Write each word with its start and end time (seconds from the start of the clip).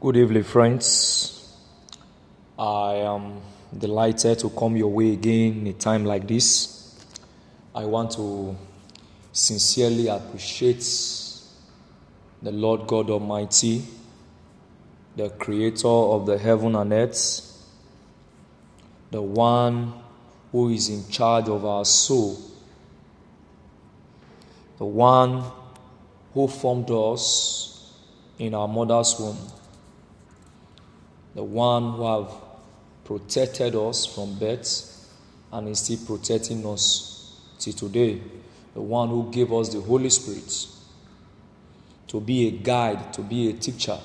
Good 0.00 0.16
evening, 0.16 0.44
friends. 0.44 1.54
I 2.58 2.94
am 3.04 3.42
delighted 3.76 4.38
to 4.38 4.48
come 4.48 4.74
your 4.74 4.88
way 4.88 5.12
again 5.12 5.58
in 5.58 5.66
a 5.66 5.72
time 5.74 6.06
like 6.06 6.26
this. 6.26 7.04
I 7.74 7.84
want 7.84 8.12
to 8.12 8.56
sincerely 9.30 10.08
appreciate 10.08 10.80
the 12.40 12.50
Lord 12.50 12.86
God 12.86 13.10
Almighty, 13.10 13.82
the 15.16 15.28
creator 15.28 15.86
of 15.86 16.24
the 16.24 16.38
heaven 16.38 16.76
and 16.76 16.94
earth, 16.94 17.62
the 19.10 19.20
one 19.20 19.92
who 20.50 20.70
is 20.70 20.88
in 20.88 21.10
charge 21.10 21.50
of 21.50 21.66
our 21.66 21.84
soul, 21.84 22.38
the 24.78 24.86
one 24.86 25.44
who 26.32 26.48
formed 26.48 26.90
us 26.90 27.92
in 28.38 28.54
our 28.54 28.66
mother's 28.66 29.14
womb 29.20 29.36
the 31.34 31.42
one 31.42 31.92
who 31.92 32.04
have 32.04 32.30
protected 33.04 33.74
us 33.74 34.06
from 34.06 34.38
birth 34.38 35.08
and 35.52 35.68
is 35.68 35.80
still 35.80 35.98
protecting 36.06 36.64
us 36.66 37.40
till 37.58 37.72
today, 37.72 38.20
the 38.74 38.80
one 38.80 39.08
who 39.08 39.30
gave 39.30 39.52
us 39.52 39.68
the 39.72 39.80
Holy 39.80 40.10
Spirit 40.10 40.66
to 42.08 42.20
be 42.20 42.48
a 42.48 42.50
guide, 42.50 43.12
to 43.12 43.22
be 43.22 43.50
a 43.50 43.52
teacher, 43.52 43.98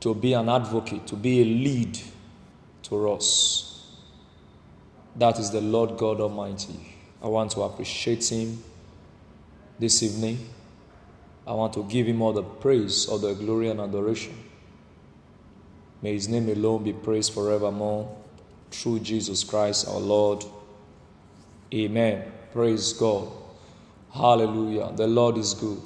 to 0.00 0.14
be 0.14 0.32
an 0.32 0.48
advocate, 0.48 1.06
to 1.06 1.16
be 1.16 1.42
a 1.42 1.44
lead 1.44 1.98
to 2.82 3.10
us. 3.10 3.88
That 5.16 5.38
is 5.38 5.50
the 5.50 5.60
Lord 5.60 5.96
God 5.96 6.20
Almighty. 6.20 6.74
I 7.22 7.28
want 7.28 7.52
to 7.52 7.62
appreciate 7.62 8.30
Him 8.30 8.62
this 9.78 10.02
evening. 10.02 10.38
I 11.46 11.52
want 11.52 11.72
to 11.74 11.84
give 11.84 12.06
Him 12.06 12.20
all 12.20 12.32
the 12.32 12.42
praise, 12.42 13.06
all 13.08 13.18
the 13.18 13.34
glory 13.34 13.68
and 13.68 13.80
adoration. 13.80 14.43
May 16.04 16.12
his 16.12 16.28
name 16.28 16.50
alone 16.50 16.84
be 16.84 16.92
praised 16.92 17.32
forevermore 17.32 18.14
through 18.70 19.00
Jesus 19.00 19.42
Christ 19.42 19.88
our 19.88 19.98
Lord. 19.98 20.44
Amen. 21.72 22.30
Praise 22.52 22.92
God. 22.92 23.26
Hallelujah. 24.12 24.92
The 24.94 25.06
Lord 25.06 25.38
is 25.38 25.54
good. 25.54 25.80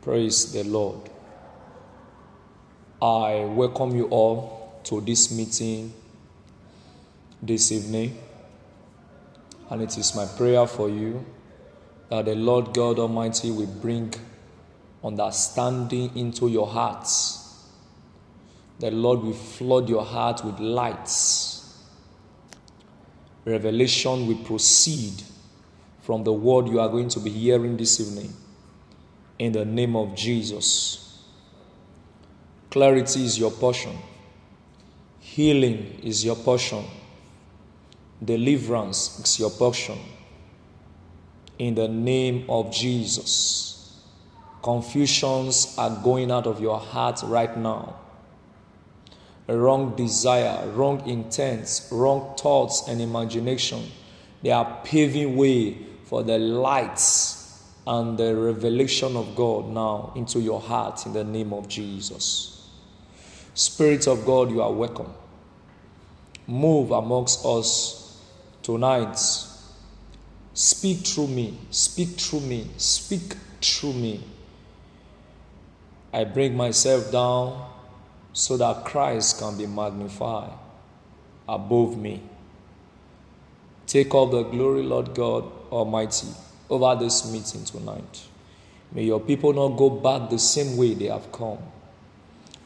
Praise 0.00 0.50
the 0.50 0.64
Lord. 0.64 1.10
I 3.02 3.44
welcome 3.44 3.94
you 3.94 4.06
all 4.06 4.80
to 4.84 5.02
this 5.02 5.30
meeting 5.30 5.92
this 7.42 7.70
evening. 7.70 8.18
And 9.68 9.82
it 9.82 9.98
is 9.98 10.16
my 10.16 10.24
prayer 10.24 10.66
for 10.66 10.88
you 10.88 11.22
that 12.08 12.24
the 12.24 12.34
Lord 12.34 12.72
God 12.72 12.98
Almighty 12.98 13.50
will 13.50 13.66
bring 13.66 14.14
understanding 15.04 16.16
into 16.16 16.48
your 16.48 16.66
hearts 16.66 17.43
the 18.78 18.90
Lord 18.90 19.22
will 19.22 19.34
flood 19.34 19.88
your 19.88 20.04
heart 20.04 20.44
with 20.44 20.58
lights. 20.58 21.82
Revelation 23.44 24.26
will 24.26 24.38
proceed 24.38 25.22
from 26.00 26.24
the 26.24 26.32
word 26.32 26.68
you 26.68 26.80
are 26.80 26.88
going 26.88 27.08
to 27.10 27.20
be 27.20 27.30
hearing 27.30 27.76
this 27.76 28.00
evening. 28.00 28.32
In 29.38 29.52
the 29.52 29.64
name 29.64 29.96
of 29.96 30.14
Jesus. 30.14 31.22
Clarity 32.70 33.24
is 33.24 33.38
your 33.38 33.52
portion, 33.52 33.96
healing 35.20 36.00
is 36.02 36.24
your 36.24 36.34
portion, 36.34 36.84
deliverance 38.24 39.20
is 39.20 39.38
your 39.38 39.50
portion. 39.50 39.98
In 41.56 41.76
the 41.76 41.86
name 41.86 42.46
of 42.48 42.72
Jesus. 42.72 44.00
Confusions 44.60 45.76
are 45.78 45.90
going 46.02 46.32
out 46.32 46.48
of 46.48 46.60
your 46.60 46.80
heart 46.80 47.20
right 47.24 47.56
now 47.56 47.94
wrong 49.48 49.94
desire, 49.96 50.66
wrong 50.70 51.06
intents, 51.08 51.88
wrong 51.92 52.34
thoughts, 52.36 52.88
and 52.88 53.00
imagination. 53.00 53.90
They 54.42 54.50
are 54.50 54.80
paving 54.84 55.36
way 55.36 55.78
for 56.04 56.22
the 56.22 56.38
lights 56.38 57.62
and 57.86 58.16
the 58.16 58.34
revelation 58.34 59.16
of 59.16 59.36
God 59.36 59.68
now 59.68 60.12
into 60.16 60.40
your 60.40 60.60
heart 60.60 61.04
in 61.06 61.12
the 61.12 61.24
name 61.24 61.52
of 61.52 61.68
Jesus. 61.68 62.70
Spirit 63.54 64.06
of 64.06 64.24
God, 64.24 64.50
you 64.50 64.62
are 64.62 64.72
welcome. 64.72 65.12
Move 66.46 66.90
amongst 66.90 67.44
us 67.44 68.20
tonight. 68.62 69.18
Speak 70.54 70.98
through 70.98 71.28
me, 71.28 71.58
speak 71.70 72.08
through 72.20 72.40
me, 72.40 72.70
speak 72.76 73.34
through 73.60 73.92
me. 73.92 74.24
I 76.12 76.24
bring 76.24 76.56
myself 76.56 77.10
down 77.10 77.73
so 78.34 78.56
that 78.56 78.84
Christ 78.84 79.38
can 79.38 79.56
be 79.56 79.64
magnified 79.64 80.50
above 81.48 81.96
me. 81.96 82.20
Take 83.86 84.12
all 84.12 84.26
the 84.26 84.42
glory, 84.42 84.82
Lord 84.82 85.14
God 85.14 85.44
Almighty, 85.70 86.26
over 86.68 86.96
this 86.96 87.32
meeting 87.32 87.64
tonight. 87.64 88.22
May 88.90 89.04
your 89.04 89.20
people 89.20 89.52
not 89.52 89.78
go 89.78 89.88
back 89.88 90.30
the 90.30 90.38
same 90.38 90.76
way 90.76 90.94
they 90.94 91.06
have 91.06 91.30
come. 91.30 91.58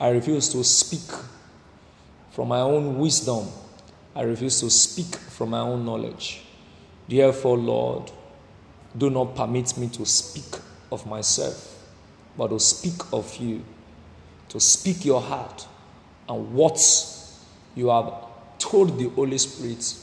I 0.01 0.09
refuse 0.09 0.49
to 0.51 0.65
speak 0.65 1.19
from 2.31 2.49
my 2.49 2.61
own 2.61 2.99
wisdom. 2.99 3.47
I 4.17 4.23
refuse 4.23 4.61
to 4.61 4.71
speak 4.71 5.17
from 5.17 5.51
my 5.51 5.61
own 5.61 5.85
knowledge. 5.85 6.45
Therefore, 7.07 7.59
Lord, 7.59 8.11
do 8.97 9.11
not 9.11 9.37
permit 9.37 9.77
me 9.77 9.89
to 9.89 10.07
speak 10.07 10.61
of 10.91 11.07
myself, 11.07 11.85
but 12.39 12.49
to 12.49 12.59
speak 12.59 13.13
of 13.13 13.37
you 13.37 13.63
to 14.49 14.61
speak 14.61 15.05
your 15.05 15.21
heart 15.21 15.67
and 16.29 16.53
what 16.53 16.81
you 17.75 17.89
have 17.89 18.13
told 18.59 18.99
the 18.99 19.09
Holy 19.11 19.39
Spirit 19.39 19.95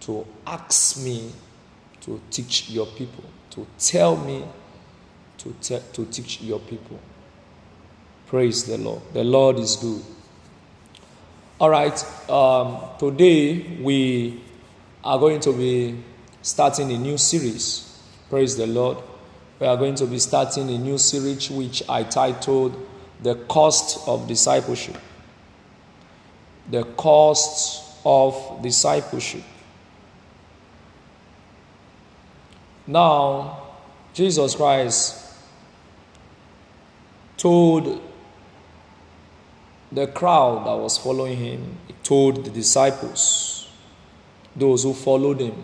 to 0.00 0.26
ask 0.46 1.02
me 1.02 1.32
to 2.00 2.20
teach 2.30 2.70
your 2.70 2.86
people, 2.86 3.24
to 3.50 3.66
tell 3.78 4.16
me 4.16 4.44
to, 5.38 5.54
te- 5.60 5.82
to 5.92 6.06
teach 6.06 6.40
your 6.40 6.60
people. 6.60 6.98
Praise 8.26 8.64
the 8.64 8.78
Lord. 8.78 9.02
The 9.12 9.24
Lord 9.24 9.58
is 9.58 9.76
good. 9.76 10.02
All 11.60 11.68
right, 11.68 12.30
um, 12.30 12.78
today 12.98 13.76
we 13.80 14.40
are 15.04 15.18
going 15.18 15.40
to 15.40 15.52
be 15.52 16.02
starting 16.42 16.90
a 16.92 16.96
new 16.96 17.18
series. 17.18 18.00
Praise 18.30 18.56
the 18.56 18.66
Lord. 18.66 18.98
We 19.58 19.66
are 19.66 19.76
going 19.76 19.94
to 19.96 20.06
be 20.06 20.18
starting 20.18 20.70
a 20.70 20.78
new 20.78 20.96
series 20.96 21.50
which 21.50 21.82
I 21.86 22.04
titled 22.04 22.86
the 23.22 23.34
cost 23.34 24.06
of 24.08 24.26
discipleship. 24.26 24.96
The 26.70 26.84
cost 26.84 27.98
of 28.04 28.60
discipleship. 28.62 29.42
Now, 32.86 33.62
Jesus 34.14 34.54
Christ 34.54 35.34
told 37.36 38.02
the 39.92 40.06
crowd 40.06 40.66
that 40.66 40.76
was 40.76 40.98
following 40.98 41.36
him, 41.36 41.78
he 41.88 41.94
told 42.02 42.44
the 42.44 42.50
disciples, 42.50 43.68
those 44.54 44.82
who 44.82 44.94
followed 44.94 45.40
him, 45.40 45.62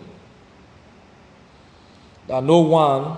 that 2.27 2.43
no 2.43 2.59
one 2.59 3.17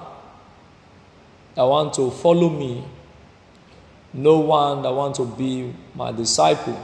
that 1.56 1.63
want 1.63 1.94
to 1.95 2.11
follow 2.11 2.50
me 2.50 2.83
no 4.14 4.40
one 4.40 4.81
that 4.81 4.92
wants 4.92 5.20
to 5.20 5.25
be 5.25 5.74
my 5.94 6.12
disciple. 6.12 6.78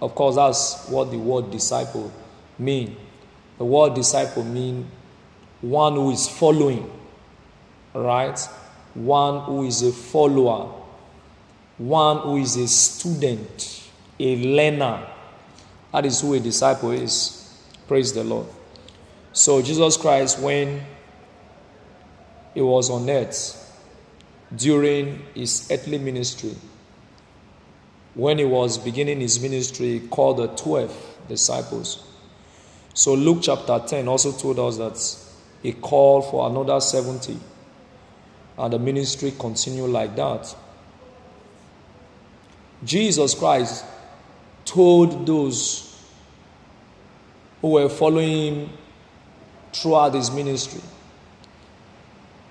Of 0.00 0.14
course, 0.14 0.36
that's 0.36 0.88
what 0.88 1.10
the 1.10 1.18
word 1.18 1.50
disciple 1.50 2.12
mean. 2.58 2.96
The 3.58 3.64
word 3.64 3.94
disciple 3.94 4.44
mean 4.44 4.90
one 5.60 5.94
who 5.94 6.10
is 6.10 6.28
following, 6.28 6.90
right? 7.94 8.38
One 8.94 9.44
who 9.44 9.64
is 9.64 9.82
a 9.82 9.92
follower, 9.92 10.72
one 11.76 12.18
who 12.18 12.38
is 12.38 12.56
a 12.56 12.66
student, 12.66 13.88
a 14.18 14.36
learner. 14.36 15.06
That 15.92 16.06
is 16.06 16.20
who 16.20 16.34
a 16.34 16.40
disciple 16.40 16.92
is. 16.92 17.36
Praise 17.86 18.12
the 18.12 18.24
Lord. 18.24 18.46
So 19.32 19.60
Jesus 19.60 19.96
Christ, 19.96 20.38
when 20.38 20.80
he 22.54 22.62
was 22.62 22.90
on 22.90 23.08
earth, 23.10 23.56
during 24.54 25.22
his 25.34 25.68
earthly 25.70 25.98
ministry, 25.98 26.54
when 28.14 28.38
he 28.38 28.44
was 28.44 28.78
beginning 28.78 29.20
his 29.20 29.40
ministry, 29.40 29.98
he 29.98 30.08
called 30.08 30.38
the 30.38 30.48
12 30.48 31.18
disciples. 31.28 32.06
So 32.94 33.14
Luke 33.14 33.38
chapter 33.42 33.80
10 33.86 34.08
also 34.08 34.32
told 34.32 34.58
us 34.58 34.76
that 34.78 35.62
he 35.62 35.72
called 35.72 36.30
for 36.30 36.48
another 36.48 36.80
70. 36.80 37.38
And 38.58 38.72
the 38.72 38.78
ministry 38.78 39.32
continued 39.38 39.90
like 39.90 40.16
that. 40.16 40.54
Jesus 42.84 43.34
Christ 43.34 43.84
told 44.64 45.26
those 45.26 45.86
who 47.60 47.68
were 47.68 47.88
following 47.88 48.54
him 48.54 48.70
throughout 49.72 50.14
his 50.14 50.30
ministry 50.30 50.80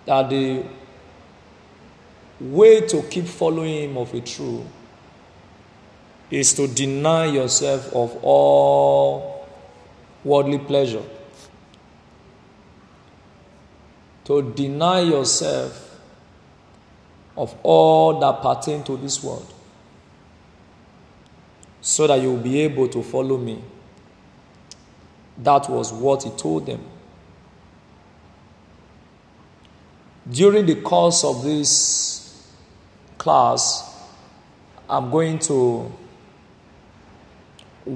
that 0.06 0.30
the 0.30 0.64
way 2.40 2.82
to 2.82 3.02
keep 3.04 3.26
following 3.26 3.90
him 3.90 3.98
of 3.98 4.14
a 4.14 4.22
true 4.22 4.66
is 6.32 6.54
to 6.54 6.68
deny 6.68 7.26
yourself 7.26 7.88
of 7.94 8.18
all 8.24 9.48
worldly 10.24 10.60
pleasure. 10.60 11.04
To 14.26 14.42
deny 14.54 15.02
yourself 15.02 16.00
of 17.36 17.56
all 17.64 18.20
that 18.20 18.42
pertain 18.42 18.84
to 18.84 18.98
this 18.98 19.24
world 19.24 19.54
so 21.82 22.06
that 22.06 22.22
you 22.22 22.34
will 22.34 22.42
be 22.42 22.60
able 22.62 22.88
to 22.90 23.02
follow 23.02 23.38
me. 23.38 23.64
That 25.38 25.70
was 25.70 25.94
what 25.94 26.24
he 26.24 26.30
told 26.32 26.66
them. 26.66 26.84
During 30.30 30.66
the 30.66 30.76
course 30.76 31.24
of 31.24 31.44
this 31.44 32.46
class, 33.18 33.86
I'm 34.88 35.10
going 35.10 35.40
to 35.40 35.92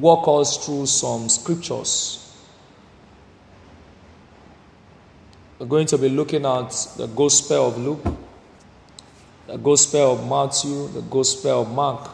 walk 0.01 0.27
us 0.27 0.65
through 0.65 0.87
some 0.87 1.29
scriptures. 1.29 2.19
We're 5.59 5.67
going 5.67 5.87
to 5.87 5.97
be 5.97 6.09
looking 6.09 6.45
at 6.45 6.69
the 6.97 7.07
Gospel 7.07 7.67
of 7.67 7.77
Luke, 7.77 8.03
the 9.47 9.57
Gospel 9.57 10.13
of 10.13 10.27
Matthew, 10.27 10.87
the 10.89 11.01
Gospel 11.01 11.61
of 11.61 11.71
Mark. 11.71 12.09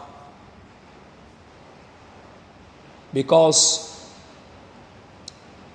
Because 3.13 4.09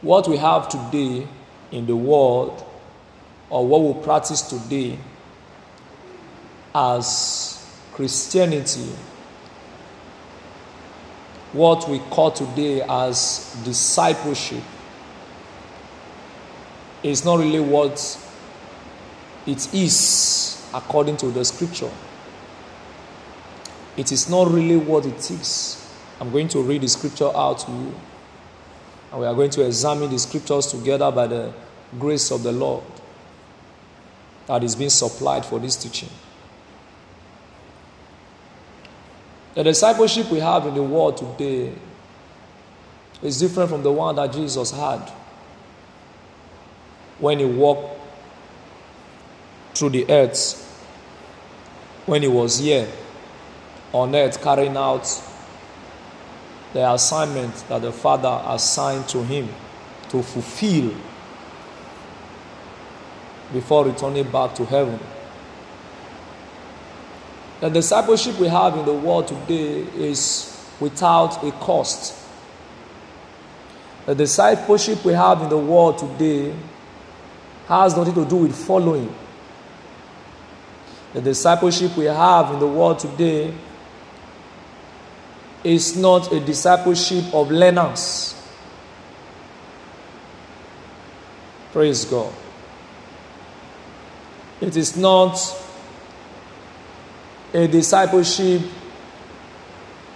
what 0.03 0.29
we 0.29 0.37
have 0.37 0.69
today 0.69 1.27
in 1.73 1.87
the 1.87 1.97
world, 1.97 2.65
or 3.51 3.67
what 3.67 3.81
we 3.81 4.05
practice 4.05 4.43
today 4.43 4.99
as 6.75 7.67
Christianity, 7.93 8.91
what 11.55 11.89
we 11.89 12.01
call 12.11 12.33
today 12.33 12.83
as 12.83 13.57
discipleship, 13.65 14.63
is 17.03 17.25
not 17.25 17.39
really 17.39 17.61
what 17.61 18.19
it 19.47 19.73
is 19.73 20.69
according 20.75 21.17
to 21.19 21.27
the 21.31 21.45
scripture. 21.45 21.91
It 23.97 24.11
is 24.11 24.29
not 24.29 24.51
really 24.51 24.77
what 24.77 25.07
it 25.07 25.31
is. 25.31 25.81
I'm 26.21 26.33
going 26.33 26.49
to 26.49 26.61
read 26.61 26.81
the 26.83 26.89
scripture 26.89 27.31
out 27.35 27.61
to 27.61 27.71
you. 27.71 27.95
And 29.13 29.21
we 29.21 29.27
are 29.27 29.35
going 29.35 29.51
to 29.51 29.65
examine 29.65 30.11
the 30.11 30.19
scriptures 30.19 30.67
together 30.67 31.13
by 31.13 31.29
the 31.29 31.53
grace 32.01 32.33
of 32.33 32.43
the 32.43 32.51
Lord 32.51 32.83
that 34.47 34.65
is 34.65 34.75
being 34.75 34.91
supplied 34.91 35.47
for 35.47 35.61
this 35.61 35.77
teaching. 35.77 36.09
The 39.55 39.63
discipleship 39.63 40.31
we 40.31 40.41
have 40.41 40.67
in 40.67 40.75
the 40.75 40.83
world 40.83 41.17
today 41.17 41.73
is 43.23 43.39
different 43.39 43.71
from 43.71 43.83
the 43.83 43.93
one 43.93 44.17
that 44.17 44.33
Jesus 44.33 44.73
had 44.73 45.01
when 47.21 47.39
he 47.39 47.45
walked 47.45 48.01
through 49.75 49.91
the 49.91 50.11
earth, 50.11 50.61
when 52.07 52.23
he 52.23 52.29
was 52.29 52.59
here 52.59 52.89
on 53.93 54.15
earth 54.15 54.43
carrying 54.43 54.77
out 54.77 55.09
the 56.73 56.93
assignment 56.93 57.55
that 57.69 57.83
the 57.83 57.93
Father 57.93 58.43
assigned 58.47 59.09
to 59.09 59.23
him 59.23 59.49
to 60.09 60.21
fulfill 60.23 60.93
before 63.53 63.85
returning 63.85 64.29
back 64.31 64.53
to 64.57 64.65
heaven. 64.65 64.99
The 67.65 67.71
discipleship 67.71 68.39
we 68.39 68.49
have 68.49 68.77
in 68.77 68.85
the 68.85 68.93
world 68.93 69.27
today 69.27 69.87
is 69.97 70.55
without 70.81 71.43
a 71.43 71.51
cost. 71.51 72.15
The 74.05 74.15
discipleship 74.15 75.03
we 75.03 75.15
have 75.15 75.41
in 75.41 75.49
the 75.49 75.57
world 75.57 75.97
today 75.97 76.55
has 77.67 77.97
nothing 77.97 78.13
to 78.17 78.27
do 78.27 78.37
with 78.37 78.55
following. 78.55 79.15
The 81.15 81.23
discipleship 81.23 81.97
we 81.97 82.05
have 82.05 82.53
in 82.53 82.59
the 82.59 82.69
world 82.69 82.99
today 82.99 83.55
is 85.65 85.97
not 85.97 86.31
a 86.35 86.41
discipleship 86.41 87.33
of 87.33 87.51
learners. 87.51 88.35
Praise 91.73 92.05
God. 92.05 92.31
It 94.61 94.77
is 94.77 94.99
not 94.99 95.64
a 97.55 97.69
discipleship 97.69 98.63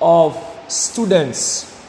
of 0.00 0.37
students 0.67 1.81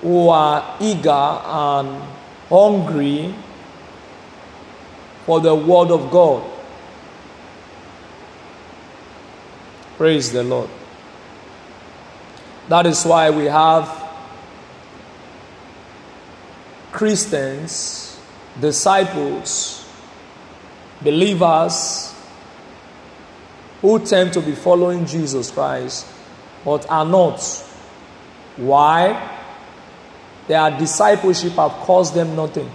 who 0.00 0.30
are 0.30 0.78
eager 0.80 1.10
and 1.10 2.02
hungry 2.48 3.34
for 5.26 5.38
the 5.40 5.54
Word 5.54 5.90
of 5.90 6.10
God. 6.10 6.42
Praise 9.98 10.32
the 10.32 10.42
Lord. 10.42 10.70
That 12.68 12.86
is 12.86 13.04
why 13.04 13.28
we 13.28 13.44
have 13.44 13.86
Christians, 16.90 18.18
disciples, 18.58 19.86
believers 21.02 22.14
who 23.80 23.98
tend 24.04 24.32
to 24.34 24.40
be 24.40 24.52
following 24.52 25.06
Jesus 25.06 25.50
Christ 25.50 26.06
but 26.64 26.88
are 26.90 27.04
not. 27.04 27.40
Why? 28.56 29.38
Their 30.48 30.70
discipleship 30.78 31.52
have 31.52 31.72
caused 31.72 32.14
them 32.14 32.36
nothing. 32.36 32.70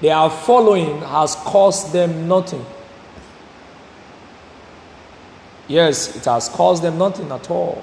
Their 0.00 0.28
following 0.28 1.00
has 1.00 1.34
cost 1.34 1.92
them 1.92 2.28
nothing. 2.28 2.64
Yes, 5.66 6.14
it 6.14 6.24
has 6.26 6.48
caused 6.50 6.82
them 6.82 6.98
nothing 6.98 7.32
at 7.32 7.50
all. 7.50 7.82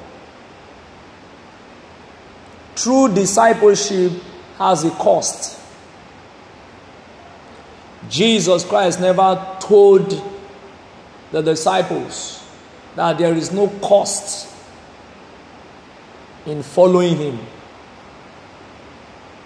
True 2.76 3.14
discipleship 3.14 4.12
has 4.58 4.86
a 4.86 4.92
cost. 4.92 5.61
Jesus 8.10 8.66
Christ 8.66 9.00
never 9.00 9.58
told 9.60 10.10
the 11.32 11.42
disciples 11.42 12.44
that 12.96 13.18
there 13.18 13.34
is 13.34 13.52
no 13.52 13.68
cost 13.80 14.54
in 16.46 16.64
following 16.64 17.16
him. 17.16 17.40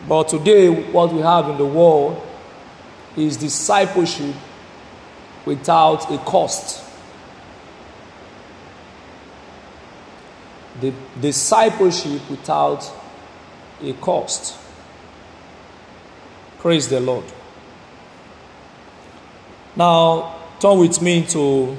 But 0.07 0.29
today, 0.29 0.69
what 0.69 1.13
we 1.13 1.21
have 1.21 1.49
in 1.49 1.57
the 1.57 1.65
world 1.65 2.21
is 3.17 3.37
discipleship 3.37 4.35
without 5.45 6.11
a 6.11 6.17
cost. 6.19 6.83
The 10.81 10.93
discipleship 11.21 12.29
without 12.29 12.91
a 13.81 13.93
cost. 13.93 14.57
Praise 16.59 16.89
the 16.89 16.99
Lord. 16.99 17.25
Now, 19.75 20.35
turn 20.59 20.79
with 20.79 21.01
me 21.01 21.25
to 21.27 21.77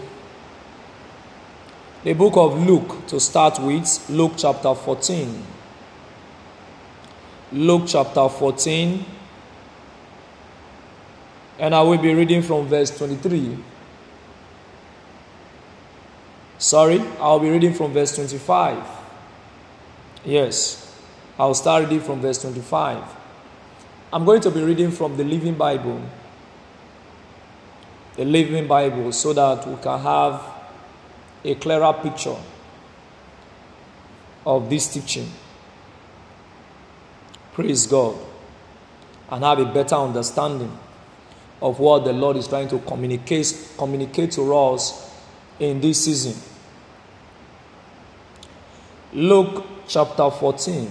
the 2.04 2.12
book 2.12 2.36
of 2.36 2.66
Luke 2.66 3.06
to 3.06 3.18
start 3.18 3.58
with. 3.58 4.10
Luke 4.10 4.32
chapter 4.36 4.74
14. 4.74 5.42
Luke 7.52 7.84
chapter 7.86 8.28
14. 8.28 9.04
And 11.58 11.74
I 11.74 11.80
will 11.80 11.96
be 11.96 12.14
reading 12.14 12.42
from 12.42 12.66
verse 12.66 12.96
23. 12.98 13.56
Sorry, 16.58 17.00
I'll 17.18 17.38
be 17.38 17.48
reading 17.48 17.72
from 17.72 17.92
verse 17.92 18.14
25. 18.14 18.82
Yes, 20.24 20.94
I'll 21.38 21.54
start 21.54 21.84
reading 21.84 22.00
from 22.00 22.20
verse 22.20 22.42
25. 22.42 23.02
I'm 24.12 24.24
going 24.24 24.40
to 24.42 24.50
be 24.50 24.62
reading 24.62 24.90
from 24.90 25.16
the 25.16 25.24
Living 25.24 25.54
Bible. 25.54 26.02
The 28.16 28.24
Living 28.24 28.66
Bible, 28.66 29.12
so 29.12 29.32
that 29.32 29.66
we 29.66 29.76
can 29.76 30.00
have 30.00 30.42
a 31.44 31.54
clearer 31.54 31.92
picture 31.92 32.36
of 34.44 34.70
this 34.70 34.88
teaching. 34.88 35.30
Praise 37.52 37.86
God. 37.86 38.16
And 39.30 39.44
have 39.44 39.58
a 39.58 39.64
better 39.64 39.96
understanding 39.96 40.76
of 41.60 41.78
what 41.78 42.04
the 42.04 42.12
Lord 42.12 42.36
is 42.36 42.46
trying 42.46 42.68
to 42.68 42.78
communicate, 42.80 43.72
communicate 43.76 44.30
to 44.32 44.56
us 44.56 45.14
in 45.58 45.80
this 45.80 46.04
season. 46.04 46.34
Luke 49.12 49.64
chapter 49.88 50.30
14, 50.30 50.90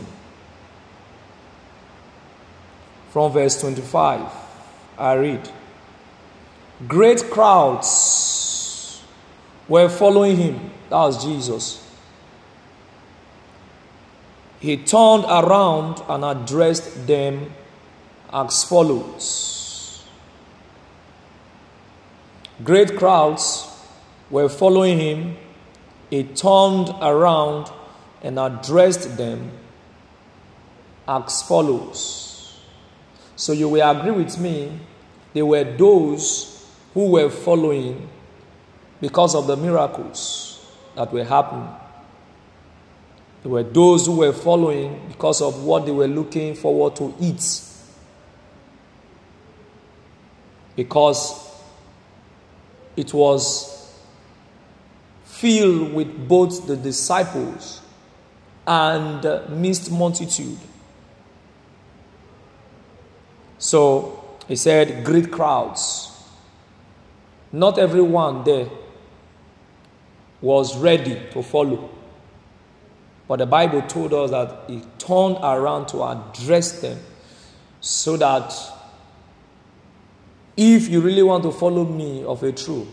from 3.11 3.31
verse 3.31 3.61
25, 3.61 4.21
I 4.97 5.13
read 5.13 5.49
Great 6.87 7.29
crowds 7.29 9.01
were 9.67 9.89
following 9.89 10.37
him. 10.37 10.71
That 10.89 10.97
was 10.97 11.23
Jesus. 11.23 11.81
He 14.59 14.77
turned 14.77 15.25
around 15.25 16.01
and 16.09 16.25
addressed 16.25 17.07
them 17.07 17.53
as 18.33 18.63
follows 18.63 19.55
Great 22.63 22.97
crowds 22.97 23.67
were 24.29 24.47
following 24.47 24.97
him. 24.97 25.37
He 26.09 26.23
turned 26.23 26.89
around 27.01 27.69
and 28.21 28.39
addressed 28.39 29.17
them 29.17 29.51
as 31.05 31.43
follows. 31.43 32.57
So 33.35 33.51
you 33.51 33.67
will 33.67 33.89
agree 33.89 34.11
with 34.11 34.39
me, 34.39 34.79
there 35.33 35.45
were 35.45 35.65
those 35.65 36.54
who 36.95 37.11
were 37.11 37.29
following 37.29 38.09
because 39.01 39.35
of 39.35 39.47
the 39.47 39.57
miracles 39.57 40.65
that 40.95 41.11
were 41.11 41.25
happening. 41.25 41.67
There 43.43 43.51
were 43.51 43.63
those 43.63 44.05
who 44.07 44.15
were 44.15 44.31
following 44.31 45.09
because 45.09 45.41
of 45.41 45.63
what 45.63 45.85
they 45.85 45.91
were 45.91 46.07
looking 46.07 46.55
forward 46.55 46.95
to 46.95 47.13
eat. 47.19 47.61
Because 50.77 51.51
it 52.95 53.13
was 53.13 53.93
filled 55.25 55.93
with 55.93 56.27
both 56.29 56.65
the 56.65 56.77
disciples 56.77 57.81
and 58.65 59.21
mixed 59.49 59.91
multitude. 59.91 60.57
So 63.57 64.37
he 64.47 64.55
said, 64.55 65.03
great 65.03 65.29
crowds. 65.29 66.14
Not 67.55 67.79
everyone 67.79 68.43
there 68.43 68.67
was 70.41 70.77
ready 70.77 71.21
to 71.31 71.41
follow. 71.41 71.89
But 73.29 73.37
the 73.37 73.45
Bible 73.45 73.81
told 73.83 74.13
us 74.13 74.31
that 74.31 74.69
he 74.69 74.81
turned 74.97 75.37
around 75.41 75.87
to 75.87 76.03
address 76.03 76.81
them 76.81 76.99
so 77.79 78.17
that 78.17 78.53
if 80.57 80.89
you 80.89 80.99
really 80.99 81.23
want 81.23 81.43
to 81.43 81.51
follow 81.53 81.85
me 81.85 82.25
of 82.25 82.43
a 82.43 82.51
truth, 82.51 82.89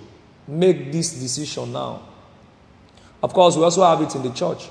make 0.47 0.93
this 0.93 1.13
decision 1.13 1.73
now. 1.73 2.01
Of 3.21 3.35
course, 3.35 3.57
we 3.57 3.65
also 3.65 3.83
have 3.83 4.01
it 4.01 4.15
in 4.15 4.23
the 4.23 4.31
church. 4.31 4.69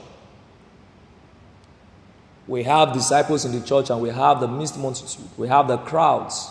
We 2.47 2.63
have 2.63 2.93
disciples 2.93 3.43
in 3.43 3.51
the 3.51 3.59
church 3.67 3.89
and 3.89 4.01
we 4.01 4.09
have 4.09 4.39
the 4.39 4.47
mixed 4.47 4.79
multitude, 4.79 5.27
we 5.35 5.49
have 5.49 5.67
the 5.67 5.79
crowds. 5.79 6.49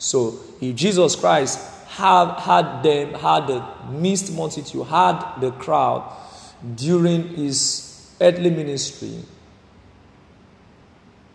So, 0.00 0.40
if 0.62 0.74
Jesus 0.76 1.14
Christ 1.14 1.58
had, 1.88 2.40
had 2.40 2.82
them, 2.82 3.12
had 3.12 3.46
the 3.48 3.62
mixed 3.90 4.32
multitude, 4.32 4.86
had 4.86 5.38
the 5.40 5.52
crowd, 5.52 6.10
during 6.74 7.28
his 7.36 8.10
earthly 8.18 8.48
ministry, 8.48 9.22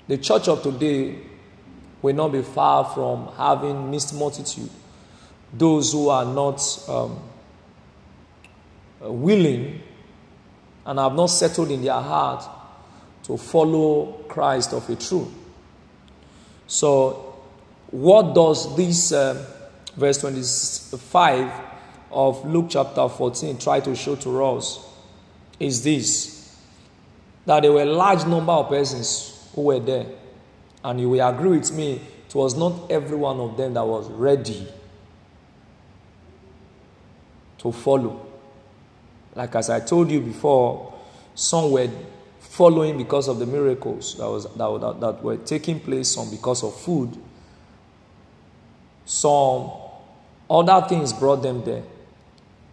the 0.08 0.18
church 0.18 0.48
of 0.48 0.64
today 0.64 1.20
will 2.02 2.16
not 2.16 2.32
be 2.32 2.42
far 2.42 2.86
from 2.86 3.28
having 3.38 3.92
mixed 3.92 4.16
multitude. 4.16 4.72
Those 5.54 5.92
who 5.92 6.10
are 6.10 6.26
not 6.26 6.60
um, 6.90 7.20
willing 9.00 9.80
and 10.88 10.98
have 10.98 11.14
not 11.14 11.28
settled 11.28 11.70
in 11.70 11.84
their 11.84 11.94
heart 11.94 12.44
to 13.26 13.38
follow 13.38 14.24
Christ 14.28 14.74
of 14.74 14.90
a 14.90 14.96
truth. 14.96 15.28
So, 16.66 17.25
what 18.02 18.36
does 18.36 18.76
this 18.76 19.12
uh, 19.12 19.46
verse 19.96 20.18
25 20.20 21.52
of 22.12 22.46
Luke 22.46 22.68
chapter 22.70 23.08
14 23.08 23.58
try 23.58 23.80
to 23.80 23.96
show 23.96 24.16
to 24.16 24.44
us? 24.44 24.86
is 25.60 25.84
this 25.84 26.56
that 27.46 27.62
there 27.62 27.72
were 27.72 27.84
a 27.84 27.86
large 27.86 28.26
number 28.26 28.52
of 28.52 28.70
persons 28.70 29.50
who 29.54 29.62
were 29.64 29.80
there. 29.80 30.08
And 30.84 31.00
you 31.00 31.10
will 31.10 31.28
agree 31.28 31.58
with 31.60 31.72
me, 31.72 32.02
it 32.28 32.36
was 32.36 32.56
not 32.56 32.92
every 32.92 33.16
one 33.16 33.40
of 33.40 33.56
them 33.56 33.76
that 33.76 33.86
was 33.86 34.10
ready 34.10 34.68
to 37.60 37.72
follow. 37.72 38.26
Like 39.36 39.54
as 39.56 39.70
I 39.70 39.80
told 39.80 40.10
you 40.10 40.22
before, 40.22 40.94
some 41.36 41.72
were 41.72 41.90
following 42.40 42.98
because 42.98 43.28
of 43.28 43.38
the 43.38 43.46
miracles 43.46 44.16
that, 44.18 44.28
was, 44.28 44.46
that, 44.46 44.80
that, 44.82 45.00
that 45.02 45.24
were 45.24 45.38
taking 45.38 45.80
place, 45.80 46.10
some 46.10 46.30
because 46.32 46.64
of 46.64 46.76
food. 46.80 47.16
Some 49.06 49.72
other 50.50 50.88
things 50.88 51.14
brought 51.14 51.42
them 51.44 51.64
there, 51.64 51.84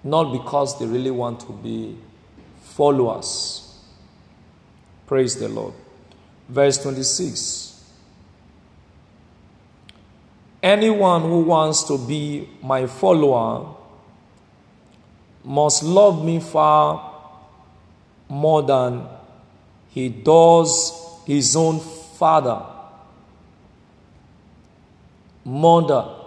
not 0.03 0.33
because 0.33 0.79
they 0.79 0.87
really 0.87 1.11
want 1.11 1.41
to 1.41 1.53
be 1.53 1.97
followers. 2.62 3.79
Praise 5.07 5.37
the 5.37 5.49
Lord. 5.49 5.75
Verse 6.49 6.83
26. 6.83 7.69
Anyone 10.62 11.23
who 11.23 11.41
wants 11.43 11.83
to 11.85 11.99
be 11.99 12.49
my 12.62 12.87
follower 12.87 13.75
must 15.45 15.83
love 15.83 16.25
me 16.25 16.39
far 16.39 17.12
more 18.29 18.62
than 18.62 19.07
he 19.91 20.09
does 20.09 20.93
his 21.27 21.55
own 21.57 21.81
father, 21.81 22.65
mother. 25.45 26.22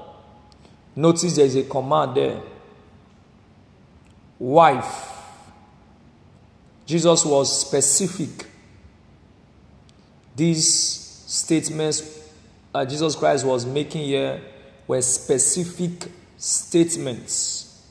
Notice 0.96 1.36
there 1.36 1.46
is 1.46 1.56
a 1.56 1.64
command 1.64 2.16
there. 2.16 2.42
Wife 4.40 5.16
Jesus 6.86 7.26
was 7.26 7.62
specific. 7.62 8.48
These 10.36 10.68
statements 11.28 12.30
that 12.72 12.90
Jesus 12.90 13.16
Christ 13.16 13.46
was 13.46 13.66
making 13.66 14.04
here 14.04 14.42
were 14.86 15.02
specific 15.02 16.12
statements. 16.38 17.84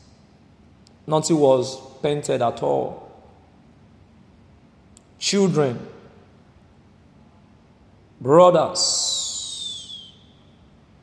Nothing 1.06 1.38
was 1.38 1.80
painted 2.00 2.40
at 2.40 2.62
all. 2.62 3.10
Children, 5.18 5.86
brothers, 8.20 8.82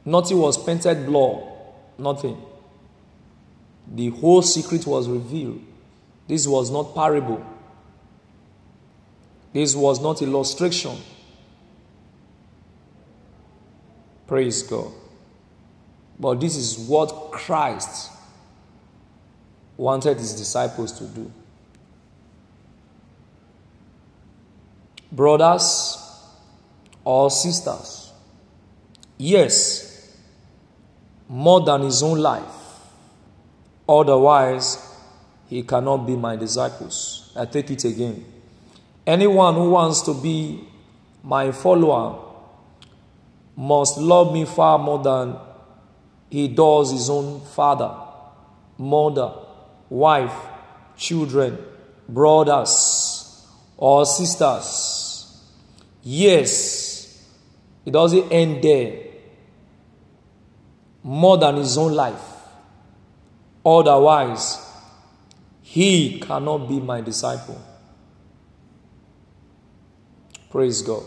nothing 0.05 0.37
was 0.37 0.63
painted 0.63 1.05
blood, 1.05 1.43
nothing. 2.01 2.37
The 3.93 4.09
whole 4.09 4.41
secret 4.41 4.85
was 4.85 5.07
revealed. 5.07 5.61
This 6.27 6.47
was 6.47 6.71
not 6.71 6.95
parable. 6.95 7.45
This 9.53 9.75
was 9.75 10.01
not 10.01 10.21
illustration. 10.21 10.97
Praise 14.27 14.63
God. 14.63 14.91
But 16.17 16.39
this 16.39 16.55
is 16.55 16.77
what 16.87 17.31
Christ 17.31 18.11
wanted 19.75 20.17
his 20.17 20.33
disciples 20.35 20.93
to 20.99 21.05
do. 21.05 21.31
Brothers 25.11 25.97
or 27.03 27.29
sisters, 27.29 28.13
yes, 29.17 29.90
more 31.31 31.61
than 31.61 31.83
his 31.83 32.03
own 32.03 32.19
life. 32.19 32.43
Otherwise, 33.87 34.85
he 35.47 35.63
cannot 35.63 36.05
be 36.05 36.13
my 36.17 36.35
disciples. 36.35 37.31
I 37.37 37.45
take 37.45 37.71
it 37.71 37.85
again. 37.85 38.25
Anyone 39.07 39.55
who 39.55 39.69
wants 39.69 40.01
to 40.01 40.13
be 40.13 40.67
my 41.23 41.53
follower 41.53 42.19
must 43.55 43.97
love 43.97 44.33
me 44.33 44.43
far 44.43 44.77
more 44.77 45.01
than 45.01 45.37
he 46.29 46.49
does 46.49 46.91
his 46.91 47.09
own 47.09 47.39
father, 47.39 47.95
mother, 48.77 49.31
wife, 49.89 50.35
children, 50.97 51.57
brothers, 52.09 53.47
or 53.77 54.05
sisters. 54.05 55.41
Yes, 56.03 57.25
it 57.85 57.91
doesn't 57.91 58.29
end 58.33 58.61
there. 58.61 59.10
More 61.03 61.37
than 61.37 61.55
his 61.55 61.77
own 61.77 61.93
life. 61.93 62.21
Otherwise, 63.65 64.59
he 65.61 66.19
cannot 66.19 66.67
be 66.67 66.79
my 66.79 67.01
disciple. 67.01 67.61
Praise 70.49 70.81
God. 70.81 71.03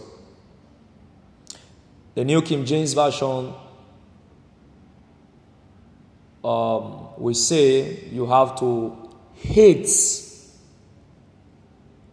The 2.15 2.25
New 2.25 2.41
King 2.43 2.65
James 2.65 2.95
Version 2.95 3.53
um, 6.45 7.09
we 7.17 7.33
say 7.35 8.05
you 8.11 8.27
have 8.27 8.59
to 8.59 9.11
hate. 9.35 9.89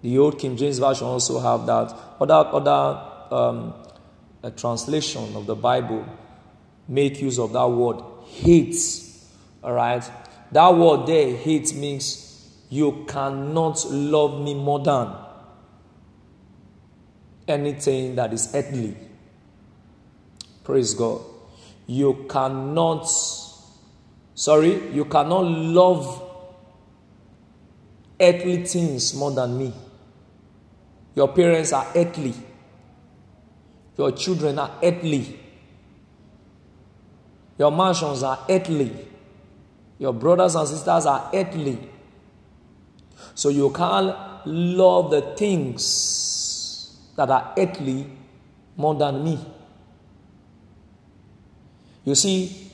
The 0.01 0.17
Old 0.17 0.39
King 0.39 0.55
James 0.55 0.79
Version 0.79 1.05
also 1.05 1.39
have 1.39 1.65
that. 1.65 1.95
Other 2.19 2.33
other 2.33 3.35
um, 3.35 3.73
translation 4.55 5.35
of 5.35 5.45
the 5.45 5.55
Bible 5.55 6.05
make 6.88 7.21
use 7.21 7.39
of 7.39 7.53
that 7.53 7.67
word 7.67 8.01
hate. 8.25 8.75
All 9.63 9.73
right. 9.73 10.03
That 10.51 10.75
word 10.75 11.07
there, 11.07 11.35
hate, 11.35 11.73
means 11.75 12.50
you 12.69 13.05
cannot 13.07 13.85
love 13.89 14.41
me 14.41 14.53
more 14.53 14.79
than 14.79 15.13
anything 17.47 18.15
that 18.15 18.33
is 18.33 18.53
earthly. 18.53 18.95
Praise 20.63 20.93
God. 20.93 21.21
You 21.88 22.25
cannot, 22.29 23.09
sorry, 24.35 24.91
you 24.91 25.05
cannot 25.05 25.43
love 25.43 26.23
earthly 28.19 28.63
things 28.63 29.13
more 29.13 29.31
than 29.31 29.57
me. 29.57 29.73
Your 31.15 31.27
parents 31.27 31.73
are 31.73 31.88
earthly. 31.95 32.33
Your 33.97 34.11
children 34.11 34.59
are 34.59 34.71
earthly. 34.81 35.40
Your 37.61 37.71
mansions 37.71 38.23
are 38.23 38.39
earthly. 38.49 38.91
Your 39.99 40.13
brothers 40.13 40.55
and 40.55 40.67
sisters 40.67 41.05
are 41.05 41.29
earthly. 41.31 41.77
So 43.35 43.49
you 43.49 43.69
can't 43.69 44.15
love 44.47 45.11
the 45.11 45.21
things 45.37 46.97
that 47.15 47.29
are 47.29 47.53
earthly 47.55 48.07
more 48.75 48.95
than 48.95 49.23
me. 49.23 49.45
You 52.03 52.15
see, 52.15 52.71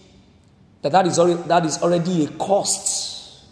that, 0.81 0.93
that, 0.93 1.05
is, 1.05 1.19
already, 1.19 1.41
that 1.49 1.65
is 1.65 1.79
already 1.79 2.23
a 2.23 2.29
cost 2.29 3.43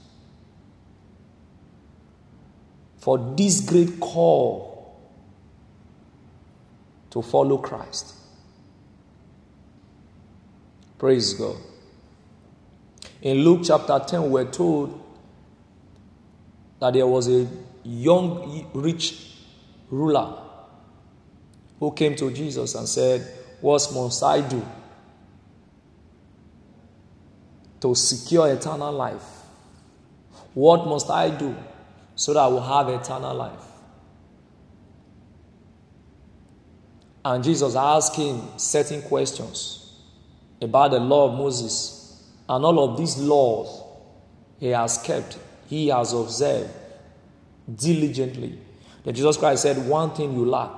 for 2.99 3.17
this 3.35 3.59
great 3.59 3.99
call 3.99 4.97
to 7.09 7.21
follow 7.21 7.57
Christ. 7.57 8.14
Praise 10.97 11.33
God. 11.33 11.57
In 13.21 13.39
Luke 13.39 13.61
chapter 13.65 13.99
10, 13.99 14.29
we're 14.31 14.49
told 14.49 15.01
that 16.79 16.93
there 16.93 17.07
was 17.07 17.27
a 17.27 17.47
young, 17.83 18.69
rich 18.73 19.33
ruler 19.89 20.37
who 21.79 21.91
came 21.91 22.15
to 22.15 22.31
Jesus 22.31 22.75
and 22.75 22.87
said, 22.87 23.21
What 23.61 23.89
must 23.93 24.23
I 24.23 24.41
do 24.41 24.65
to 27.81 27.93
secure 27.95 28.51
eternal 28.53 28.93
life? 28.93 29.23
What 30.53 30.87
must 30.87 31.09
I 31.09 31.29
do 31.29 31.55
so 32.15 32.33
that 32.33 32.39
I 32.39 32.47
will 32.47 32.61
have 32.61 32.87
eternal 32.89 33.35
life? 33.35 33.59
And 37.25 37.43
Jesus 37.43 37.75
asked 37.75 38.15
him 38.15 38.41
certain 38.57 39.01
questions 39.01 39.84
about 40.61 40.91
the 40.91 40.99
law 40.99 41.29
of 41.31 41.37
Moses 41.37 42.23
and 42.47 42.63
all 42.63 42.91
of 42.91 42.97
these 42.97 43.17
laws 43.17 43.83
he 44.59 44.67
has 44.67 44.97
kept, 44.97 45.37
he 45.67 45.87
has 45.87 46.13
observed 46.13 46.69
diligently. 47.73 48.59
That 49.03 49.13
Jesus 49.13 49.37
Christ 49.37 49.63
said, 49.63 49.77
One 49.87 50.11
thing 50.11 50.33
you 50.33 50.45
lack. 50.45 50.71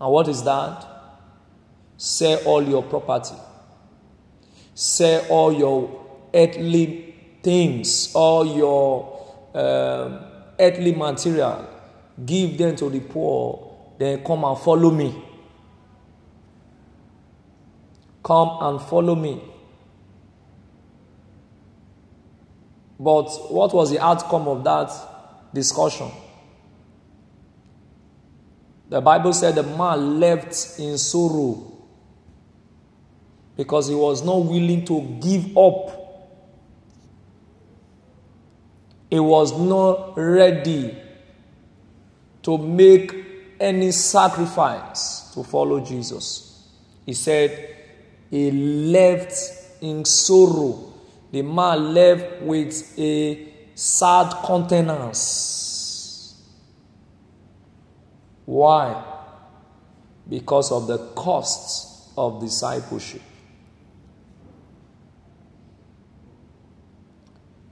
And 0.00 0.10
what 0.10 0.28
is 0.28 0.42
that? 0.44 0.86
Sell 1.96 2.38
all 2.44 2.62
your 2.62 2.82
property, 2.82 3.36
sell 4.74 5.24
all 5.28 5.52
your 5.52 6.28
earthly 6.34 7.14
things, 7.42 8.12
all 8.14 8.44
your 8.44 9.34
um, 9.54 10.20
earthly 10.58 10.94
material, 10.94 11.68
give 12.24 12.58
them 12.58 12.74
to 12.76 12.90
the 12.90 13.00
poor, 13.00 13.94
then 13.98 14.24
come 14.24 14.44
and 14.44 14.58
follow 14.58 14.90
me. 14.90 15.22
Come 18.22 18.58
and 18.60 18.80
follow 18.80 19.14
me. 19.14 19.42
But 22.98 23.28
what 23.50 23.74
was 23.74 23.90
the 23.90 23.98
outcome 23.98 24.46
of 24.46 24.62
that 24.64 24.92
discussion? 25.52 26.10
The 28.88 29.00
Bible 29.00 29.32
said 29.32 29.54
the 29.54 29.62
man 29.62 30.20
left 30.20 30.78
in 30.78 30.98
sorrow 30.98 31.72
because 33.56 33.88
he 33.88 33.94
was 33.94 34.22
not 34.24 34.36
willing 34.44 34.84
to 34.84 35.00
give 35.20 35.56
up. 35.56 35.98
He 39.10 39.18
was 39.18 39.58
not 39.58 40.16
ready 40.16 40.96
to 42.42 42.58
make 42.58 43.14
any 43.58 43.92
sacrifice 43.92 45.32
to 45.34 45.42
follow 45.42 45.80
Jesus. 45.80 46.68
He 47.04 47.14
said, 47.14 47.81
he 48.32 48.50
left 48.50 49.34
in 49.82 50.06
sorrow. 50.06 50.90
The 51.30 51.42
man 51.42 51.92
left 51.92 52.40
with 52.40 52.98
a 52.98 53.46
sad 53.74 54.32
countenance. 54.46 56.40
Why? 58.46 59.04
Because 60.26 60.72
of 60.72 60.86
the 60.86 60.96
costs 61.14 62.10
of 62.16 62.40
discipleship. 62.40 63.20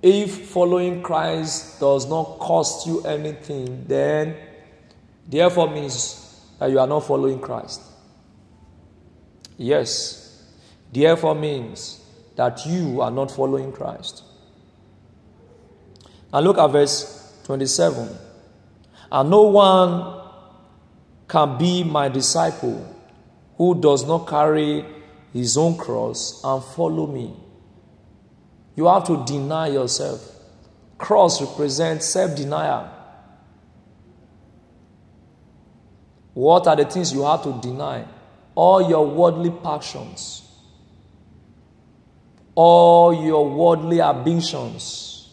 If 0.02 0.48
following 0.48 1.02
Christ 1.02 1.80
does 1.80 2.06
not 2.06 2.38
cost 2.38 2.86
you 2.86 3.00
anything, 3.04 3.86
then 3.86 4.36
therefore 5.26 5.70
means 5.70 6.38
that 6.58 6.70
you 6.70 6.78
are 6.78 6.86
not 6.86 7.06
following 7.06 7.40
Christ. 7.40 7.80
Yes, 9.56 10.19
therefore 10.92 11.34
means 11.34 12.00
that 12.36 12.64
you 12.66 13.00
are 13.00 13.10
not 13.10 13.30
following 13.30 13.72
Christ. 13.72 14.24
Now 16.32 16.40
look 16.40 16.58
at 16.58 16.66
verse 16.68 17.38
27. 17.44 18.08
And 19.12 19.30
no 19.30 19.42
one 19.42 20.20
can 21.28 21.58
be 21.58 21.84
my 21.84 22.08
disciple 22.08 22.96
who 23.56 23.80
does 23.80 24.06
not 24.06 24.28
carry 24.28 24.84
his 25.32 25.56
own 25.56 25.76
cross 25.76 26.40
and 26.44 26.62
follow 26.62 27.06
me. 27.06 27.34
You 28.76 28.86
have 28.86 29.04
to 29.08 29.24
deny 29.26 29.68
yourself. 29.68 30.26
Cross 30.96 31.40
represents 31.40 32.06
self 32.06 32.36
denial. 32.36 32.88
What 36.34 36.66
are 36.66 36.76
the 36.76 36.84
things 36.84 37.12
you 37.12 37.24
have 37.24 37.42
to 37.42 37.58
deny? 37.60 38.06
All 38.54 38.88
your 38.88 39.06
worldly 39.06 39.50
passions 39.50 40.39
all 42.62 43.14
your 43.14 43.48
worldly 43.48 44.02
ambitions. 44.02 45.30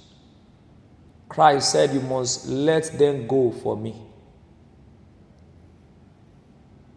Christ 1.27 1.73
said, 1.73 1.93
You 1.93 1.99
must 1.99 2.47
let 2.47 2.97
them 2.97 3.27
go 3.27 3.51
for 3.51 3.75
me. 3.75 3.93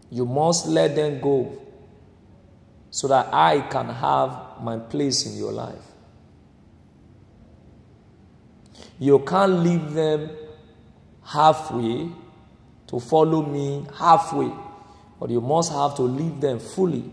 You 0.09 0.27
must 0.27 0.67
let 0.69 0.95
them 0.95 1.21
go 1.21 1.61
so 2.91 3.09
that 3.09 3.35
I 3.35 3.61
can 3.63 3.89
have 3.89 4.63
my 4.63 4.79
place 4.79 5.27
in 5.27 5.37
your 5.37 5.51
life. 5.51 5.87
You 9.01 9.19
can't 9.21 9.65
leave 9.65 9.95
them 9.95 10.31
halfway 11.25 12.09
to 12.87 13.01
follow 13.01 13.43
me 13.43 13.85
halfway, 13.99 14.53
but 15.19 15.29
you 15.29 15.41
must 15.41 15.73
have 15.73 15.97
to 15.97 16.03
leave 16.03 16.41
them 16.41 16.61
fully. 16.61 17.05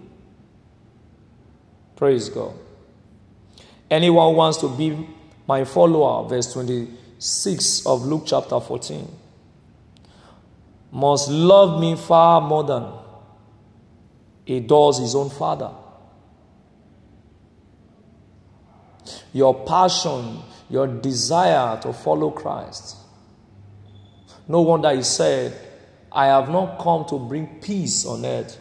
Praise 1.95 2.29
God. 2.29 2.66
Anyone 3.89 4.31
who 4.31 4.37
wants 4.37 4.57
to 4.57 4.69
be 4.69 5.07
my 5.47 5.63
follower, 5.63 6.27
verse 6.27 6.51
26 6.51 7.85
of 7.85 8.05
Luke 8.05 8.23
chapter 8.25 8.59
14, 8.59 9.07
must 10.91 11.29
love 11.29 11.79
me 11.79 11.95
far 11.95 12.41
more 12.41 12.63
than 12.63 12.85
he 14.45 14.59
does 14.59 14.97
his 14.99 15.15
own 15.15 15.29
father. 15.29 15.71
Your 19.31 19.53
passion, 19.65 20.39
your 20.69 20.87
desire 20.87 21.79
to 21.81 21.93
follow 21.93 22.31
Christ. 22.31 22.97
No 24.49 24.61
wonder 24.61 24.93
he 24.93 25.03
said, 25.03 25.57
I 26.11 26.27
have 26.27 26.49
not 26.49 26.79
come 26.79 27.05
to 27.05 27.19
bring 27.19 27.59
peace 27.61 28.05
on 28.05 28.25
earth, 28.25 28.59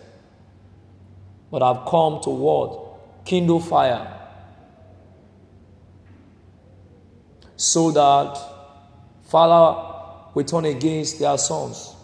but 1.51 1.63
I've 1.63 1.87
come 1.89 2.21
to 2.23 2.31
what? 2.31 3.25
Kindle 3.25 3.61
fire 3.61 4.16
so 7.57 7.91
that 7.91 8.39
father 9.25 10.31
will 10.35 10.45
turn 10.45 10.67
against 10.67 11.19
their 11.19 11.37
sons. 11.39 11.95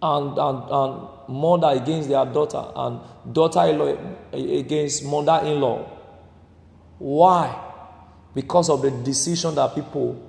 And, 0.00 0.38
and, 0.38 0.62
and 0.70 1.08
mother 1.28 1.68
against 1.68 2.08
their 2.08 2.24
daughter, 2.24 2.64
and 2.74 3.00
daughter 3.32 3.64
in 3.66 3.78
law 3.78 3.96
against 4.32 5.04
mother 5.04 5.44
in 5.46 5.60
law. 5.60 5.90
Why? 6.98 7.64
Because 8.34 8.70
of 8.70 8.82
the 8.82 8.90
decision 8.90 9.54
that 9.56 9.74
people 9.74 10.24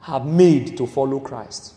have 0.00 0.26
made 0.26 0.76
to 0.76 0.86
follow 0.86 1.20
Christ. 1.20 1.74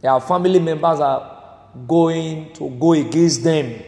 Their 0.00 0.20
family 0.20 0.60
members 0.60 1.00
are 1.00 1.68
going 1.86 2.52
to 2.54 2.70
go 2.70 2.92
against 2.92 3.42
them. 3.42 3.82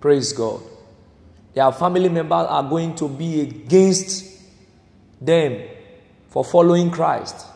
Praise 0.00 0.32
God. 0.32 0.60
Their 1.54 1.72
family 1.72 2.08
members 2.08 2.46
are 2.48 2.62
going 2.62 2.94
to 2.96 3.08
be 3.08 3.40
against 3.40 4.40
them 5.20 5.68
for 6.28 6.44
following 6.44 6.90
Christ. 6.90 7.46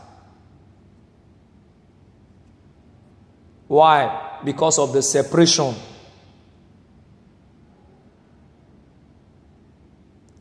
Why? 3.68 4.40
Because 4.44 4.78
of 4.78 4.92
the 4.92 5.02
separation. 5.02 5.74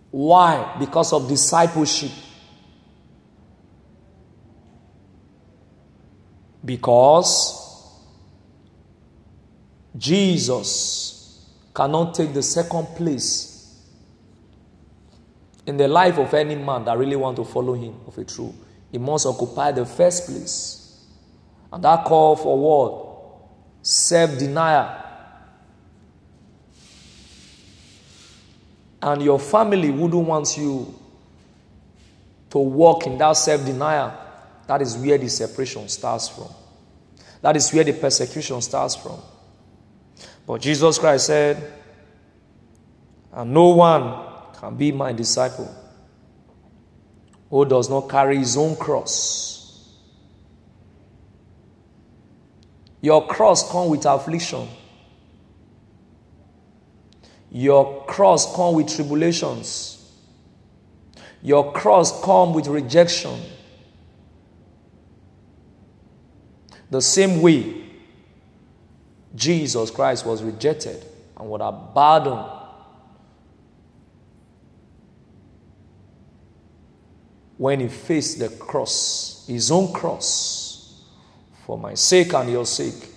Why? 0.10 0.76
Because 0.80 1.14
of 1.14 1.28
discipleship. 1.30 2.12
Because 6.66 7.60
Jesus 9.98 11.21
cannot 11.74 12.14
take 12.14 12.34
the 12.34 12.44
second 12.44 12.86
place 12.96 13.52
in 15.66 15.78
the 15.78 15.88
life 15.88 16.18
of 16.18 16.34
any 16.34 16.56
man 16.56 16.86
that 16.86 16.98
really 16.98 17.16
want 17.16 17.38
to 17.38 17.46
follow 17.46 17.74
him 17.74 17.96
of 18.08 18.18
a 18.18 18.26
true. 18.26 18.54
He 18.92 18.98
must 18.98 19.26
occupy 19.26 19.72
the 19.72 19.86
first 19.86 20.28
place. 20.28 21.06
And 21.72 21.84
that 21.84 22.04
call 22.06 22.36
for 22.36 22.58
what? 22.58 23.86
Self-denial. 23.86 24.98
And 29.02 29.22
your 29.22 29.40
family 29.40 29.90
wouldn't 29.90 30.28
want 30.28 30.58
you 30.58 30.94
to 32.50 32.58
walk 32.58 33.08
in 33.08 33.18
that 33.18 33.34
self-denial. 33.34 34.14
That 34.68 34.82
is 34.82 34.98
where 34.98 35.18
the 35.18 35.30
separation 35.30 35.88
starts 35.88 36.28
from. 36.28 36.50
That 37.42 37.56
is 37.56 37.72
where 37.74 37.84
the 37.84 37.94
persecution 37.94 38.62
starts 38.62 38.96
from. 38.96 39.20
But 40.52 40.60
Jesus 40.60 40.98
Christ 40.98 41.28
said, 41.28 41.64
and 43.32 43.54
no 43.54 43.70
one 43.70 44.52
can 44.60 44.76
be 44.76 44.92
my 44.92 45.14
disciple 45.14 45.74
who 47.50 47.64
does 47.64 47.90
not 47.90 48.10
carry 48.10 48.38
his 48.38 48.58
own 48.58 48.76
cross. 48.76 49.96
Your 53.00 53.26
cross 53.28 53.72
comes 53.72 53.92
with 53.92 54.06
affliction. 54.06 54.68
Your 57.50 58.04
cross 58.04 58.54
comes 58.54 58.76
with 58.76 58.94
tribulations. 58.94 60.12
Your 61.42 61.72
cross 61.72 62.22
comes 62.26 62.56
with 62.58 62.68
rejection. 62.68 63.40
The 66.90 67.02
same 67.02 67.42
way 67.42 67.81
Jesus 69.36 69.92
Christ 69.92 70.26
was 70.26 70.44
rejected 70.44 71.06
and 71.38 71.50
was 71.50 71.62
abandoned 71.62 72.46
when 77.58 77.80
he 77.80 77.88
faced 77.88 78.40
the 78.40 78.50
cross, 78.50 79.46
his 79.48 79.70
own 79.72 79.94
cross, 79.94 81.04
for 81.66 81.78
my 81.78 81.94
sake 81.94 82.34
and 82.34 82.52
your 82.52 82.66
sake, 82.66 83.08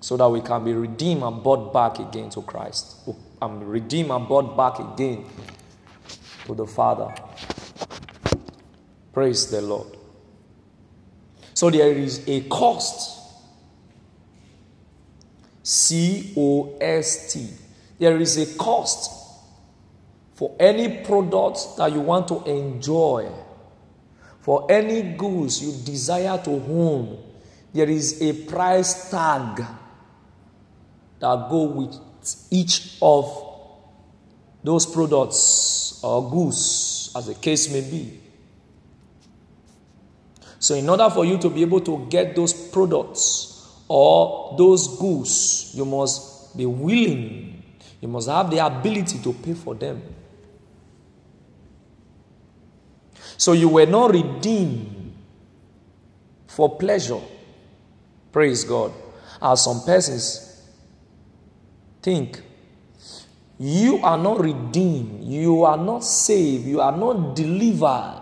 so 0.00 0.16
that 0.16 0.28
we 0.28 0.42
can 0.42 0.62
be 0.62 0.74
redeemed 0.74 1.22
and 1.22 1.42
brought 1.42 1.72
back 1.72 1.98
again 1.98 2.28
to 2.28 2.42
Christ, 2.42 3.08
and 3.40 3.68
redeemed 3.68 4.10
and 4.10 4.28
brought 4.28 4.54
back 4.56 4.78
again 4.80 5.24
to 6.44 6.54
the 6.54 6.66
Father. 6.66 7.14
Praise 9.12 9.50
the 9.50 9.62
Lord. 9.62 10.01
So 11.54 11.70
there 11.70 11.92
is 11.92 12.26
a 12.28 12.42
cost. 12.42 13.20
C 15.62 16.34
O 16.36 16.76
S 16.80 17.32
T. 17.32 17.48
There 17.98 18.18
is 18.18 18.36
a 18.36 18.58
cost 18.58 19.22
for 20.34 20.56
any 20.58 21.04
product 21.04 21.76
that 21.76 21.92
you 21.92 22.00
want 22.00 22.26
to 22.26 22.42
enjoy, 22.44 23.30
for 24.40 24.66
any 24.68 25.02
goods 25.12 25.62
you 25.62 25.72
desire 25.84 26.36
to 26.42 26.50
own, 26.50 27.16
there 27.72 27.88
is 27.88 28.20
a 28.20 28.32
price 28.32 29.08
tag 29.08 29.64
that 31.20 31.48
go 31.48 31.62
with 31.62 31.94
each 32.50 32.98
of 33.00 33.24
those 34.64 34.84
products 34.84 36.00
or 36.02 36.28
goods, 36.28 37.12
as 37.14 37.26
the 37.26 37.34
case 37.34 37.72
may 37.72 37.82
be. 37.88 38.18
So, 40.62 40.76
in 40.76 40.88
order 40.88 41.10
for 41.10 41.24
you 41.24 41.38
to 41.38 41.50
be 41.50 41.62
able 41.62 41.80
to 41.80 42.06
get 42.08 42.36
those 42.36 42.52
products 42.52 43.68
or 43.88 44.54
those 44.56 44.96
goods, 44.96 45.72
you 45.74 45.84
must 45.84 46.56
be 46.56 46.66
willing, 46.66 47.64
you 48.00 48.06
must 48.06 48.28
have 48.28 48.48
the 48.48 48.64
ability 48.64 49.18
to 49.18 49.32
pay 49.32 49.54
for 49.54 49.74
them. 49.74 50.00
So 53.36 53.54
you 53.54 53.70
were 53.70 53.86
not 53.86 54.12
redeemed 54.12 55.16
for 56.46 56.78
pleasure. 56.78 57.18
Praise 58.30 58.62
God. 58.62 58.92
As 59.42 59.64
some 59.64 59.82
persons 59.82 60.62
think, 62.00 62.40
you 63.58 63.98
are 64.04 64.16
not 64.16 64.38
redeemed, 64.38 65.24
you 65.24 65.64
are 65.64 65.76
not 65.76 66.04
saved, 66.04 66.66
you 66.66 66.80
are 66.80 66.96
not 66.96 67.34
delivered 67.34 68.21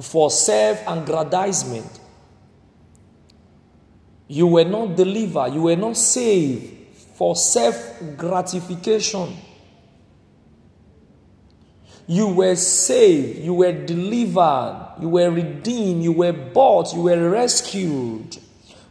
for 0.00 0.30
self 0.30 0.82
aggrandizement. 0.86 2.00
You 4.28 4.46
were 4.48 4.64
not 4.64 4.96
delivered, 4.96 5.54
you 5.54 5.62
were 5.62 5.76
not 5.76 5.96
saved 5.96 6.96
for 7.14 7.36
self 7.36 7.76
gratification. 8.16 9.36
You 12.08 12.28
were 12.28 12.54
saved, 12.54 13.40
you 13.40 13.54
were 13.54 13.72
delivered, 13.72 14.92
you 15.00 15.08
were 15.08 15.30
redeemed, 15.30 16.04
you 16.04 16.12
were 16.12 16.32
bought, 16.32 16.94
you 16.94 17.02
were 17.02 17.30
rescued 17.30 18.38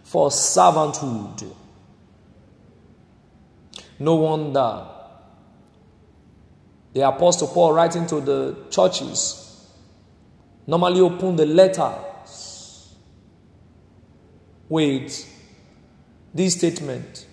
for 0.04 0.30
servanthood. 0.30 1.54
No 4.00 4.16
wonder 4.16 4.88
the 6.96 7.06
Apostle 7.06 7.50
Paul, 7.50 7.74
writing 7.74 8.08
to 8.08 8.22
the 8.22 8.56
churches, 8.70 9.45
normally 10.68 11.02
open 11.02 11.36
the 11.36 11.46
letter 11.46 11.94
with 14.68 15.32
this 16.34 16.58
statement 16.58 17.28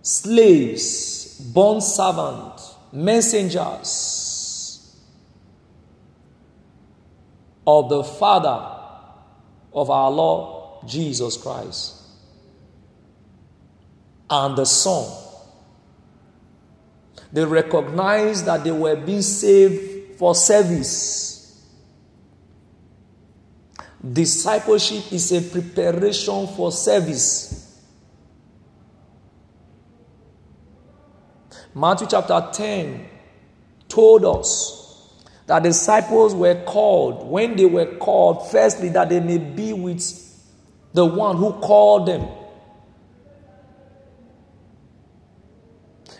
Slaves, 0.00 1.38
bond 1.52 1.82
servants, 1.82 2.74
messengers 2.92 4.96
of 7.66 7.90
the 7.90 8.02
Father 8.02 8.76
of 9.74 9.90
our 9.90 10.10
Lord 10.10 10.88
Jesus 10.88 11.36
Christ 11.36 11.96
and 14.30 14.56
the 14.56 14.64
Son. 14.64 15.14
They 17.32 17.44
recognized 17.44 18.46
that 18.46 18.64
they 18.64 18.70
were 18.70 18.96
being 18.96 19.20
saved 19.20 20.18
for 20.18 20.34
service. 20.34 21.37
Discipleship 24.00 25.12
is 25.12 25.32
a 25.32 25.40
preparation 25.40 26.46
for 26.48 26.70
service. 26.70 27.82
Matthew 31.74 32.06
chapter 32.08 32.48
10 32.52 33.08
told 33.88 34.24
us 34.24 35.24
that 35.46 35.62
disciples 35.62 36.34
were 36.34 36.62
called, 36.64 37.28
when 37.28 37.56
they 37.56 37.64
were 37.66 37.96
called, 37.96 38.50
firstly, 38.50 38.90
that 38.90 39.08
they 39.08 39.20
may 39.20 39.38
be 39.38 39.72
with 39.72 40.02
the 40.92 41.04
one 41.04 41.36
who 41.36 41.52
called 41.54 42.06
them. 42.06 42.28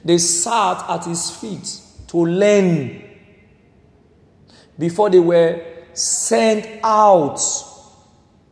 They 0.05 0.19
sat 0.19 0.89
at 0.89 1.05
his 1.05 1.31
feet 1.31 1.81
to 2.09 2.19
learn 2.19 3.05
before 4.79 5.11
they 5.11 5.19
were 5.19 5.61
sent 5.93 6.81
out 6.83 7.39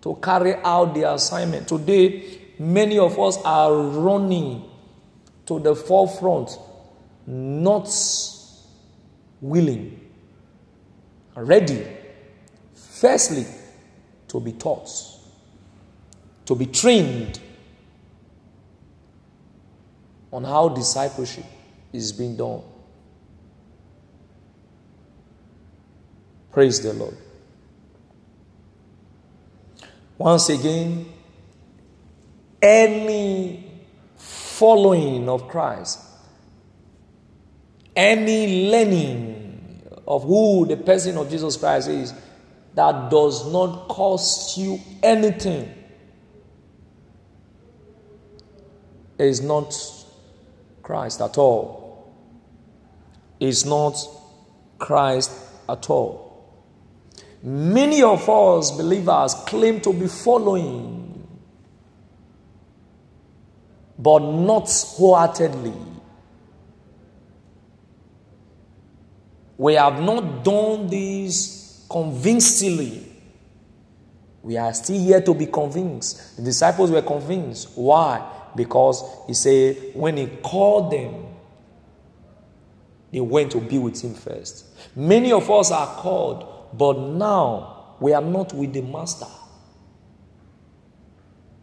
to 0.06 0.14
carry 0.22 0.54
out 0.62 0.94
their 0.94 1.12
assignment. 1.12 1.66
Today, 1.66 2.38
many 2.60 2.96
of 2.96 3.18
us 3.18 3.38
are 3.44 3.74
running 3.74 4.62
to 5.46 5.58
the 5.58 5.74
forefront, 5.74 6.56
not 7.26 7.90
willing 9.40 10.00
ready, 11.34 11.84
firstly, 12.72 13.46
to 14.28 14.38
be 14.38 14.52
taught, 14.52 14.88
to 16.44 16.54
be 16.54 16.66
trained 16.66 17.40
on 20.32 20.44
how 20.44 20.68
discipleship 20.68 21.44
is 21.92 22.12
being 22.12 22.36
done. 22.36 22.62
Praise 26.52 26.80
the 26.80 26.92
Lord. 26.92 27.16
Once 30.18 30.48
again, 30.48 31.06
any 32.60 33.70
following 34.16 35.28
of 35.28 35.46
Christ, 35.48 36.00
any 37.94 38.70
learning 38.70 39.82
of 40.06 40.24
who 40.24 40.66
the 40.66 40.76
person 40.76 41.16
of 41.18 41.28
Jesus 41.28 41.56
Christ 41.56 41.88
is, 41.88 42.14
that 42.74 43.10
does 43.10 43.50
not 43.52 43.88
cost 43.88 44.56
you 44.58 44.78
anything 45.02 45.72
is 49.18 49.40
not 49.40 49.74
Christ 50.82 51.20
at 51.20 51.38
all. 51.38 52.14
Is 53.40 53.64
not 53.64 53.96
Christ 54.78 55.32
at 55.68 55.88
all. 55.90 56.25
Many 57.42 58.02
of 58.02 58.28
us 58.28 58.70
believers 58.72 59.34
claim 59.46 59.80
to 59.82 59.92
be 59.92 60.08
following, 60.08 61.26
but 63.98 64.18
not 64.18 64.68
wholeheartedly. 64.68 65.72
We 69.58 69.74
have 69.74 70.02
not 70.02 70.44
done 70.44 70.86
this 70.88 71.86
convincingly. 71.88 73.12
We 74.42 74.56
are 74.58 74.72
still 74.74 75.00
here 75.00 75.20
to 75.22 75.34
be 75.34 75.46
convinced. 75.46 76.36
The 76.36 76.42
disciples 76.42 76.90
were 76.90 77.02
convinced. 77.02 77.70
Why? 77.74 78.24
Because 78.54 79.02
he 79.26 79.34
said, 79.34 79.76
when 79.94 80.16
he 80.18 80.26
called 80.42 80.92
them, 80.92 81.26
they 83.10 83.20
went 83.20 83.52
to 83.52 83.60
be 83.60 83.78
with 83.78 84.02
him 84.02 84.14
first. 84.14 84.66
Many 84.94 85.32
of 85.32 85.50
us 85.50 85.70
are 85.70 85.86
called, 85.96 86.55
but 86.76 86.98
now 86.98 87.94
we 88.00 88.12
are 88.12 88.22
not 88.22 88.52
with 88.52 88.72
the 88.72 88.82
master. 88.82 89.26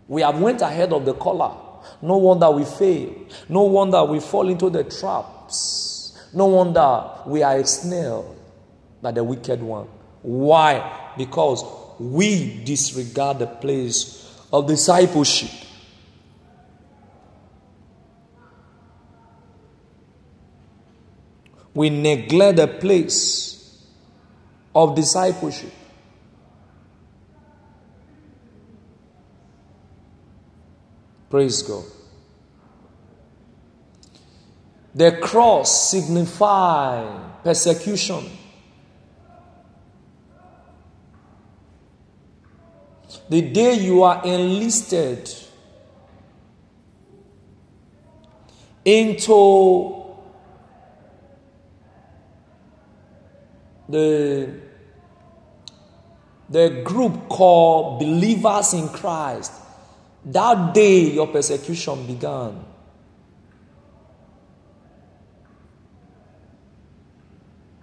We 0.08 0.22
have 0.22 0.40
went 0.40 0.62
ahead 0.62 0.94
of 0.94 1.06
the 1.06 1.14
collar. 1.14 1.56
No 2.02 2.18
wonder 2.18 2.50
we 2.52 2.66
fail. 2.66 3.14
No 3.50 3.64
wonder 3.64 4.04
we 4.04 4.20
fall 4.20 4.48
into 4.50 4.70
the 4.70 4.84
traps. 4.84 6.18
No 6.34 6.46
wonder 6.48 7.10
we 7.26 7.44
are 7.44 7.64
snared 7.64 8.26
by 9.02 9.12
the 9.12 9.24
wicked 9.24 9.62
one. 9.62 9.88
Why? 10.22 11.12
Because 11.18 11.64
we 12.00 12.64
disregard 12.64 13.40
the 13.40 13.48
place 13.48 14.46
of 14.52 14.68
discipleship. 14.68 15.64
we 21.74 21.90
neglect 21.90 22.58
the 22.58 22.68
place 22.68 23.53
of 24.76 24.96
discipleship. 24.96 25.72
Praise 31.30 31.62
God. 31.64 31.84
The 34.96 35.14
cross 35.14 35.90
signifies 35.90 37.10
persecution. 37.44 38.30
The 43.30 43.42
day 43.42 43.74
you 43.74 44.04
are 44.04 44.22
enlisted 44.24 45.34
into 48.86 50.06
the, 53.90 54.62
the 56.54 56.84
group 56.84 57.30
called 57.30 58.00
Believers 58.00 58.74
in 58.74 58.88
Christ, 58.90 59.52
that 60.26 60.74
day 60.74 61.12
your 61.12 61.28
persecution 61.28 62.06
began. 62.06 62.64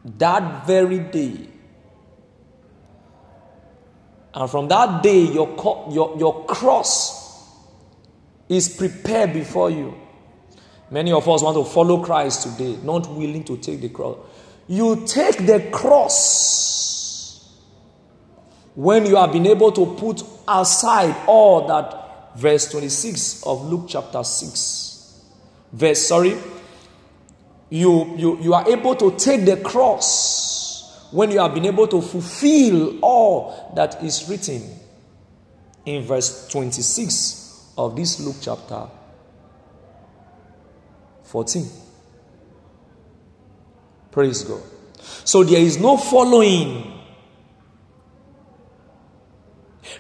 That 0.04 0.66
very 0.68 1.00
day. 1.00 1.48
And 4.32 4.48
from 4.48 4.68
that 4.68 5.02
day, 5.02 5.24
your, 5.24 5.48
your, 5.90 6.16
your 6.16 6.44
cross 6.44 7.58
is 8.48 8.68
prepared 8.68 9.32
before 9.32 9.70
you. 9.70 9.96
Many 10.92 11.10
of 11.10 11.28
us 11.28 11.42
want 11.42 11.56
to 11.56 11.64
follow 11.64 12.02
Christ 12.04 12.56
today, 12.56 12.78
not 12.84 13.10
willing 13.10 13.42
to 13.44 13.56
take 13.56 13.80
the 13.80 13.88
cross. 13.88 14.16
You 14.68 15.04
take 15.06 15.44
the 15.44 15.68
cross 15.72 16.79
when 18.74 19.06
you 19.06 19.16
have 19.16 19.32
been 19.32 19.46
able 19.46 19.72
to 19.72 19.86
put 19.96 20.22
aside 20.48 21.16
all 21.26 21.66
that. 21.66 22.36
Verse 22.36 22.70
26 22.70 23.42
of 23.44 23.66
Luke 23.66 23.86
chapter 23.88 24.22
6. 24.22 25.20
Verse, 25.72 26.06
sorry. 26.06 26.36
You, 27.68 28.16
you, 28.16 28.40
you 28.40 28.54
are 28.54 28.68
able 28.70 28.94
to 28.96 29.16
take 29.16 29.44
the 29.44 29.56
cross 29.56 31.08
when 31.10 31.30
you 31.30 31.40
have 31.40 31.54
been 31.54 31.66
able 31.66 31.88
to 31.88 32.00
fulfill 32.00 32.98
all 33.00 33.72
that 33.74 34.02
is 34.02 34.28
written 34.28 34.62
in 35.84 36.02
verse 36.02 36.48
26 36.48 37.72
of 37.76 37.96
this 37.96 38.20
Luke 38.20 38.36
chapter 38.40 38.86
14. 41.24 41.68
Praise 44.10 44.44
God. 44.44 44.62
So 45.24 45.44
there 45.44 45.60
is 45.60 45.78
no 45.78 45.96
following. 45.96 46.89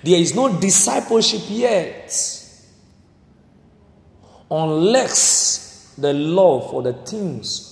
There 0.02 0.18
is 0.18 0.34
no 0.34 0.58
discipleship 0.58 1.42
yet. 1.48 2.12
Unless 4.50 5.94
the 5.98 6.12
love 6.12 6.70
for 6.70 6.82
the 6.82 6.92
things 6.92 7.70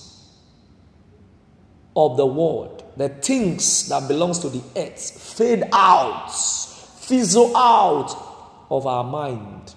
of 1.95 2.15
the 2.17 2.25
world, 2.25 2.83
the 2.95 3.09
things 3.09 3.89
that 3.89 4.07
belongs 4.07 4.39
to 4.39 4.49
the 4.49 4.61
earth, 4.75 5.37
fade 5.37 5.63
out, 5.73 6.29
fizzle 6.29 7.55
out 7.57 8.65
of 8.69 8.85
our 8.85 9.03
mind 9.03 9.73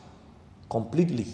completely. 0.70 1.26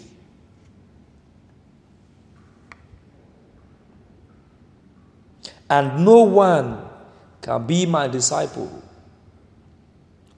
And 5.69 6.03
no 6.03 6.23
one 6.23 6.85
can 7.41 7.67
be 7.67 7.85
my 7.85 8.07
disciple. 8.07 8.78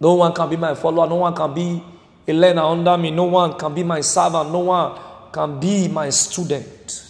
No 0.02 0.16
one 0.16 0.34
can 0.34 0.50
be 0.50 0.58
my 0.58 0.74
follower. 0.74 1.08
No 1.08 1.18
one 1.18 1.36
can 1.36 1.54
be 1.54 1.84
a 2.28 2.34
learner 2.34 2.64
under 2.64 2.98
me. 2.98 3.12
No 3.12 3.26
one 3.26 3.54
can 3.58 3.74
be 3.74 3.84
my 3.84 4.02
servant. 4.02 4.52
No 4.52 4.60
one 4.60 5.00
can 5.32 5.60
be 5.60 5.88
my 5.88 6.10
student 6.10 7.06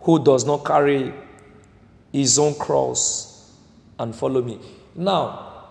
who 0.00 0.22
does 0.22 0.44
not 0.44 0.64
carry 0.64 1.12
his 2.12 2.38
own 2.38 2.54
cross 2.54 3.52
and 3.98 4.14
follow 4.14 4.42
me. 4.42 4.60
Now, 4.94 5.64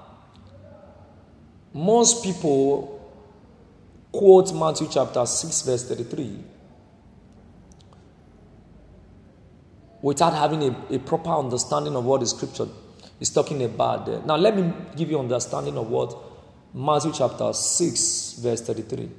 most 1.74 2.24
people 2.24 3.00
quote 4.12 4.54
Matthew 4.54 4.88
chapter 4.92 5.26
6, 5.26 5.62
verse 5.62 5.88
33 5.88 6.44
without 10.02 10.34
having 10.34 10.64
a, 10.64 10.96
a 10.96 11.00
proper 11.00 11.30
understanding 11.30 11.96
of 11.96 12.04
what 12.04 12.20
the 12.20 12.28
scripture 12.28 12.68
is 13.22 13.30
talking 13.30 13.64
about 13.64 14.06
there. 14.06 14.20
Now, 14.26 14.36
let 14.36 14.58
me 14.58 14.74
give 14.98 15.10
you 15.10 15.20
understanding 15.20 15.78
of 15.78 15.90
what 15.90 16.14
Matthew 16.74 17.14
chapter 17.14 17.54
6, 17.54 18.34
verse 18.40 18.62
33. 18.62 19.10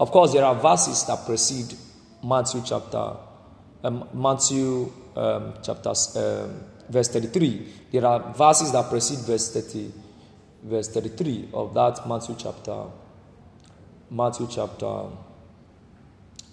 Of 0.00 0.10
course, 0.10 0.32
there 0.32 0.44
are 0.44 0.54
verses 0.54 1.04
that 1.04 1.26
precede 1.26 1.74
Matthew 2.22 2.62
chapter 2.64 3.16
um, 3.84 4.08
Matthew 4.14 4.90
um, 5.14 5.54
chapter 5.62 5.90
um, 5.90 6.64
verse 6.88 7.08
33. 7.08 7.68
There 7.92 8.06
are 8.06 8.32
verses 8.32 8.72
that 8.72 8.88
precede 8.88 9.18
verse 9.20 9.52
30, 9.52 9.92
verse 10.62 10.88
33 10.88 11.50
of 11.52 11.74
that 11.74 12.08
Matthew 12.08 12.34
chapter 12.38 12.86
Matthew 14.10 14.48
chapter 14.50 15.04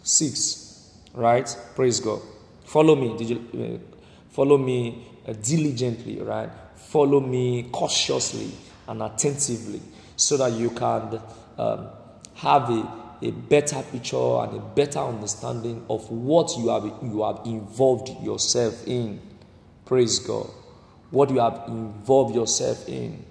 6. 0.04 0.92
Right? 1.14 1.58
Praise 1.76 2.00
God. 2.00 2.22
Follow 2.66 2.96
me, 2.96 3.18
Did 3.18 3.30
you 3.30 3.80
uh, 3.82 4.02
follow 4.32 4.58
me 4.58 5.08
diligently, 5.26 6.22
right? 6.22 6.50
Follow 6.76 7.20
me 7.20 7.70
cautiously 7.72 8.52
and 8.88 9.02
attentively 9.02 9.82
so 10.16 10.38
that 10.38 10.52
you 10.54 10.70
can 10.72 11.22
um, 11.58 11.88
have 12.36 12.70
a, 12.70 12.88
a 13.22 13.32
better 13.32 13.82
picture 13.92 14.18
and 14.18 14.58
a 14.58 14.60
better 14.76 15.00
understanding 15.00 15.86
of 15.90 16.10
what 16.10 16.58
you 16.58 16.70
have, 16.70 16.84
you 17.04 17.24
have 17.24 17.42
involved 17.46 18.10
yourself 18.24 18.88
in. 18.88 19.22
Praise 19.86 20.20
God. 20.20 20.50
What 21.12 21.30
you 21.30 21.40
have 21.40 21.64
involved 21.68 22.36
yourself 22.36 22.88
in. 22.88 23.26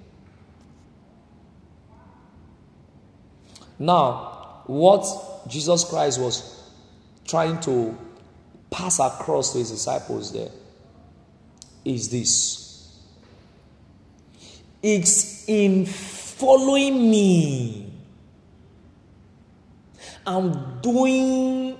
Now, 3.79 4.63
what 4.67 5.07
Jesus 5.49 5.85
Christ 5.85 6.21
was 6.21 6.71
trying 7.27 7.59
to 7.61 7.97
pass 8.71 9.01
across 9.01 9.53
to 9.53 9.59
his 9.59 9.71
disciples 9.71 10.33
there 10.33 10.51
is 11.85 12.09
this 12.11 12.99
It's 14.83 15.49
in 15.49 15.87
following 15.87 17.11
me. 17.11 17.93
I'm 20.27 20.81
doing 20.81 21.77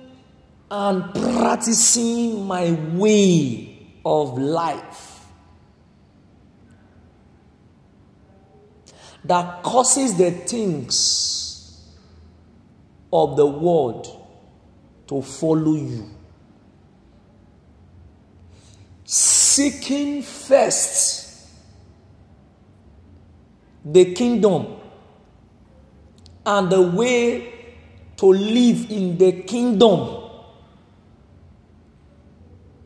and 0.69 1.13
practicing 1.13 2.45
my 2.45 2.71
way 2.93 3.77
of 4.05 4.37
life 4.37 5.25
that 9.23 9.63
causes 9.63 10.17
the 10.17 10.31
things 10.31 11.91
of 13.13 13.35
the 13.35 13.45
world 13.45 14.07
to 15.07 15.21
follow 15.21 15.75
you. 15.75 16.09
Seeking 19.51 20.21
first 20.21 21.49
the 23.83 24.13
kingdom 24.13 24.77
and 26.45 26.69
the 26.69 26.81
way 26.81 27.75
to 28.15 28.27
live 28.27 28.89
in 28.89 29.17
the 29.17 29.41
kingdom 29.41 30.29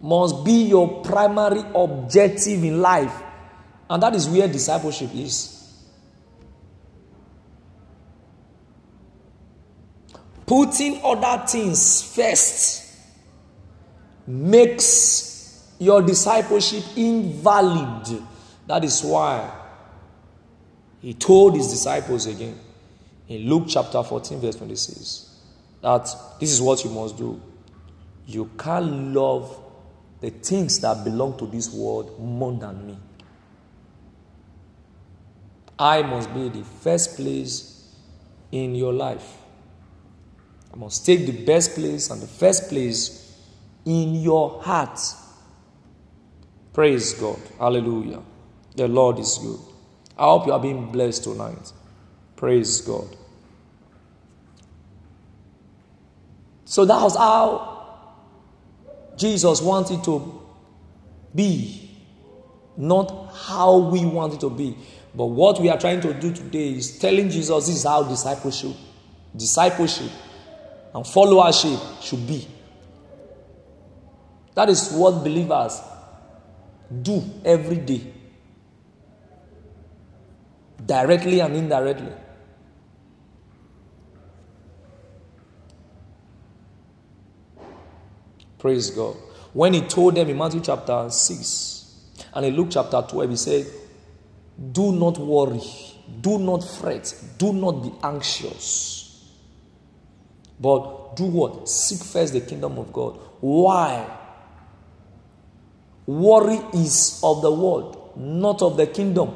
must 0.01 0.43
be 0.43 0.63
your 0.63 1.03
primary 1.03 1.61
objective 1.75 2.63
in 2.63 2.81
life. 2.81 3.13
And 3.87 4.01
that 4.01 4.15
is 4.15 4.27
where 4.27 4.47
discipleship 4.47 5.13
is. 5.13 5.71
Putting 10.47 10.99
other 11.03 11.45
things 11.45 12.01
first 12.15 12.91
makes 14.25 15.34
your 15.79 16.01
discipleship 16.01 16.83
invalid. 16.95 18.21
That 18.67 18.83
is 18.83 19.03
why 19.03 19.51
he 21.01 21.13
told 21.13 21.55
his 21.55 21.69
disciples 21.69 22.25
again 22.25 22.59
in 23.27 23.49
Luke 23.49 23.65
chapter 23.67 24.03
14, 24.03 24.39
verse 24.39 24.55
26, 24.55 25.29
that 25.81 26.09
this 26.39 26.51
is 26.51 26.61
what 26.61 26.83
you 26.83 26.89
must 26.89 27.17
do. 27.17 27.41
You 28.27 28.49
can't 28.57 29.13
love 29.13 29.61
the 30.21 30.29
things 30.29 30.79
that 30.79 31.03
belong 31.03 31.37
to 31.37 31.47
this 31.47 31.71
world 31.71 32.19
more 32.19 32.53
than 32.53 32.87
me. 32.87 32.97
I 35.77 36.01
must 36.03 36.33
be 36.33 36.49
the 36.49 36.63
first 36.63 37.17
place 37.17 37.93
in 38.51 38.75
your 38.75 38.93
life. 38.93 39.37
I 40.73 40.77
must 40.77 41.05
take 41.05 41.25
the 41.25 41.45
best 41.45 41.75
place 41.75 42.09
and 42.09 42.21
the 42.21 42.27
first 42.27 42.69
place 42.69 43.37
in 43.85 44.15
your 44.15 44.61
heart. 44.63 44.99
Praise 46.75 47.13
God. 47.13 47.39
Hallelujah. 47.57 48.21
The 48.75 48.89
Lord 48.89 49.17
is 49.17 49.37
good. 49.37 49.59
I 50.17 50.25
hope 50.25 50.45
you 50.45 50.51
are 50.51 50.59
being 50.59 50.91
blessed 50.91 51.23
tonight. 51.23 51.71
Praise 52.35 52.81
God. 52.81 53.15
So 56.65 56.83
that 56.83 57.01
was 57.01 57.15
how 57.15 58.11
Jesus 59.15 59.61
wanted 59.61 60.03
to 60.03 60.41
be, 61.33 61.89
not 62.75 63.33
how 63.33 63.77
we 63.77 64.05
want 64.05 64.33
it 64.33 64.41
to 64.41 64.49
be. 64.49 64.77
But 65.15 65.27
what 65.27 65.61
we 65.61 65.69
are 65.69 65.79
trying 65.79 66.01
to 66.01 66.13
do 66.13 66.33
today 66.33 66.73
is 66.73 66.99
telling 66.99 67.29
Jesus 67.29 67.67
this 67.67 67.77
is 67.77 67.83
how 67.85 68.03
discipleship, 68.03 68.75
discipleship 69.33 70.11
and 70.93 71.05
followership 71.05 72.03
should 72.03 72.27
be. 72.27 72.45
That 74.55 74.67
is 74.67 74.91
what 74.91 75.23
believers 75.23 75.79
do 77.01 77.23
every 77.43 77.77
day, 77.77 78.01
directly 80.85 81.39
and 81.39 81.55
indirectly. 81.55 82.11
Praise 88.57 88.89
God. 88.89 89.15
When 89.53 89.73
he 89.73 89.81
told 89.81 90.15
them 90.15 90.27
in 90.27 90.37
Matthew 90.37 90.61
chapter 90.61 91.09
6 91.09 92.03
and 92.33 92.45
in 92.45 92.55
Luke 92.55 92.69
chapter 92.71 93.01
12, 93.07 93.29
he 93.29 93.35
said, 93.35 93.65
Do 94.71 94.91
not 94.91 95.17
worry, 95.19 95.61
do 96.21 96.39
not 96.39 96.63
fret, 96.63 97.13
do 97.37 97.53
not 97.53 97.83
be 97.83 97.93
anxious. 98.03 99.05
But 100.59 101.15
do 101.15 101.25
what? 101.25 101.69
Seek 101.69 101.99
first 101.99 102.33
the 102.33 102.41
kingdom 102.41 102.77
of 102.77 102.91
God. 102.91 103.19
Why? 103.39 104.05
Worry 106.05 106.59
is 106.73 107.19
of 107.23 107.41
the 107.41 107.51
world, 107.51 108.13
not 108.15 108.61
of 108.61 108.77
the 108.77 108.87
kingdom. 108.87 109.33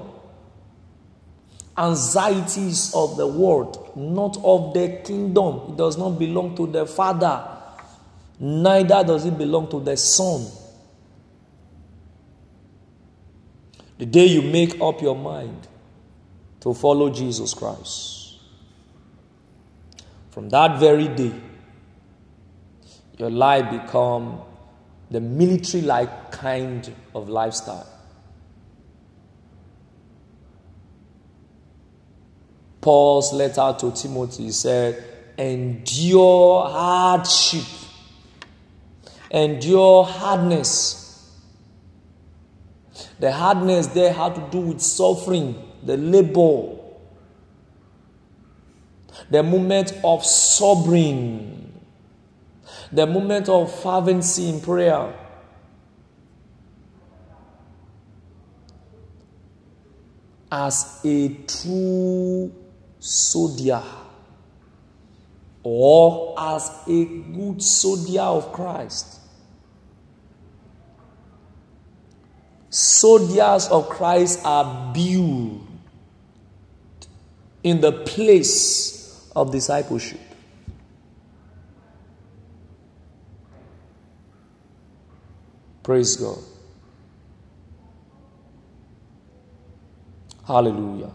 Anxieties 1.78 2.94
of 2.94 3.18
the 3.18 3.26
world, 3.26 3.92
not 3.96 4.38
of 4.44 4.74
the 4.74 5.02
kingdom. 5.04 5.62
It 5.70 5.78
does 5.78 5.98
not 5.98 6.20
belong 6.20 6.56
to 6.58 6.68
the 6.68 6.86
Father, 6.86 7.44
neither 8.40 9.04
does 9.04 9.26
it 9.26 9.38
belong 9.38 9.70
to 9.70 9.80
the 9.80 9.98
Son. 9.98 10.46
The 13.98 14.06
day 14.06 14.26
you 14.26 14.42
make 14.42 14.80
up 14.82 15.02
your 15.02 15.16
mind 15.16 15.68
to 16.62 16.74
follow 16.74 17.10
Jesus 17.10 17.54
Christ, 17.54 18.38
from 20.32 20.50
that 20.50 20.80
very 20.80 21.08
day, 21.08 21.34
your 23.18 23.30
life 23.30 23.70
become 23.72 24.42
the 25.12 25.19
military-like 25.19 26.32
kind 26.32 26.93
of 27.15 27.30
lifestyle. 27.30 27.88
Paul's 32.82 33.34
letter 33.34 33.76
to 33.80 33.91
Timothy 33.91 34.52
said, 34.52 35.04
endure 35.38 36.67
hardship, 36.67 37.65
endure 39.32 40.04
hardness. 40.04 41.36
The 43.19 43.32
hardness 43.32 43.88
there 43.88 44.13
had 44.13 44.36
to 44.36 44.48
do 44.52 44.60
with 44.60 44.82
suffering, 44.82 45.56
the 45.84 45.98
labor, 45.98 46.78
the 49.30 49.43
moment 49.43 49.93
of 50.04 50.26
sobering, 50.26 51.59
the 52.91 53.06
moment 53.06 53.49
of 53.49 53.73
fervency 53.82 54.49
in 54.49 54.62
prayer. 54.62 55.13
As 60.52 60.99
a 61.04 61.30
true 61.45 62.52
soldier 62.99 63.84
or 65.62 66.36
as 66.38 66.71
a 66.88 67.06
good 67.06 67.62
soldier 67.62 68.21
of 68.21 68.52
Christ. 68.52 69.19
Soldiers 72.69 73.67
of 73.67 73.89
Christ 73.89 74.41
are 74.43 74.93
built 74.93 75.62
in 77.63 77.82
the 77.82 77.91
place 77.91 79.30
of 79.36 79.52
discipleship. 79.52 80.29
Praise 85.89 86.17
God. 86.17 86.38
Hallelujah. 90.45 91.10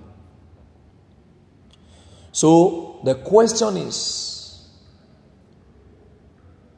So 2.32 2.98
the 3.04 3.14
question 3.14 3.76
is 3.76 4.68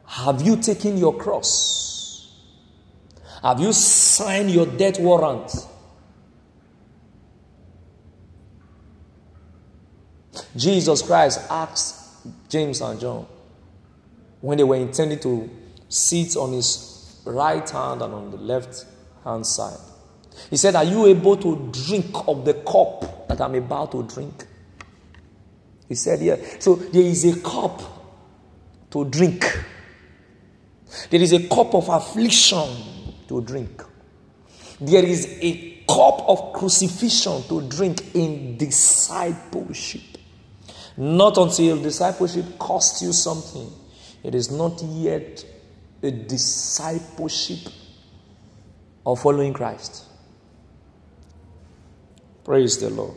Have 0.04 0.42
you 0.42 0.58
taken 0.58 0.98
your 0.98 1.16
cross? 1.16 2.36
Have 3.42 3.60
you 3.60 3.72
signed 3.72 4.50
your 4.50 4.66
death 4.66 5.00
warrant? 5.00 5.50
Jesus 10.54 11.00
Christ 11.00 11.40
asked 11.48 12.26
James 12.50 12.82
and 12.82 13.00
John 13.00 13.26
when 14.42 14.58
they 14.58 14.64
were 14.64 14.76
intending 14.76 15.20
to 15.20 15.48
sit 15.88 16.36
on 16.36 16.52
his 16.52 16.95
right 17.26 17.68
hand 17.68 18.02
and 18.02 18.14
on 18.14 18.30
the 18.30 18.36
left 18.36 18.86
hand 19.24 19.46
side. 19.46 19.78
He 20.50 20.56
said, 20.56 20.74
Are 20.74 20.84
you 20.84 21.06
able 21.06 21.36
to 21.36 21.70
drink 21.72 22.14
of 22.28 22.44
the 22.44 22.54
cup 22.54 23.28
that 23.28 23.40
I'm 23.40 23.54
about 23.54 23.92
to 23.92 24.02
drink? 24.02 24.44
He 25.88 25.94
said, 25.94 26.20
Yeah. 26.20 26.36
So 26.58 26.76
there 26.76 27.02
is 27.02 27.24
a 27.24 27.40
cup 27.40 27.82
to 28.90 29.04
drink, 29.04 29.44
there 31.10 31.20
is 31.20 31.32
a 31.32 31.48
cup 31.48 31.74
of 31.74 31.88
affliction 31.88 32.68
to 33.28 33.40
drink, 33.40 33.82
there 34.80 35.04
is 35.04 35.26
a 35.40 35.84
cup 35.88 36.28
of 36.28 36.52
crucifixion 36.52 37.42
to 37.44 37.62
drink 37.68 38.14
in 38.14 38.56
discipleship. 38.56 40.02
Not 40.96 41.36
until 41.36 41.82
discipleship 41.82 42.58
costs 42.58 43.02
you 43.02 43.12
something. 43.12 43.70
It 44.22 44.34
is 44.34 44.50
not 44.50 44.82
yet 44.82 45.44
a 46.02 46.10
discipleship 46.10 47.72
of 49.04 49.20
following 49.20 49.52
Christ. 49.52 50.04
Praise 52.44 52.78
the 52.78 52.90
Lord. 52.90 53.14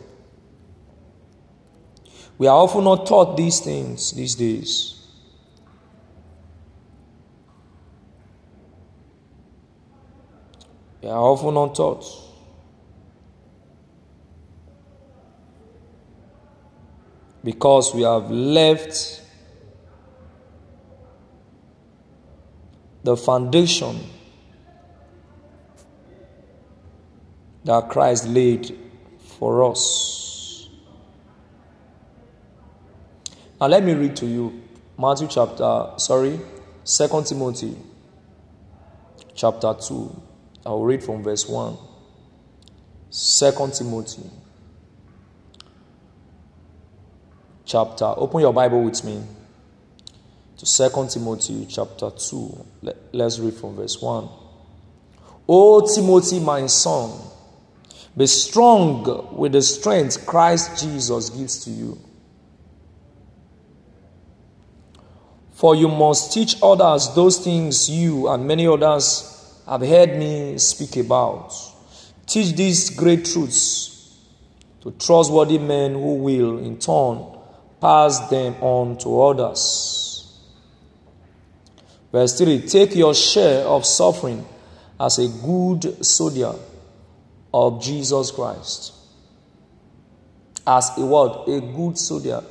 We 2.38 2.48
are 2.48 2.56
often 2.56 2.86
not 2.86 3.06
taught 3.06 3.36
these 3.36 3.60
things 3.60 4.12
these 4.14 4.36
days. 4.36 4.96
We 11.02 11.10
are 11.10 11.18
often 11.18 11.54
not 11.54 11.76
taught. 11.76 12.06
Because 17.44 17.94
we 17.94 18.02
have 18.04 18.32
left 18.32 19.22
the 23.04 23.16
foundation 23.16 24.00
that 27.64 27.90
Christ 27.90 28.28
laid 28.28 28.78
for 29.18 29.64
us. 29.72 30.70
Now 33.60 33.68
let 33.68 33.84
me 33.84 33.94
read 33.94 34.16
to 34.18 34.26
you 34.26 34.64
Matthew 34.98 35.28
chapter, 35.30 35.92
sorry, 35.98 36.40
Second 36.84 37.26
Timothy 37.26 37.76
chapter 39.36 39.74
2. 39.74 40.22
I 40.66 40.70
will 40.70 40.86
read 40.86 41.04
from 41.04 41.24
verse 41.24 41.48
1. 41.48 41.78
Second 43.10 43.74
Timothy 43.74 44.30
chapter. 47.66 48.06
Open 48.18 48.42
your 48.42 48.54
Bible 48.54 48.84
with 48.84 49.04
me 49.04 49.24
to 50.60 50.66
Second 50.66 51.10
Timothy 51.10 51.66
chapter 51.70 52.12
2. 52.12 52.66
Let's 53.14 53.40
read 53.40 53.54
from 53.54 53.78
verse 53.78 54.02
1. 54.02 54.28
O 55.48 55.96
Timothy, 55.96 56.42
my 56.42 56.68
son, 56.68 57.18
be 58.16 58.28
strong 58.28 59.38
with 59.38 59.54
the 59.54 59.62
strength 59.62 60.26
Christ 60.26 60.84
Jesus 60.84 61.30
gives 61.30 61.64
to 61.64 61.70
you. 61.70 61.98
For 65.54 65.76
you 65.76 65.88
must 65.88 66.34
teach 66.34 66.58
others 66.62 67.08
those 67.16 67.38
things 67.38 67.90
you 67.90 68.28
and 68.28 68.46
many 68.46 68.68
others 68.68 69.62
have 69.66 69.82
heard 69.82 70.18
me 70.18 70.58
speak 70.58 70.98
about. 70.98 71.54
Teach 72.28 72.54
these 72.54 72.90
great 72.90 73.24
truths 73.24 74.18
to 74.82 74.92
trustworthy 74.92 75.58
men 75.58 75.94
who 75.94 76.16
will, 76.16 76.58
in 76.58 76.78
turn, 76.80 77.26
pass 77.80 78.20
them 78.30 78.56
on 78.60 78.98
to 78.98 79.22
others. 79.22 80.09
Verse 82.12 82.38
3 82.38 82.62
Take 82.62 82.96
your 82.96 83.14
share 83.14 83.66
of 83.66 83.86
suffering 83.86 84.46
as 85.00 85.20
a 85.20 85.28
good 85.28 86.04
soldier 86.06 86.54
of 87.54 87.82
Jesus 87.82 88.32
Christ. 88.32 88.94
As 90.66 90.92
a 90.98 91.06
what? 91.06 91.48
A 91.48 91.62
good 91.62 91.98
soldier. 91.98 92.44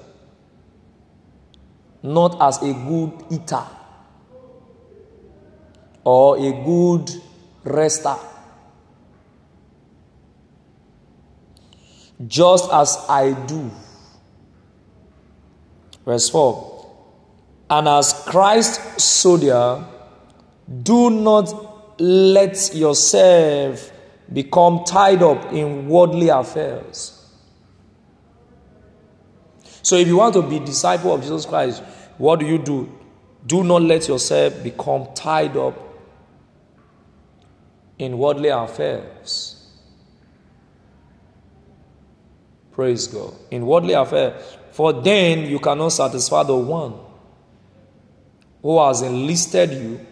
Not 2.02 2.40
as 2.40 2.62
a 2.62 2.72
good 2.72 3.12
eater 3.30 3.64
or 6.04 6.36
a 6.36 6.52
good 6.64 7.10
rester. 7.64 8.16
Just 12.26 12.72
as 12.72 12.96
I 13.08 13.32
do. 13.46 13.70
Verse 16.04 16.28
4 16.30 16.77
And 17.70 17.86
as 17.86 18.24
Christ 18.26 19.00
soldier, 19.00 19.84
do 20.82 21.10
not 21.10 22.00
let 22.00 22.74
yourself 22.74 23.92
become 24.32 24.84
tied 24.84 25.22
up 25.22 25.52
in 25.52 25.88
worldly 25.88 26.28
affairs. 26.28 27.14
So, 29.82 29.96
if 29.96 30.06
you 30.06 30.16
want 30.16 30.34
to 30.34 30.42
be 30.42 30.58
disciple 30.58 31.14
of 31.14 31.22
Jesus 31.22 31.46
Christ, 31.46 31.82
what 32.18 32.40
do 32.40 32.46
you 32.46 32.58
do? 32.58 32.92
Do 33.46 33.64
not 33.64 33.82
let 33.82 34.08
yourself 34.08 34.62
become 34.62 35.08
tied 35.14 35.56
up 35.56 35.74
in 37.98 38.18
worldly 38.18 38.48
affairs. 38.48 39.54
Praise 42.72 43.06
God. 43.06 43.34
In 43.50 43.66
worldly 43.66 43.94
affairs. 43.94 44.56
For 44.72 44.92
then 44.92 45.50
you 45.50 45.58
cannot 45.58 45.88
satisfy 45.88 46.42
the 46.44 46.54
one 46.54 46.94
who 48.62 48.84
has 48.84 49.02
enlisted 49.02 49.70
you 49.72 50.06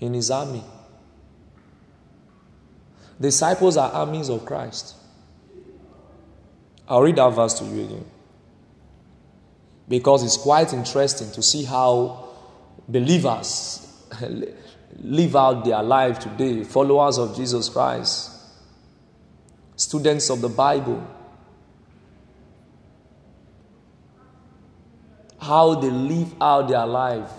in 0.00 0.14
his 0.14 0.30
army. 0.30 0.62
Disciples 3.20 3.76
are 3.76 3.90
armies 3.90 4.28
of 4.28 4.44
Christ. 4.44 4.94
I'll 6.88 7.02
read 7.02 7.16
that 7.16 7.30
verse 7.30 7.54
to 7.54 7.64
you 7.64 7.84
again. 7.84 8.04
Because 9.88 10.22
it's 10.22 10.36
quite 10.36 10.72
interesting 10.72 11.30
to 11.32 11.42
see 11.42 11.64
how 11.64 12.28
believers 12.86 13.84
live 14.96 15.36
out 15.36 15.64
their 15.64 15.82
life 15.82 16.18
today, 16.18 16.64
followers 16.64 17.18
of 17.18 17.36
Jesus 17.36 17.68
Christ, 17.68 18.30
students 19.76 20.30
of 20.30 20.40
the 20.40 20.48
Bible, 20.48 21.06
how 25.40 25.74
they 25.74 25.90
live 25.90 26.34
out 26.40 26.68
their 26.68 26.86
life, 26.86 27.30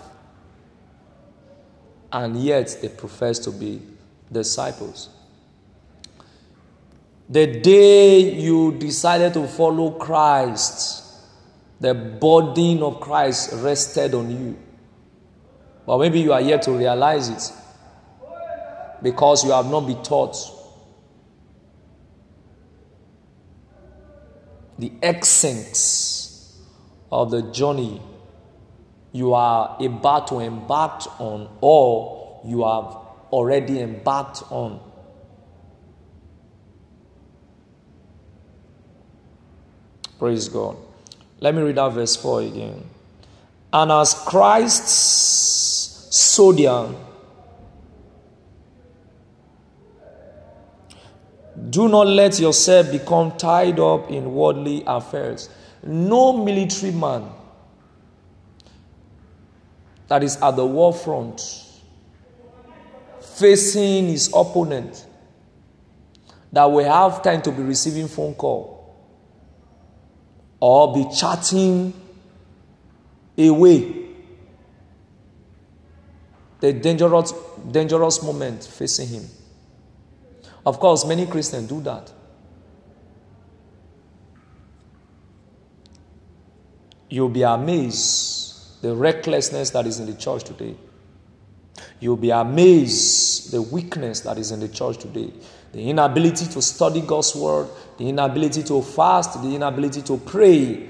and 2.12 2.36
yet 2.42 2.76
they 2.80 2.88
profess 2.88 3.38
to 3.40 3.50
be 3.50 3.80
disciples. 4.30 5.08
The 7.28 7.46
day 7.60 8.18
you 8.18 8.72
decided 8.72 9.34
to 9.34 9.46
follow 9.46 9.92
Christ, 9.92 11.04
the 11.78 11.94
burden 11.94 12.82
of 12.82 13.00
Christ 13.00 13.52
rested 13.54 14.14
on 14.14 14.30
you. 14.30 14.58
But 15.86 15.98
maybe 15.98 16.20
you 16.20 16.32
are 16.32 16.40
yet 16.40 16.62
to 16.62 16.72
realize 16.72 17.28
it 17.28 17.52
because 19.02 19.44
you 19.44 19.52
have 19.52 19.70
not 19.70 19.86
been 19.86 20.02
taught 20.02 20.36
the 24.78 24.92
essence 25.02 26.58
of 27.12 27.30
the 27.30 27.42
journey 27.52 28.00
you 29.12 29.34
are 29.34 29.76
about 29.80 30.28
to 30.28 30.38
embark 30.38 31.20
on 31.20 31.48
or 31.60 32.40
you 32.44 32.64
have 32.64 32.96
already 33.32 33.80
embarked 33.80 34.42
on. 34.50 34.80
Praise 40.18 40.48
God. 40.48 40.76
Let 41.40 41.54
me 41.54 41.62
read 41.62 41.76
that 41.76 41.92
verse 41.92 42.14
4 42.16 42.42
again. 42.42 42.84
And 43.72 43.90
as 43.90 44.14
Christ's 44.14 46.14
soldier, 46.14 46.94
do 51.70 51.88
not 51.88 52.06
let 52.06 52.38
yourself 52.38 52.90
become 52.90 53.36
tied 53.38 53.80
up 53.80 54.10
in 54.10 54.34
worldly 54.34 54.84
affairs. 54.86 55.48
No 55.82 56.36
military 56.36 56.92
man 56.92 57.30
that 60.10 60.24
is 60.24 60.36
at 60.42 60.56
the 60.56 60.66
war 60.66 60.92
front 60.92 61.40
facing 63.20 64.08
his 64.08 64.28
opponent 64.34 65.06
that 66.52 66.64
will 66.64 66.84
have 66.84 67.22
time 67.22 67.40
to 67.40 67.52
be 67.52 67.62
receiving 67.62 68.08
phone 68.08 68.34
call 68.34 68.92
or 70.58 70.92
be 70.92 71.06
chatting 71.14 71.94
away 73.38 74.08
the 76.58 76.72
dangerous, 76.72 77.32
dangerous 77.70 78.20
moment 78.20 78.64
facing 78.64 79.06
him. 79.06 79.24
Of 80.66 80.80
course, 80.80 81.06
many 81.06 81.24
Christians 81.26 81.68
do 81.68 81.80
that. 81.82 82.12
You'll 87.08 87.28
be 87.28 87.42
amazed 87.42 88.39
the 88.82 88.94
recklessness 88.94 89.70
that 89.70 89.86
is 89.86 90.00
in 90.00 90.06
the 90.06 90.14
church 90.14 90.44
today. 90.44 90.74
You'll 91.98 92.16
be 92.16 92.30
amazed 92.30 93.52
the 93.52 93.62
weakness 93.62 94.20
that 94.20 94.38
is 94.38 94.50
in 94.50 94.60
the 94.60 94.68
church 94.68 94.98
today 94.98 95.32
the 95.72 95.88
inability 95.88 96.46
to 96.46 96.60
study 96.60 97.00
God's 97.00 97.34
word, 97.34 97.68
the 97.96 98.08
inability 98.08 98.62
to 98.64 98.82
fast, 98.82 99.40
the 99.40 99.54
inability 99.54 100.02
to 100.02 100.16
pray. 100.16 100.88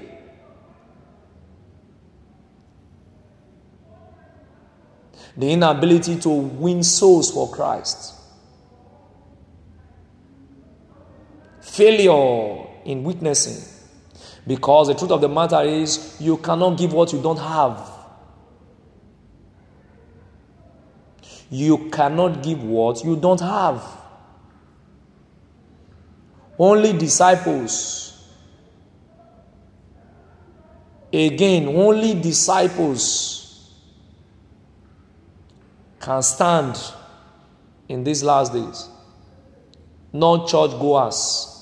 The 5.37 5.51
inability 5.51 6.19
to 6.21 6.29
win 6.29 6.83
souls 6.83 7.31
for 7.31 7.49
Christ. 7.49 8.15
Failure 11.61 12.67
in 12.83 13.03
witnessing. 13.03 13.70
Because 14.51 14.89
the 14.89 14.95
truth 14.95 15.11
of 15.11 15.21
the 15.21 15.29
matter 15.29 15.61
is, 15.61 16.17
you 16.19 16.35
cannot 16.35 16.77
give 16.77 16.91
what 16.91 17.13
you 17.13 17.21
don't 17.21 17.39
have. 17.39 17.89
You 21.49 21.89
cannot 21.89 22.43
give 22.43 22.61
what 22.61 23.01
you 23.01 23.15
don't 23.15 23.39
have. 23.39 23.81
Only 26.59 26.91
disciples. 26.91 28.29
Again, 31.13 31.69
only 31.69 32.13
disciples 32.19 33.71
can 35.97 36.21
stand 36.21 36.77
in 37.87 38.03
these 38.03 38.21
last 38.21 38.51
days. 38.51 38.89
Not 40.11 40.49
church 40.49 40.71
goers, 40.71 41.60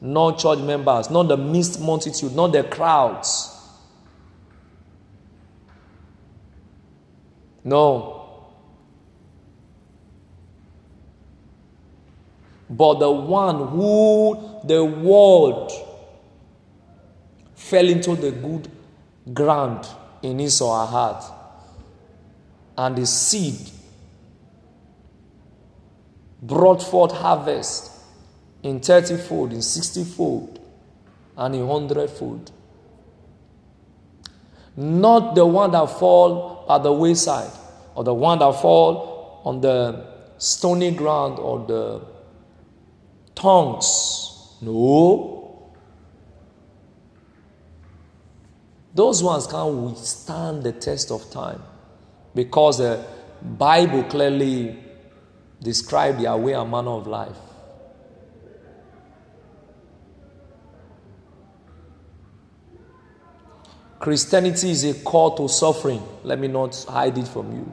not 0.00 0.38
church 0.38 0.60
members, 0.60 1.10
not 1.10 1.28
the 1.28 1.36
mixed 1.36 1.80
multitude, 1.80 2.34
not 2.34 2.52
the 2.52 2.62
crowds. 2.64 3.54
No. 7.64 8.14
But 12.70 12.98
the 12.98 13.10
one 13.10 13.68
who 13.68 14.60
the 14.64 14.84
word 14.84 15.70
fell 17.54 17.88
into 17.88 18.14
the 18.14 18.30
good 18.30 18.70
ground 19.32 19.86
in 20.22 20.38
his 20.38 20.60
or 20.60 20.78
her 20.80 20.86
heart, 20.86 21.24
and 22.76 22.96
the 22.96 23.06
seed 23.06 23.70
brought 26.42 26.82
forth 26.82 27.12
harvest 27.12 27.97
in 28.62 28.80
30 28.80 29.16
fold, 29.18 29.52
in 29.52 29.62
60 29.62 30.04
fold, 30.04 30.60
and 31.36 31.54
in 31.54 31.66
100 31.66 32.10
fold. 32.10 32.50
Not 34.76 35.34
the 35.34 35.46
one 35.46 35.70
that 35.72 35.86
fall 35.90 36.64
at 36.68 36.82
the 36.82 36.92
wayside, 36.92 37.50
or 37.94 38.04
the 38.04 38.14
one 38.14 38.38
that 38.38 38.60
fall 38.60 39.40
on 39.44 39.60
the 39.60 40.06
stony 40.38 40.92
ground 40.92 41.38
or 41.38 41.66
the 41.66 42.02
tongues. 43.34 44.56
No. 44.60 45.74
Those 48.94 49.22
ones 49.22 49.46
can't 49.46 49.74
withstand 49.74 50.62
the 50.64 50.72
test 50.72 51.10
of 51.10 51.30
time 51.30 51.62
because 52.34 52.78
the 52.78 53.04
Bible 53.42 54.02
clearly 54.04 54.78
describes 55.62 56.22
their 56.22 56.36
way 56.36 56.52
and 56.52 56.70
manner 56.70 56.90
of 56.90 57.06
life. 57.06 57.36
Christianity 63.98 64.70
is 64.70 64.84
a 64.84 64.94
call 64.94 65.36
to 65.36 65.48
suffering. 65.48 66.02
Let 66.22 66.38
me 66.38 66.48
not 66.48 66.84
hide 66.88 67.18
it 67.18 67.28
from 67.28 67.52
you. 67.52 67.72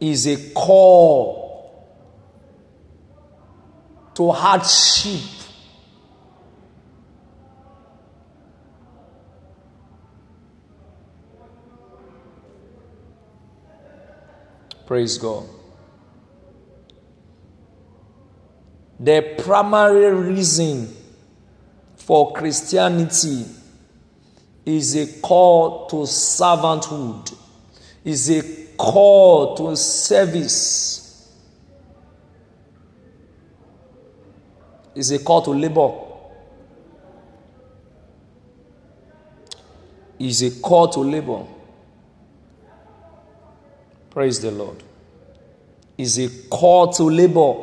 is 0.00 0.26
a 0.26 0.52
call 0.52 1.86
to 4.14 4.30
hardship. 4.30 5.20
Praise 14.86 15.18
God. 15.18 15.44
The 19.00 19.36
primary 19.38 20.12
reason 20.12 20.94
for 21.96 22.32
Christianity 22.32 23.44
is 24.64 24.96
a 24.96 25.20
call 25.20 25.86
to 25.86 25.96
servanthood, 25.96 27.34
is 28.04 28.30
a 28.30 28.66
call 28.76 29.56
to 29.56 29.76
service 29.76 31.04
is 34.94 35.12
a 35.12 35.18
call 35.20 35.42
to 35.42 35.50
labor 35.50 35.92
is 40.18 40.42
a 40.42 40.60
call 40.60 40.88
to 40.88 41.00
labor. 41.00 41.44
Praise 44.10 44.40
the 44.40 44.50
lord. 44.50 44.82
Is 45.96 46.18
a 46.18 46.28
call 46.48 46.92
to 46.94 47.04
labor 47.04 47.54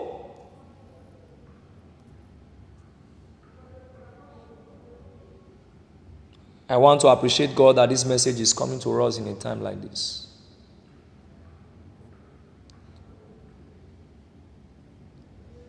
I 6.68 6.78
want 6.78 7.02
to 7.02 7.08
appreciate 7.08 7.56
God 7.56 7.76
that 7.76 7.90
this 7.90 8.06
message 8.06 8.40
is 8.40 8.54
coming 8.54 8.80
to 8.80 9.04
us 9.04 9.18
in 9.18 9.28
a 9.28 9.36
time 9.36 9.62
like 9.62 9.82
this. 9.82 10.28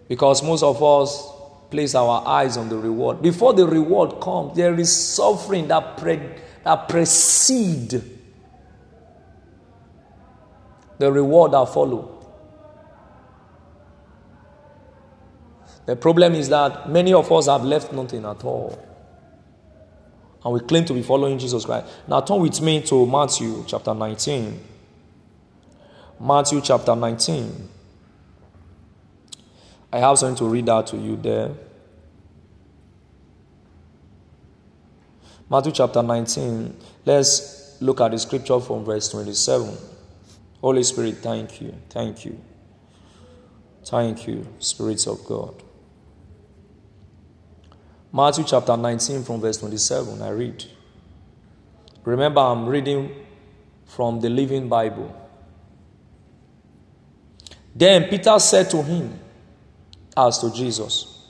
Because 0.08 0.42
most 0.42 0.62
of 0.62 0.82
us 0.82 1.32
place 1.70 1.94
our 1.94 2.26
eyes 2.26 2.56
on 2.56 2.68
the 2.68 2.76
reward. 2.76 3.20
Before 3.20 3.52
the 3.52 3.66
reward 3.66 4.20
comes, 4.20 4.56
there 4.56 4.78
is 4.78 4.94
suffering 4.94 5.68
that, 5.68 5.98
pre- 5.98 6.30
that 6.64 6.88
precede 6.88 8.02
the 10.98 11.12
reward 11.12 11.52
that 11.52 11.68
follow. 11.68 12.12
The 15.84 15.96
problem 15.96 16.34
is 16.34 16.48
that 16.48 16.88
many 16.88 17.12
of 17.12 17.30
us 17.30 17.46
have 17.46 17.64
left 17.64 17.92
nothing 17.92 18.24
at 18.24 18.44
all. 18.44 18.95
And 20.46 20.54
we 20.54 20.60
claim 20.60 20.84
to 20.84 20.94
be 20.94 21.02
following 21.02 21.40
Jesus 21.40 21.64
Christ. 21.64 21.88
Now 22.06 22.20
turn 22.20 22.40
with 22.40 22.60
me 22.60 22.80
to 22.82 23.04
Matthew 23.04 23.64
chapter 23.66 23.92
19. 23.92 24.60
Matthew 26.20 26.60
chapter 26.60 26.94
19. 26.94 27.68
I 29.92 29.98
have 29.98 30.16
something 30.16 30.36
to 30.36 30.44
read 30.44 30.68
out 30.68 30.86
to 30.86 30.98
you 30.98 31.16
there. 31.16 31.50
Matthew 35.50 35.72
chapter 35.72 36.00
19. 36.00 36.76
Let's 37.04 37.78
look 37.80 38.00
at 38.00 38.12
the 38.12 38.18
scripture 38.20 38.60
from 38.60 38.84
verse 38.84 39.08
27. 39.08 39.76
Holy 40.60 40.84
Spirit, 40.84 41.16
thank 41.16 41.60
you. 41.60 41.74
Thank 41.90 42.24
you. 42.24 42.40
Thank 43.84 44.28
you, 44.28 44.46
spirits 44.60 45.08
of 45.08 45.24
God. 45.24 45.60
Matthew 48.12 48.44
chapter 48.44 48.76
19 48.76 49.24
from 49.24 49.40
verse 49.40 49.58
27. 49.58 50.22
I 50.22 50.30
read. 50.30 50.64
Remember, 52.04 52.40
I'm 52.40 52.66
reading 52.66 53.14
from 53.84 54.20
the 54.20 54.28
Living 54.28 54.68
Bible. 54.68 55.14
Then 57.74 58.04
Peter 58.04 58.38
said 58.38 58.70
to 58.70 58.82
him, 58.82 59.20
as 60.16 60.38
to 60.38 60.50
Jesus. 60.50 61.24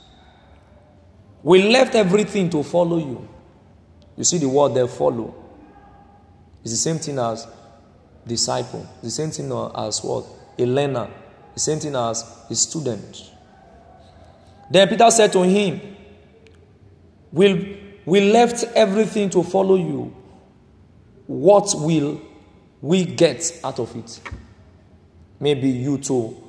We 1.43 1.69
left 1.69 1.95
everything 1.95 2.49
to 2.51 2.63
follow 2.63 2.97
you. 2.97 3.27
You 4.15 4.23
see 4.23 4.37
the 4.37 4.47
word 4.49 4.73
there, 4.73 4.87
follow. 4.87 5.35
It's 6.63 6.71
the 6.71 6.77
same 6.77 6.97
thing 6.97 7.19
as 7.19 7.47
disciple. 8.25 8.87
It's 9.03 9.15
the 9.15 9.29
same 9.29 9.31
thing 9.31 9.51
as 9.75 10.03
what? 10.03 10.25
A 10.57 10.65
learner. 10.65 11.09
The 11.53 11.59
same 11.59 11.79
thing 11.79 11.95
as 11.95 12.23
a 12.49 12.55
student. 12.55 13.31
Then 14.71 14.87
Peter 14.87 15.09
said 15.11 15.31
to 15.33 15.43
him, 15.43 15.96
we, 17.31 17.81
we 18.05 18.31
left 18.31 18.63
everything 18.75 19.29
to 19.31 19.43
follow 19.43 19.75
you. 19.75 20.15
What 21.27 21.73
will 21.75 22.21
we 22.81 23.05
get 23.05 23.59
out 23.63 23.79
of 23.79 23.95
it? 23.95 24.19
Maybe 25.39 25.69
you 25.69 25.97
too 25.97 26.43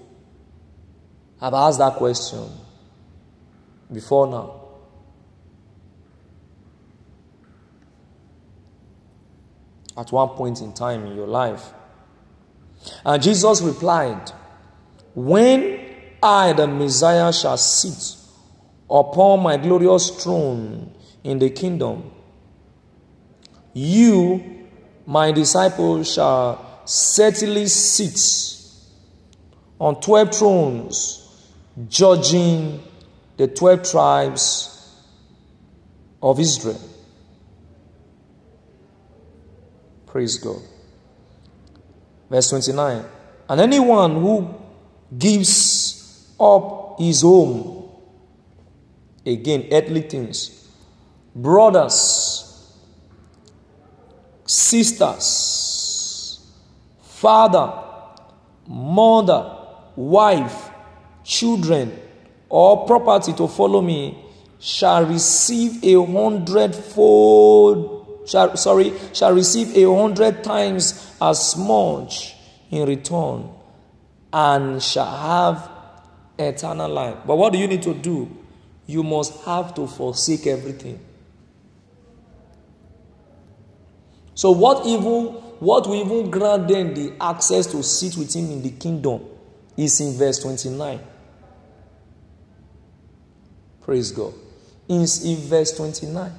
have 1.40 1.54
asked 1.54 1.78
that 1.78 1.94
question 1.94 2.48
before 3.92 4.26
now. 4.26 4.54
At 9.96 10.12
one 10.12 10.28
point 10.30 10.60
in 10.60 10.72
time 10.72 11.06
in 11.06 11.16
your 11.16 11.26
life. 11.26 11.72
And 13.04 13.20
Jesus 13.22 13.60
replied, 13.60 14.30
When 15.14 15.80
I, 16.22 16.52
the 16.52 16.66
Messiah, 16.66 17.32
shall 17.32 17.56
sit 17.56 18.17
upon 18.90 19.42
my 19.42 19.56
glorious 19.56 20.22
throne 20.22 20.92
in 21.24 21.38
the 21.38 21.50
kingdom, 21.50 22.10
you, 23.74 24.66
my 25.06 25.30
disciples, 25.32 26.14
shall 26.14 26.82
certainly 26.84 27.66
sit 27.66 28.18
on 29.78 30.00
12 30.00 30.34
thrones 30.34 31.46
judging 31.88 32.82
the 33.36 33.46
12 33.46 33.90
tribes 33.90 34.94
of 36.22 36.40
Israel. 36.40 36.80
Praise 40.06 40.38
God. 40.38 40.60
Verse 42.30 42.50
29 42.50 43.04
And 43.48 43.60
anyone 43.60 44.14
who 44.14 44.54
gives 45.16 46.34
up 46.40 46.98
his 46.98 47.22
home, 47.22 47.87
again, 49.28 49.68
earthly 49.70 50.00
things, 50.02 50.68
brothers, 51.34 52.74
sisters, 54.46 56.46
father, 57.02 57.72
mother, 58.66 59.56
wife, 59.96 60.70
children, 61.24 61.98
or 62.48 62.86
property 62.86 63.34
to 63.34 63.46
follow 63.46 63.82
me 63.82 64.16
shall 64.58 65.04
receive 65.04 65.84
a 65.84 66.02
hundredfold, 66.04 68.24
shall, 68.26 68.56
sorry, 68.56 68.94
shall 69.12 69.34
receive 69.34 69.76
a 69.76 69.94
hundred 69.94 70.42
times 70.42 71.14
as 71.20 71.54
much 71.56 72.34
in 72.70 72.88
return 72.88 73.50
and 74.32 74.82
shall 74.82 75.16
have 75.16 75.70
eternal 76.38 76.90
life. 76.90 77.16
But 77.26 77.36
what 77.36 77.52
do 77.52 77.58
you 77.58 77.66
need 77.66 77.82
to 77.82 77.92
do? 77.94 78.30
You 78.88 79.04
must 79.04 79.44
have 79.44 79.74
to 79.74 79.86
forsake 79.86 80.46
everything. 80.46 80.98
So, 84.34 84.50
what 84.50 84.86
even 84.86 85.26
what 85.60 85.86
will 85.86 85.96
even 85.96 86.30
grant 86.30 86.68
them 86.68 86.94
the 86.94 87.12
access 87.20 87.66
to 87.66 87.82
sit 87.82 88.16
with 88.16 88.34
him 88.34 88.50
in 88.50 88.62
the 88.62 88.70
kingdom 88.70 89.20
is 89.76 90.00
in 90.00 90.16
verse 90.16 90.38
29. 90.38 91.00
Praise 93.82 94.10
God. 94.10 94.32
Is 94.88 95.24
in 95.24 95.36
verse 95.36 95.76
29. 95.76 96.32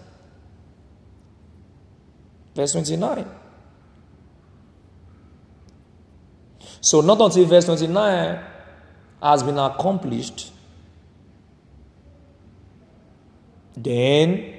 Verse 2.55 2.71
29. 2.71 3.25
So, 6.81 7.01
not 7.01 7.19
until 7.21 7.45
verse 7.45 7.65
29 7.65 8.39
has 9.21 9.43
been 9.43 9.59
accomplished, 9.59 10.51
then 13.83 14.53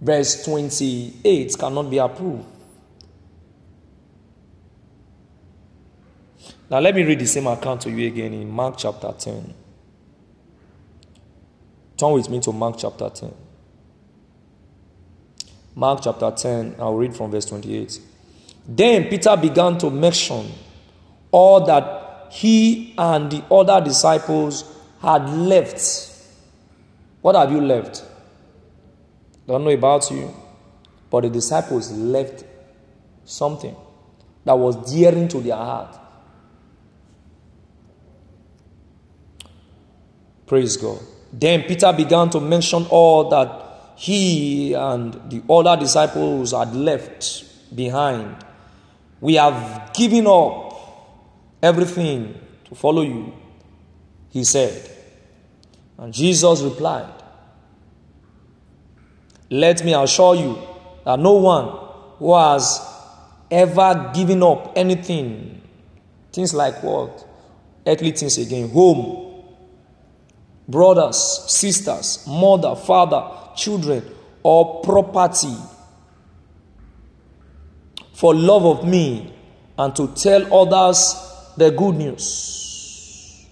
verse 0.00 0.44
28 0.44 1.56
cannot 1.58 1.90
be 1.90 1.98
approved. 1.98 2.44
Now, 6.70 6.80
let 6.80 6.94
me 6.94 7.02
read 7.02 7.18
the 7.18 7.26
same 7.26 7.46
account 7.46 7.80
to 7.82 7.90
you 7.90 8.06
again 8.06 8.34
in 8.34 8.50
Mark 8.50 8.76
chapter 8.76 9.12
10. 9.18 9.54
Turn 11.96 12.12
with 12.12 12.28
me 12.28 12.40
to 12.40 12.52
Mark 12.52 12.76
chapter 12.78 13.08
10. 13.08 13.34
Mark 15.74 16.00
chapter 16.02 16.30
10, 16.30 16.76
I'll 16.78 16.94
read 16.94 17.16
from 17.16 17.30
verse 17.30 17.46
28. 17.46 18.00
Then 18.68 19.04
Peter 19.04 19.36
began 19.36 19.78
to 19.78 19.90
mention 19.90 20.46
all 21.30 21.64
that 21.64 22.28
he 22.30 22.94
and 22.98 23.30
the 23.30 23.42
other 23.50 23.82
disciples 23.82 24.64
had 25.00 25.28
left. 25.30 25.78
What 27.28 27.36
have 27.36 27.52
you 27.52 27.60
left? 27.60 28.02
Don't 29.46 29.62
know 29.62 29.68
about 29.68 30.10
you, 30.10 30.34
but 31.10 31.24
the 31.24 31.28
disciples 31.28 31.92
left 31.92 32.42
something 33.26 33.76
that 34.46 34.58
was 34.58 34.90
dearing 34.90 35.28
to 35.28 35.40
their 35.42 35.56
heart. 35.56 35.94
Praise 40.46 40.78
God. 40.78 41.00
Then 41.30 41.64
Peter 41.64 41.92
began 41.92 42.30
to 42.30 42.40
mention 42.40 42.86
all 42.88 43.28
that 43.28 43.92
he 43.96 44.72
and 44.72 45.12
the 45.30 45.42
other 45.52 45.78
disciples 45.78 46.52
had 46.52 46.74
left 46.74 47.44
behind. 47.76 48.36
We 49.20 49.34
have 49.34 49.92
given 49.92 50.26
up 50.26 51.58
everything 51.62 52.40
to 52.64 52.74
follow 52.74 53.02
you, 53.02 53.34
he 54.30 54.44
said. 54.44 54.92
And 55.98 56.14
Jesus 56.14 56.62
replied, 56.62 57.17
Let 59.50 59.84
me 59.84 59.94
assure 59.94 60.34
you 60.34 60.58
that 61.04 61.18
no 61.18 61.34
one 61.34 61.68
who 62.18 62.34
has 62.34 62.80
ever 63.50 64.10
given 64.14 64.42
up 64.42 64.72
anything, 64.76 65.62
things 66.32 66.52
like 66.52 66.82
what? 66.82 67.26
Earthly 67.86 68.10
things 68.10 68.36
again, 68.36 68.68
home, 68.70 69.44
brothers, 70.68 71.16
sisters, 71.48 72.26
mother, 72.26 72.76
father, 72.76 73.54
children, 73.56 74.04
or 74.42 74.82
property 74.82 75.54
for 78.12 78.34
love 78.34 78.66
of 78.66 78.86
me 78.86 79.32
and 79.78 79.94
to 79.96 80.08
tell 80.08 80.52
others 80.54 81.14
the 81.56 81.70
good 81.70 81.94
news. 81.94 83.46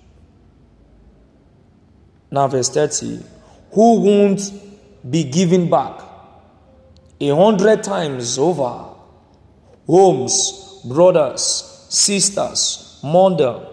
Now, 2.30 2.48
verse 2.48 2.68
30 2.68 3.22
Who 3.72 4.00
won't 4.00 4.40
be 5.10 5.24
given 5.24 5.68
back 5.68 6.00
a 7.20 7.28
hundred 7.34 7.82
times 7.82 8.38
over 8.38 8.84
homes, 9.86 10.80
brothers, 10.84 11.86
sisters, 11.88 13.00
mother, 13.02 13.66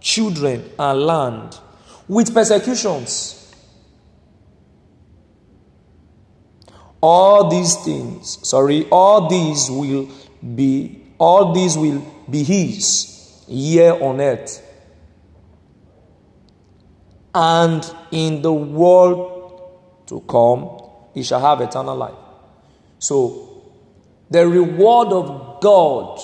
children, 0.00 0.64
and 0.78 1.00
land 1.00 1.58
with 2.08 2.32
persecutions? 2.32 3.54
All 7.02 7.50
these 7.50 7.76
things, 7.84 8.38
sorry, 8.48 8.88
all 8.90 9.28
these 9.28 9.70
will 9.70 10.08
be 10.54 11.02
all 11.18 11.52
these 11.52 11.78
will 11.78 12.04
be 12.28 12.42
his 12.42 13.44
here 13.48 13.94
on 13.94 14.20
earth 14.20 14.62
and 17.34 17.94
in 18.10 18.42
the 18.42 18.52
world 18.52 19.35
to 20.06 20.20
come 20.22 20.80
he 21.14 21.22
shall 21.22 21.40
have 21.40 21.60
eternal 21.60 21.96
life 21.96 22.14
so 22.98 23.62
the 24.30 24.46
reward 24.46 25.08
of 25.08 25.60
god 25.60 26.20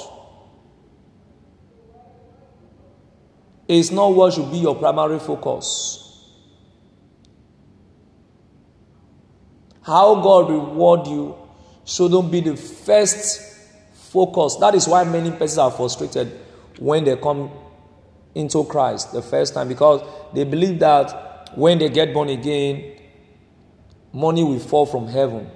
is 3.68 3.90
not 3.90 4.08
what 4.08 4.32
should 4.32 4.50
be 4.50 4.58
your 4.58 4.74
primary 4.74 5.18
focus 5.18 6.08
how 9.82 10.14
god 10.22 10.50
reward 10.50 11.06
you 11.06 11.34
shouldn't 11.84 12.30
be 12.30 12.40
the 12.40 12.56
first 12.56 13.52
Focus. 14.12 14.56
That 14.56 14.74
is 14.74 14.86
why 14.86 15.04
many 15.04 15.30
persons 15.30 15.56
are 15.56 15.70
frustrated 15.70 16.30
when 16.78 17.02
they 17.02 17.16
come 17.16 17.50
into 18.34 18.62
Christ 18.64 19.10
the 19.12 19.22
first 19.22 19.54
time 19.54 19.68
because 19.68 20.02
they 20.34 20.44
believe 20.44 20.78
that 20.80 21.50
when 21.56 21.78
they 21.78 21.88
get 21.88 22.12
born 22.12 22.28
again, 22.28 22.98
money 24.12 24.44
will 24.44 24.58
fall 24.58 24.86
from 24.86 25.08
heaven. 25.08 25.48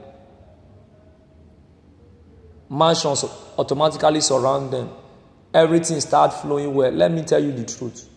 Mansions 2.68 3.24
automatically 3.56 4.20
surround 4.20 4.72
them. 4.72 4.90
Everything 5.54 6.00
start 6.00 6.32
flowing 6.34 6.74
well. 6.74 6.90
Let 6.90 7.12
me 7.12 7.22
tell 7.22 7.42
you 7.42 7.52
the 7.52 7.64
truth. 7.64 8.08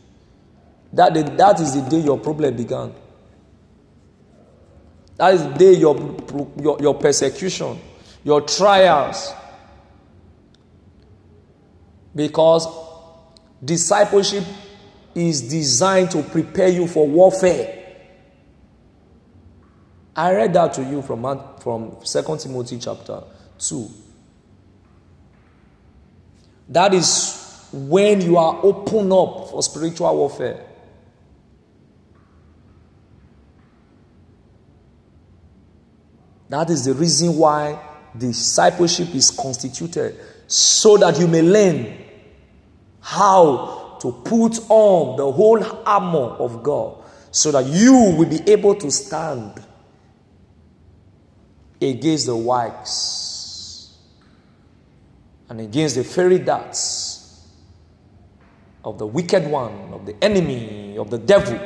That, 0.93 1.13
that 1.37 1.59
is 1.59 1.75
the 1.81 1.89
day 1.89 1.99
your 1.99 2.17
problem 2.19 2.55
began. 2.55 2.93
That 5.17 5.33
is 5.35 5.43
the 5.43 5.53
day 5.53 5.73
your, 5.73 6.17
your, 6.59 6.77
your 6.79 6.95
persecution, 6.95 7.79
your 8.23 8.41
trials, 8.41 9.33
because 12.15 12.67
discipleship 13.63 14.43
is 15.13 15.41
designed 15.41 16.11
to 16.11 16.23
prepare 16.23 16.69
you 16.69 16.87
for 16.87 17.07
warfare. 17.07 17.78
I 20.15 20.33
read 20.33 20.53
that 20.53 20.73
to 20.73 20.83
you 20.83 21.01
from, 21.01 21.21
from 21.59 21.97
2 22.03 22.37
Timothy 22.37 22.77
chapter 22.79 23.23
2. 23.59 23.89
That 26.69 26.93
is 26.93 27.67
when 27.71 28.21
you 28.21 28.37
are 28.37 28.59
open 28.63 29.11
up 29.11 29.49
for 29.49 29.61
spiritual 29.63 30.15
warfare. 30.15 30.65
That 36.49 36.69
is 36.69 36.85
the 36.85 36.93
reason 36.93 37.37
why 37.37 37.79
discipleship 38.17 39.13
is 39.13 39.29
constituted 39.29 40.19
so 40.47 40.97
that 40.97 41.19
you 41.19 41.27
may 41.27 41.43
learn 41.43 41.95
how 43.01 43.97
to 44.01 44.11
put 44.11 44.59
on 44.69 45.17
the 45.17 45.31
whole 45.31 45.63
armor 45.85 46.35
of 46.37 46.63
God 46.63 46.97
so 47.31 47.51
that 47.51 47.65
you 47.67 47.93
will 48.17 48.25
be 48.27 48.41
able 48.51 48.73
to 48.75 48.89
stand 48.89 49.63
against 51.81 52.25
the 52.25 52.35
wiles 52.35 53.97
and 55.49 55.61
against 55.61 55.95
the 55.95 56.03
fairy 56.03 56.39
darts 56.39 57.47
of 58.83 58.97
the 58.97 59.07
wicked 59.07 59.47
one, 59.49 59.93
of 59.93 60.05
the 60.05 60.15
enemy, 60.23 60.97
of 60.97 61.09
the 61.09 61.17
devil. 61.17 61.59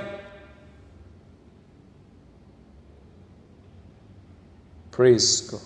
Praise 4.92 5.42
God. 5.42 5.62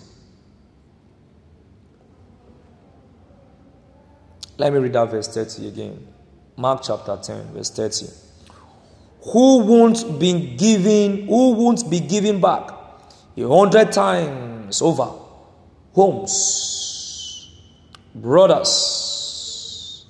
Let 4.56 4.72
me 4.72 4.80
read 4.80 4.94
that 4.94 5.10
verse 5.10 5.28
30 5.28 5.68
again. 5.68 6.06
Mark 6.56 6.82
chapter 6.82 7.16
10, 7.22 7.52
verse 7.52 7.70
30. 7.70 8.06
Who 9.32 9.58
won't 9.58 10.18
be 10.18 10.56
given, 10.56 11.28
who 11.28 11.52
won't 11.52 11.88
be 11.88 12.00
given 12.00 12.40
back 12.40 12.77
hundred 13.42 13.92
times 13.92 14.80
over 14.82 15.12
homes, 15.94 17.50
brothers, 18.14 20.06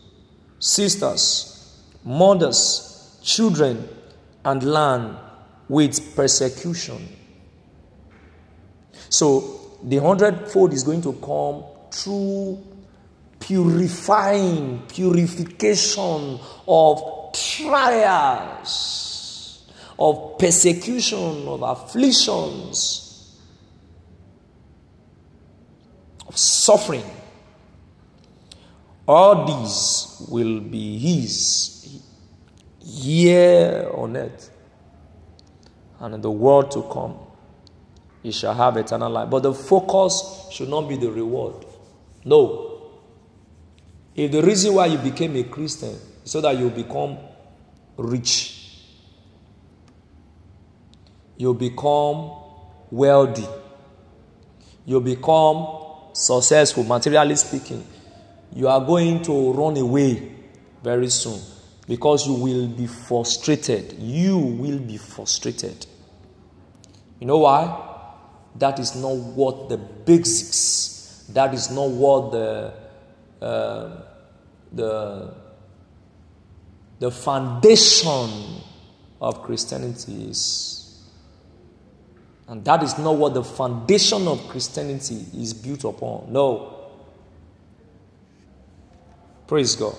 sisters, 0.59 1.79
mothers, 2.05 3.19
children, 3.23 3.89
and 4.45 4.63
land 4.63 5.17
with 5.69 6.15
persecution. 6.17 7.17
So 9.09 9.77
the 9.83 9.99
hundredfold 9.99 10.73
is 10.73 10.83
going 10.85 11.03
to 11.03 11.13
come 11.15 11.65
through 11.91 12.65
purifying, 13.41 14.83
purification 14.89 16.39
of 16.67 17.33
trials, 17.33 18.75
of 19.99 20.39
persecution, 20.39 21.49
of 21.49 21.63
afflictions, 21.63 23.08
of 26.29 26.37
suffering. 26.37 27.05
All 29.07 29.47
these 29.47 30.27
will 30.29 30.61
be 30.61 30.99
His 30.99 32.03
here 32.85 33.91
on 33.95 34.17
earth 34.17 34.51
and 36.01 36.15
in 36.15 36.21
the 36.21 36.31
world 36.31 36.71
to 36.73 36.83
come. 36.93 37.17
He 38.23 38.33
shall 38.33 38.55
have 38.55 38.77
eternal 38.77 39.11
life. 39.11 39.31
But 39.31 39.43
the 39.45 39.55
focus 39.55 40.49
should 40.51 40.69
not 40.69 40.89
be 40.89 40.97
the 40.97 41.11
reward. 41.11 41.65
No. 42.25 42.91
If 44.15 44.33
the 44.33 44.43
reason 44.43 44.75
why 44.75 44.87
you 44.87 44.99
became 44.99 45.37
a 45.37 45.45
Christian 45.45 45.91
is 46.25 46.31
so 46.31 46.41
that 46.41 46.59
you 46.59 46.69
become 46.71 47.17
rich, 47.97 48.83
you 51.37 51.55
become 51.55 52.33
wealthy, 52.91 53.47
you 54.85 55.01
become 55.01 55.78
successful, 56.19 56.85
materially 56.85 57.37
speaking, 57.37 57.85
you 58.55 58.69
are 58.69 58.81
going 58.81 59.23
to 59.23 59.53
run 59.53 59.77
away 59.77 60.33
very 60.83 61.09
soon 61.09 61.41
because 61.87 62.27
you 62.27 62.35
will 62.35 62.69
be 62.69 62.87
frustrated. 62.87 63.95
You 63.99 64.39
will 64.39 64.79
be 64.79 64.97
frustrated. 64.97 65.87
You 67.21 67.27
know 67.27 67.39
why? 67.39 67.85
That 68.57 68.79
is 68.79 68.97
not 68.97 69.15
what 69.15 69.69
the 69.69 69.77
basics, 69.77 71.25
that 71.31 71.55
is 71.55 71.71
not 71.71 71.89
what 71.91 72.33
the 72.33 72.73
uh, 73.41 74.03
the, 74.73 75.35
the 76.99 77.11
foundation 77.11 78.61
of 79.21 79.43
Christianity 79.43 80.29
is. 80.31 80.78
And 82.49 82.65
that 82.65 82.83
is 82.83 82.99
not 82.99 83.15
what 83.17 83.35
the 83.35 83.45
foundation 83.45 84.27
of 84.27 84.49
Christianity 84.49 85.23
is 85.37 85.53
built 85.53 85.85
upon. 85.85 86.33
No. 86.33 86.75
Praise 89.47 89.77
God. 89.77 89.95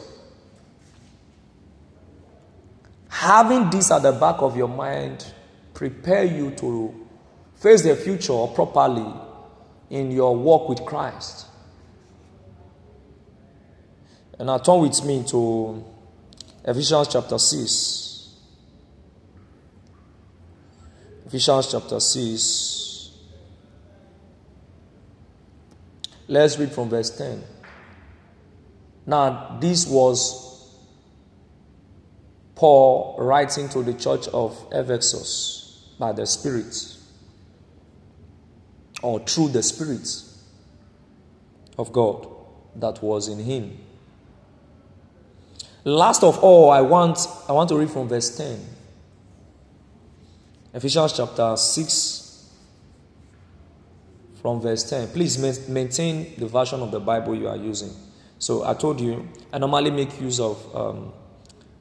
Having 3.08 3.70
this 3.70 3.91
at 3.91 4.02
the 4.02 4.12
back 4.12 4.41
of 4.41 4.58
your 4.58 4.68
mind 4.68 5.26
prepare 5.74 6.24
you 6.24 6.52
to 6.52 7.08
face 7.56 7.84
the 7.84 7.95
future 7.95 8.47
properly 8.47 9.14
in 9.89 10.12
your 10.12 10.36
walk 10.36 10.70
with 10.70 10.84
Christ. 10.86 11.45
And 14.39 14.47
now 14.47 14.58
turn 14.58 14.82
with 14.82 15.04
me 15.06 15.24
to 15.28 15.84
Ephesians 16.64 17.10
chapter 17.10 17.38
6. 17.38 18.09
Ephesians 21.30 21.72
chapter 21.72 22.00
6. 22.00 23.12
Let's 26.28 26.58
read 26.58 26.72
from 26.72 26.90
verse 26.90 27.16
10. 27.16 27.44
Now, 29.06 29.60
this 29.62 29.86
was 29.86 30.74
Paul 32.56 33.16
writing 33.20 33.70
to 33.70 33.84
the 33.84 33.94
church 33.94 34.28
of 34.30 34.58
Ephesus 34.72 35.94
by 36.00 36.14
the 36.14 36.26
Spirit, 36.26 36.96
or 39.04 39.20
through 39.20 39.50
the 39.50 39.62
Spirit 39.62 40.10
of 41.78 41.94
God 41.94 42.28
that 42.76 43.04
was 43.04 43.28
in 43.28 43.38
him. 43.38 43.78
Last 45.84 46.24
of 46.24 46.40
all, 46.40 46.72
I 46.72 46.82
want, 46.82 47.20
I 47.48 47.52
want 47.52 47.70
to 47.70 47.78
read 47.78 47.92
from 47.92 48.08
verse 48.08 48.36
10. 48.36 48.79
Ephesians 50.74 51.13
chapter 51.13 51.55
6, 51.57 52.30
from 54.41 54.61
verse 54.61 54.89
10. 54.89 55.09
Please 55.09 55.38
maintain 55.67 56.34
the 56.38 56.47
version 56.47 56.82
of 56.82 56.91
the 56.91 56.99
Bible 56.99 57.36
you 57.36 57.47
are 57.47 57.57
using. 57.57 57.91
So 58.38 58.65
I 58.65 58.74
told 58.74 59.01
you, 59.01 59.28
I 59.51 59.57
normally 59.57 59.91
make 59.91 60.20
use 60.22 60.39
of 60.39 60.76
um, 60.76 61.11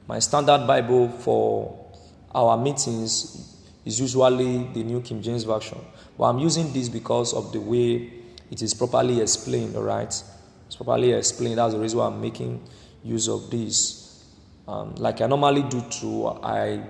my 0.07 0.19
standard 0.19 0.67
Bible 0.67 1.09
for 1.09 1.87
our 2.33 2.57
meetings 2.57 3.57
is 3.85 3.99
usually 3.99 4.67
the 4.73 4.83
New 4.83 5.01
King 5.01 5.21
James 5.21 5.43
Version. 5.43 5.77
But 6.17 6.25
I'm 6.25 6.39
using 6.39 6.73
this 6.73 6.89
because 6.89 7.33
of 7.33 7.53
the 7.53 7.61
way 7.61 8.11
it 8.51 8.61
is 8.61 8.73
properly 8.73 9.21
explained, 9.21 9.75
all 9.75 9.83
right? 9.83 10.23
It's 10.65 10.75
properly 10.75 11.13
explained. 11.13 11.59
That's 11.59 11.73
the 11.73 11.79
reason 11.79 11.99
why 11.99 12.07
I'm 12.07 12.19
making 12.19 12.61
use 13.03 13.29
of 13.29 13.49
this. 13.49 14.25
Um, 14.67 14.95
like 14.95 15.21
I 15.21 15.27
normally 15.27 15.63
do 15.63 15.81
too, 15.89 16.27
I 16.27 16.81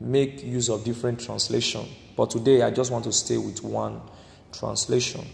make 0.00 0.42
use 0.42 0.68
of 0.68 0.84
different 0.84 1.20
translation. 1.20 1.86
But 2.16 2.30
today 2.30 2.62
I 2.62 2.70
just 2.70 2.90
want 2.90 3.04
to 3.04 3.12
stay 3.12 3.36
with 3.36 3.62
one 3.62 4.00
translation. 4.52 5.26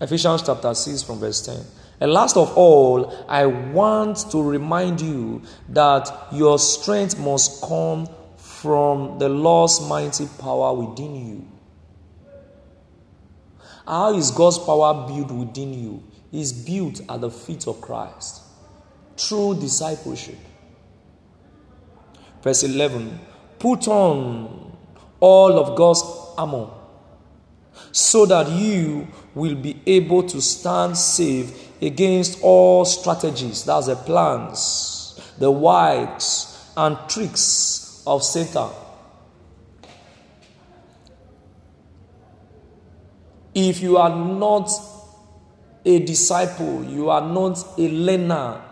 Ephesians 0.00 0.42
chapter 0.42 0.74
6 0.74 1.02
from 1.02 1.20
verse 1.20 1.44
10. 1.46 1.64
And 2.00 2.12
last 2.12 2.36
of 2.36 2.56
all, 2.56 3.24
I 3.28 3.46
want 3.46 4.30
to 4.32 4.42
remind 4.42 5.00
you 5.00 5.42
that 5.68 6.28
your 6.32 6.58
strength 6.58 7.18
must 7.18 7.62
come 7.62 8.08
from 8.36 9.18
the 9.18 9.28
Lord's 9.28 9.80
mighty 9.80 10.26
power 10.38 10.74
within 10.74 11.14
you. 11.14 11.48
How 13.86 14.14
is 14.14 14.30
God's 14.30 14.58
power 14.58 15.06
built 15.06 15.30
within 15.30 15.74
you? 15.74 16.02
is 16.32 16.52
built 16.52 17.00
at 17.08 17.20
the 17.20 17.30
feet 17.30 17.66
of 17.66 17.80
Christ 17.80 18.42
through 19.16 19.60
discipleship. 19.60 20.38
Verse 22.42 22.64
11 22.64 23.20
Put 23.58 23.88
on 23.88 24.76
all 25.20 25.58
of 25.58 25.76
God's 25.76 26.02
armor 26.36 26.68
so 27.92 28.26
that 28.26 28.50
you 28.50 29.06
will 29.34 29.54
be 29.54 29.80
able 29.86 30.22
to 30.24 30.40
stand 30.40 30.96
safe 30.96 31.80
against 31.80 32.38
all 32.42 32.84
strategies, 32.84 33.64
that's 33.64 33.86
the 33.86 33.96
plans, 33.96 35.20
the 35.38 35.50
wiles, 35.50 36.70
and 36.76 36.96
tricks 37.08 38.02
of 38.06 38.22
Satan. 38.22 38.70
If 43.54 43.82
you 43.82 43.98
are 43.98 44.14
not 44.14 44.70
a 45.84 45.98
disciple, 45.98 46.84
you 46.84 47.10
are 47.10 47.20
not 47.20 47.62
a 47.78 47.88
learner, 47.88 48.62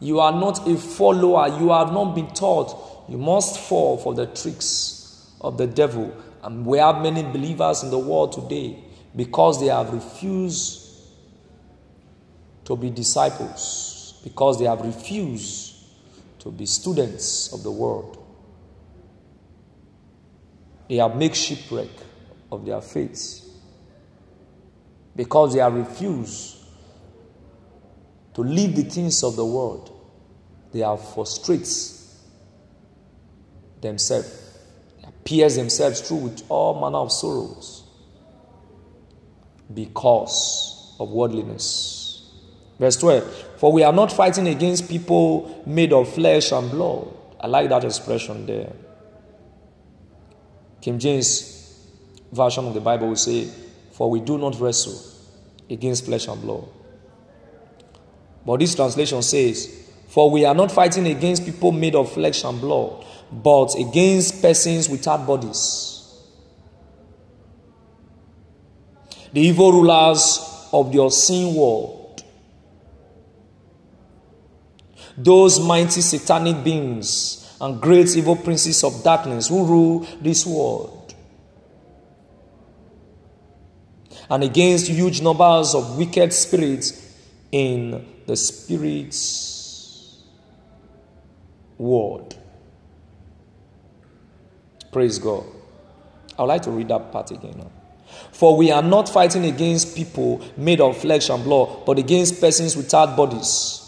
you 0.00 0.18
are 0.18 0.32
not 0.32 0.66
a 0.66 0.76
follower, 0.76 1.48
you 1.60 1.70
have 1.70 1.92
not 1.92 2.14
been 2.14 2.28
taught, 2.28 2.93
you 3.08 3.18
must 3.18 3.58
fall 3.58 3.96
for 3.98 4.14
the 4.14 4.26
tricks 4.26 5.32
of 5.40 5.58
the 5.58 5.66
devil. 5.66 6.14
And 6.42 6.64
we 6.64 6.78
have 6.78 7.02
many 7.02 7.22
believers 7.22 7.82
in 7.82 7.90
the 7.90 7.98
world 7.98 8.32
today 8.32 8.78
because 9.14 9.60
they 9.60 9.66
have 9.66 9.92
refused 9.92 10.80
to 12.64 12.76
be 12.76 12.90
disciples, 12.90 14.20
because 14.24 14.58
they 14.58 14.64
have 14.64 14.80
refused 14.80 15.76
to 16.40 16.50
be 16.50 16.66
students 16.66 17.52
of 17.52 17.62
the 17.62 17.70
world. 17.70 18.22
They 20.88 20.96
have 20.96 21.16
made 21.16 21.34
shipwreck 21.34 21.88
of 22.50 22.64
their 22.64 22.80
faith 22.80 23.42
because 25.16 25.54
they 25.54 25.60
have 25.60 25.74
refused 25.74 26.56
to 28.34 28.40
leave 28.42 28.74
the 28.74 28.82
things 28.82 29.22
of 29.22 29.36
the 29.36 29.44
world. 29.44 29.90
They 30.72 30.80
have 30.80 31.14
frustrated 31.14 31.66
themselves, 33.84 34.58
pierce 35.24 35.56
themselves 35.56 36.00
through 36.00 36.16
with 36.18 36.42
all 36.48 36.80
manner 36.80 36.98
of 36.98 37.12
sorrows 37.12 37.84
because 39.72 40.96
of 40.98 41.10
worldliness. 41.10 42.30
Verse 42.78 42.96
12 42.96 43.58
For 43.58 43.72
we 43.72 43.82
are 43.82 43.92
not 43.92 44.10
fighting 44.12 44.48
against 44.48 44.88
people 44.88 45.62
made 45.66 45.92
of 45.92 46.12
flesh 46.12 46.52
and 46.52 46.70
blood. 46.70 47.08
I 47.40 47.46
like 47.46 47.68
that 47.68 47.84
expression 47.84 48.46
there. 48.46 48.72
King 50.80 50.98
James 50.98 51.54
version 52.32 52.66
of 52.66 52.74
the 52.74 52.80
Bible 52.80 53.08
will 53.08 53.16
say, 53.16 53.48
For 53.92 54.10
we 54.10 54.20
do 54.20 54.36
not 54.38 54.58
wrestle 54.60 55.00
against 55.70 56.06
flesh 56.06 56.28
and 56.28 56.40
blood. 56.42 56.64
But 58.44 58.60
this 58.60 58.74
translation 58.74 59.22
says, 59.22 59.90
For 60.08 60.30
we 60.30 60.44
are 60.44 60.54
not 60.54 60.70
fighting 60.70 61.06
against 61.06 61.44
people 61.44 61.72
made 61.72 61.94
of 61.94 62.12
flesh 62.12 62.44
and 62.44 62.60
blood, 62.60 63.04
but 63.32 63.74
against 63.74 64.40
persons 64.40 64.88
without 64.88 65.26
bodies. 65.26 65.90
The 69.32 69.40
evil 69.40 69.72
rulers 69.72 70.68
of 70.72 70.92
the 70.92 71.02
unseen 71.02 71.54
world. 71.54 72.04
those 75.16 75.60
mighty 75.60 76.00
satanic 76.00 76.64
beings 76.64 77.56
and 77.60 77.80
great 77.80 78.16
evil 78.16 78.36
princes 78.36 78.82
of 78.82 79.02
darkness 79.04 79.48
who 79.48 79.64
rule 79.64 80.06
this 80.20 80.44
world, 80.44 81.14
and 84.28 84.42
against 84.42 84.88
huge 84.88 85.20
numbers 85.22 85.74
of 85.74 85.96
wicked 85.96 86.32
spirits 86.32 87.16
in 87.52 88.04
the 88.26 88.36
spirits 88.36 90.22
world. 91.78 92.36
Praise 94.94 95.18
God. 95.18 95.44
I 96.38 96.42
would 96.42 96.48
like 96.50 96.62
to 96.62 96.70
read 96.70 96.86
that 96.86 97.10
part 97.10 97.32
again. 97.32 97.68
For 98.30 98.56
we 98.56 98.70
are 98.70 98.80
not 98.80 99.08
fighting 99.08 99.44
against 99.44 99.96
people 99.96 100.40
made 100.56 100.80
of 100.80 100.96
flesh 100.98 101.30
and 101.30 101.42
blood, 101.42 101.84
but 101.84 101.98
against 101.98 102.40
persons 102.40 102.76
without 102.76 103.16
bodies. 103.16 103.80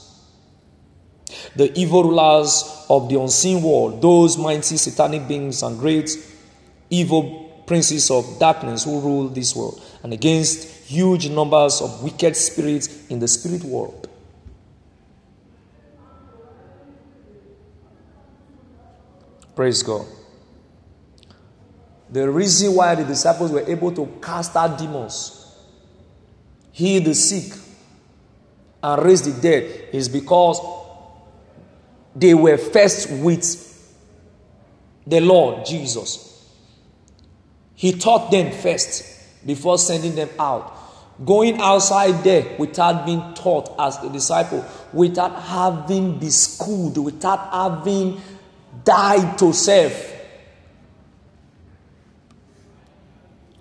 The 1.55 1.73
evil 1.79 2.03
rulers 2.03 2.87
of 2.91 3.09
the 3.09 3.21
unseen 3.21 3.63
world, 3.63 4.03
those 4.03 4.37
mighty 4.37 4.77
satanic 4.77 5.29
beings 5.29 5.63
and 5.63 5.79
great 5.79 6.11
evil 6.91 7.63
princes 7.69 8.11
of 8.11 8.41
darkness 8.41 8.83
who 8.83 8.99
rule 8.99 9.29
this 9.29 9.55
world, 9.55 9.81
and 10.03 10.13
against 10.13 10.89
huge 10.89 11.29
numbers 11.29 11.81
of 11.81 12.03
wicked 12.03 12.35
spirits 12.35 13.07
in 13.07 13.21
the 13.21 13.29
spirit 13.29 13.63
world. 13.63 14.09
Praise 19.55 19.85
God. 19.85 20.05
The 22.11 22.31
reason 22.31 22.75
why 22.75 22.95
the 22.95 23.05
disciples 23.05 23.51
were 23.51 23.69
able 23.69 23.93
to 23.93 24.07
cast 24.23 24.55
out 24.57 24.79
demons, 24.79 25.57
heal 26.73 27.03
the 27.03 27.15
sick, 27.15 27.59
and 28.83 29.05
raise 29.05 29.23
the 29.23 29.41
dead 29.41 29.89
is 29.93 30.09
because 30.09 30.61
they 32.15 32.35
were 32.35 32.57
first 32.57 33.11
with 33.11 33.63
the 35.07 35.21
Lord 35.21 35.67
Jesus. 35.67 36.27
He 37.75 37.93
taught 37.93 38.31
them 38.31 38.53
first 38.53 39.45
before 39.45 39.79
sending 39.79 40.15
them 40.15 40.31
out. 40.39 40.75
Going 41.25 41.61
outside 41.61 42.23
there 42.23 42.57
without 42.59 43.07
being 43.07 43.35
taught 43.35 43.75
as 43.79 44.03
a 44.05 44.11
disciple, 44.11 44.65
without 44.93 45.43
having 45.43 46.19
been 46.19 46.31
schooled, 46.31 46.99
without 46.99 47.51
having 47.51 48.21
died 48.85 49.39
to 49.39 49.53
self 49.53 50.16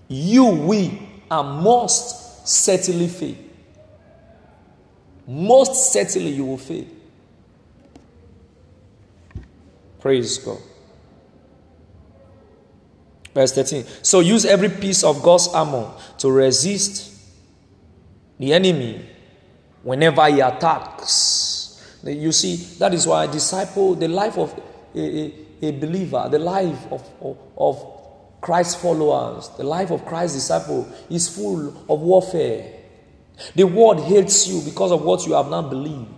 you, 0.07 0.45
we, 0.45 0.99
and 1.29 1.63
most 1.63 2.47
certainly 2.47 3.07
fail. 3.07 3.35
Most 5.27 5.91
certainly 5.91 6.31
you 6.31 6.45
will 6.45 6.57
fail. 6.57 6.85
Praise 9.99 10.37
God. 10.37 10.59
Verse 13.33 13.51
13. 13.53 13.83
So 14.03 14.19
use 14.19 14.45
every 14.45 14.69
piece 14.69 15.03
of 15.03 15.21
God's 15.23 15.47
armor 15.47 15.91
to 16.19 16.31
resist 16.31 17.11
the 18.37 18.53
enemy 18.53 19.03
whenever 19.83 20.25
he 20.27 20.39
attacks. 20.39 21.99
You 22.03 22.31
see, 22.31 22.55
that 22.77 22.93
is 22.93 23.07
why 23.07 23.25
a 23.25 23.27
disciple, 23.27 23.95
the 23.95 24.07
life 24.07 24.37
of 24.37 24.53
a, 24.93 24.99
a, 24.99 25.33
a 25.63 25.71
believer, 25.71 26.27
the 26.29 26.39
life 26.39 26.91
of, 26.91 27.03
of, 27.19 27.37
of 27.57 27.95
Christ 28.45 28.79
followers, 28.79 29.49
the 29.57 29.63
life 29.63 29.89
of 29.89 30.05
Christ's 30.05 30.35
disciple 30.35 30.87
is 31.09 31.27
full 31.27 31.69
of 31.89 31.99
warfare. 31.99 32.73
The 33.55 33.63
world 33.63 34.01
hates 34.01 34.47
you 34.47 34.61
because 34.61 34.91
of 34.91 35.01
what 35.01 35.25
you 35.25 35.33
have 35.33 35.49
not 35.49 35.71
believed. 35.71 36.11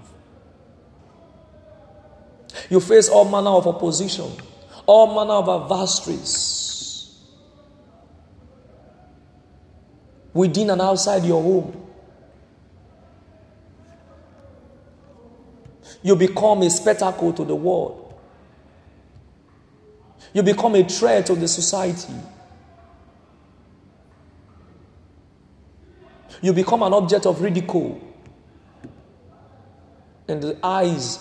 You 2.70 2.82
face 2.82 3.08
all 3.08 3.24
manner 3.24 3.52
of 3.52 3.66
opposition, 3.66 4.30
all 4.86 5.16
manner 5.16 5.36
of 5.36 5.72
adversaries 5.72 7.18
within 10.34 10.70
and 10.72 10.82
outside 10.82 11.24
your 11.24 11.42
home. 11.42 11.88
You 16.04 16.18
become 16.18 16.62
a 16.64 16.70
spectacle 16.70 17.32
to 17.32 17.46
the 17.46 17.56
world. 17.56 18.07
You 20.38 20.44
become 20.44 20.76
a 20.76 20.84
threat 20.84 21.26
to 21.26 21.36
the 21.36 21.48
society. 21.48 22.14
You 26.44 26.54
become 26.54 26.84
an 26.84 26.94
object 26.94 27.26
of 27.26 27.42
ridicule 27.42 28.00
in 30.28 30.40
the 30.40 30.56
eyes 30.62 31.18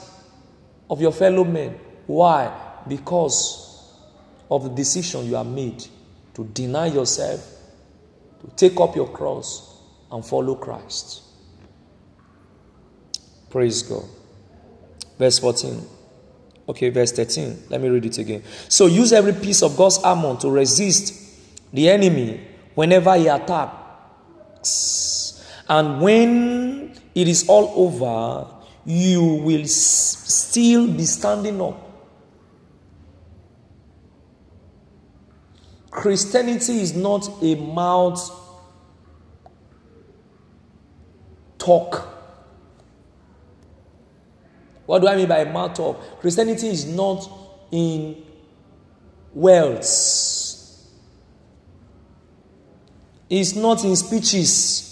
of 0.91 1.01
your 1.01 1.13
fellow 1.13 1.45
men. 1.45 1.81
Why? 2.07 2.55
Because 2.87 3.91
of 4.51 4.65
the 4.65 4.69
decision 4.69 5.25
you 5.25 5.37
have 5.37 5.47
made 5.47 5.87
to 6.35 6.45
deny 6.45 6.89
yourself, 6.89 7.41
to 8.43 8.55
take 8.55 8.79
up 8.79 8.95
your 8.95 9.09
cross, 9.09 9.81
and 10.13 10.27
follow 10.27 10.57
Christ. 10.57 11.23
Praise 13.49 13.83
God. 13.83 14.05
Verse 15.19 15.39
14. 15.39 15.96
Okay, 16.69 16.89
verse 16.91 17.13
13. 17.13 17.65
Let 17.71 17.81
me 17.81 17.89
read 17.89 18.07
it 18.07 18.19
again. 18.19 18.43
So 18.69 18.87
use 18.87 19.13
every 19.13 19.33
piece 19.35 19.63
of 19.63 19.77
God's 19.77 19.99
armor 19.99 20.37
to 20.41 20.51
resist 20.51 21.15
the 21.73 21.89
enemy 21.89 22.41
whenever 22.75 23.15
he 23.17 23.29
attacks. 23.29 23.73
And 25.69 26.01
when 26.01 26.93
it 27.15 27.29
is 27.29 27.49
all 27.49 27.73
over, 27.77 28.49
you 28.85 29.23
will 29.23 29.63
s- 29.63 29.73
still 29.73 30.89
be 30.89 31.05
standing 31.05 31.61
up. 31.61 31.83
Christianity 35.91 36.81
is 36.81 36.95
not 36.95 37.29
a 37.43 37.55
mouth 37.55 38.31
talk 41.59 42.16
what 44.87 45.01
do 45.03 45.09
I 45.09 45.17
mean 45.17 45.29
by 45.29 45.45
mouth 45.45 45.75
talk? 45.75 46.21
Christianity 46.21 46.69
is 46.69 46.87
not 46.87 47.29
in 47.71 48.23
words. 49.35 50.89
It's 53.29 53.55
not 53.57 53.85
in 53.85 53.97
speeches. 53.97 54.87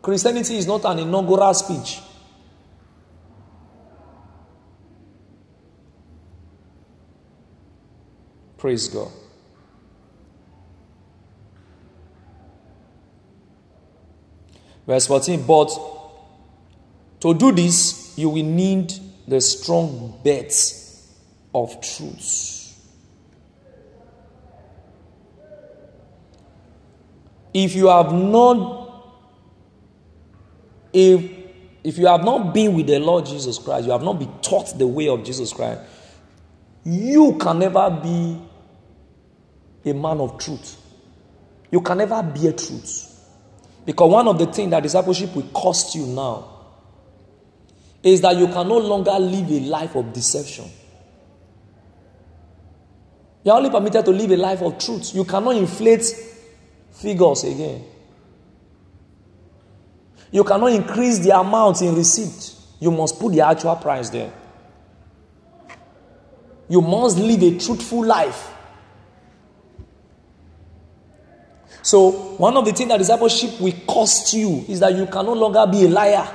Christianity 0.00 0.56
is 0.56 0.66
not 0.66 0.84
an 0.84 1.00
inaugural 1.00 1.52
speech. 1.52 2.00
Praise 8.56 8.88
God. 8.88 9.10
Verse 14.88 15.06
14, 15.06 15.44
but 15.46 15.70
to 17.20 17.34
do 17.34 17.52
this, 17.52 18.14
you 18.16 18.30
will 18.30 18.42
need 18.42 18.90
the 19.26 19.38
strong 19.38 20.18
beds 20.24 21.12
of 21.54 21.78
truth. 21.82 22.74
If 27.52 27.74
you 27.74 27.88
have 27.88 28.14
not, 28.14 29.04
if 30.94 31.36
if 31.84 31.98
you 31.98 32.06
have 32.06 32.24
not 32.24 32.54
been 32.54 32.74
with 32.74 32.86
the 32.86 32.98
Lord 32.98 33.26
Jesus 33.26 33.58
Christ, 33.58 33.84
you 33.84 33.92
have 33.92 34.02
not 34.02 34.18
been 34.18 34.32
taught 34.40 34.78
the 34.78 34.86
way 34.86 35.08
of 35.08 35.22
Jesus 35.22 35.52
Christ, 35.52 35.82
you 36.84 37.36
can 37.38 37.58
never 37.58 37.90
be 37.90 38.40
a 39.84 39.92
man 39.92 40.18
of 40.18 40.38
truth. 40.38 40.80
You 41.70 41.82
can 41.82 41.98
never 41.98 42.22
be 42.22 42.46
a 42.46 42.54
truth. 42.54 43.07
Because 43.84 44.10
one 44.10 44.28
of 44.28 44.38
the 44.38 44.46
things 44.46 44.70
that 44.70 44.82
discipleship 44.82 45.34
will 45.34 45.48
cost 45.48 45.94
you 45.94 46.06
now 46.06 46.56
is 48.02 48.20
that 48.20 48.36
you 48.36 48.46
can 48.46 48.68
no 48.68 48.78
longer 48.78 49.12
live 49.18 49.50
a 49.50 49.60
life 49.60 49.94
of 49.96 50.12
deception. 50.12 50.66
You 53.44 53.52
are 53.52 53.58
only 53.58 53.70
permitted 53.70 54.04
to 54.04 54.10
live 54.10 54.30
a 54.30 54.36
life 54.36 54.62
of 54.62 54.78
truth. 54.78 55.14
You 55.14 55.24
cannot 55.24 55.56
inflate 55.56 56.04
figures 56.92 57.44
again. 57.44 57.84
You 60.30 60.44
cannot 60.44 60.72
increase 60.72 61.18
the 61.18 61.38
amount 61.38 61.80
in 61.82 61.94
receipt. 61.94 62.54
You 62.80 62.90
must 62.90 63.18
put 63.18 63.32
the 63.32 63.40
actual 63.40 63.76
price 63.76 64.10
there. 64.10 64.32
You 66.68 66.82
must 66.82 67.16
live 67.18 67.42
a 67.42 67.58
truthful 67.58 68.04
life. 68.04 68.54
So, 71.82 72.10
one 72.36 72.56
of 72.56 72.64
the 72.64 72.72
things 72.72 72.88
that 72.90 72.98
discipleship 72.98 73.60
will 73.60 73.72
cost 73.86 74.32
you 74.34 74.64
is 74.68 74.80
that 74.80 74.94
you 74.94 75.06
can 75.06 75.24
no 75.24 75.32
longer 75.32 75.66
be 75.70 75.84
a 75.84 75.88
liar. 75.88 76.26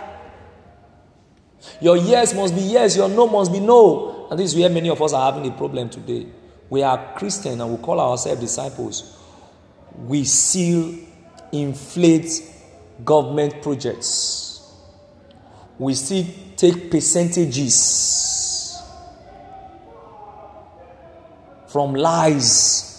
Your 1.82 1.98
yes 1.98 2.34
must 2.34 2.56
be 2.56 2.62
yes, 2.62 2.96
your 2.96 3.10
no 3.10 3.28
must 3.28 3.52
be 3.52 3.60
no. 3.60 4.28
And 4.30 4.40
this 4.40 4.54
is 4.54 4.60
where 4.60 4.70
many 4.70 4.90
of 4.90 5.02
us 5.02 5.14
are 5.14 5.32
having 5.32 5.50
a 5.52 5.56
problem 5.56 5.90
today. 5.90 6.28
We 6.70 6.82
are 6.82 7.14
Christian 7.16 7.62
and 7.62 7.70
we 7.70 7.78
call 7.78 8.00
ourselves 8.00 8.42
disciples. 8.42 9.20
We 9.96 10.24
still 10.24 10.96
inflate 11.52 12.42
government 13.04 13.62
projects. 13.62 14.72
We 15.78 15.94
still 15.94 16.26
take 16.56 16.90
percentages 16.90 18.82
from 21.68 21.96
lies 21.96 22.93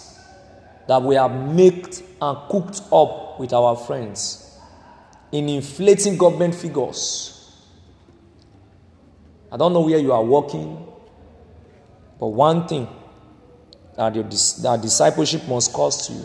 that 0.87 1.03
we 1.03 1.15
have 1.15 1.33
made 1.33 1.87
and 2.21 2.39
cooked 2.51 2.83
up 2.93 3.39
with 3.41 3.53
our 3.53 3.77
friends 3.77 4.59
in 5.33 5.49
inflating 5.49 6.17
government 6.17 6.55
figures. 6.55 7.31
I 9.51 9.57
don't 9.57 9.73
know 9.73 9.81
where 9.83 9.99
you 9.99 10.13
are 10.13 10.25
working, 10.25 10.87
but 12.19 12.29
one 12.29 12.67
thing 12.69 12.89
that, 13.97 14.15
your, 14.15 14.25
that 14.25 14.79
discipleship 14.83 15.47
must 15.49 15.73
cost 15.73 16.11
you 16.11 16.25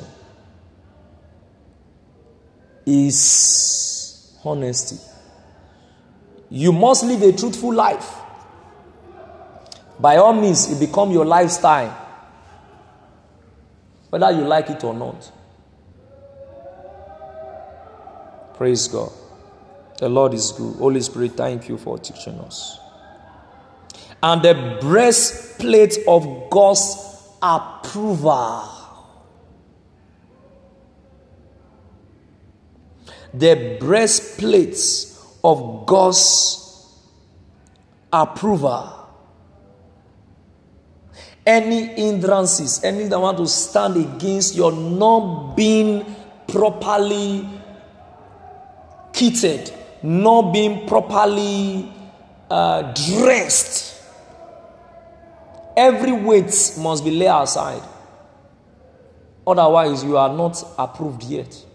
is 2.86 4.38
honesty. 4.44 4.98
You 6.50 6.72
must 6.72 7.04
live 7.04 7.22
a 7.22 7.32
truthful 7.32 7.74
life. 7.74 8.16
By 10.00 10.18
all 10.18 10.34
means, 10.34 10.72
it 10.72 10.80
become 10.80 11.12
your 11.12 11.26
lifestyle, 11.26 12.09
whether 14.10 14.32
you 14.32 14.42
like 14.42 14.70
it 14.70 14.84
or 14.84 14.94
not. 14.94 15.32
Praise 18.56 18.88
God. 18.88 19.12
The 20.00 20.10
Lord 20.10 20.34
is 20.34 20.52
good. 20.52 20.76
Holy 20.78 21.02
Spirit, 21.02 21.34
thank 21.34 21.70
you 21.70 21.78
for 21.78 21.98
teaching 21.98 22.40
us. 22.40 22.80
And 24.22 24.42
the 24.42 24.78
breastplate 24.82 25.98
of 26.08 26.50
God's 26.50 26.96
approval. 27.42 28.80
the 33.34 33.78
breastplate 33.80 34.78
of 35.44 35.86
God's 35.86 36.96
approval. 38.12 38.99
Any 41.50 41.86
hindrances, 41.96 42.84
any 42.84 43.06
that 43.06 43.20
want 43.20 43.40
to 43.40 43.48
stand 43.48 43.98
against 43.98 44.54
your 44.54 44.72
not 44.72 45.56
being 45.56 46.06
properly 46.48 47.50
kitted, 49.12 49.74
not 50.04 50.52
being 50.54 50.86
properly 50.88 51.92
uh, 52.52 52.94
dressed, 52.94 54.00
every 55.76 56.12
weight 56.12 56.54
must 56.78 57.04
be 57.04 57.10
laid 57.10 57.42
aside. 57.42 57.82
Otherwise, 59.48 60.04
you 60.04 60.18
are 60.18 60.32
not 60.32 60.64
approved 60.78 61.24
yet. 61.24 61.66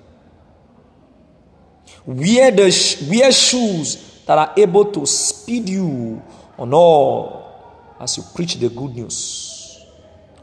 Wear, 2.07 2.53
the, 2.53 3.07
wear 3.11 3.33
shoes 3.33 4.23
that 4.25 4.39
are 4.39 4.55
able 4.57 4.85
to 4.93 5.05
speed 5.05 5.69
you 5.69 6.23
on 6.57 6.73
all 6.73 7.97
as 7.99 8.17
you 8.17 8.23
preach 8.37 8.55
the 8.55 8.69
good 8.69 8.95
news 8.95 9.54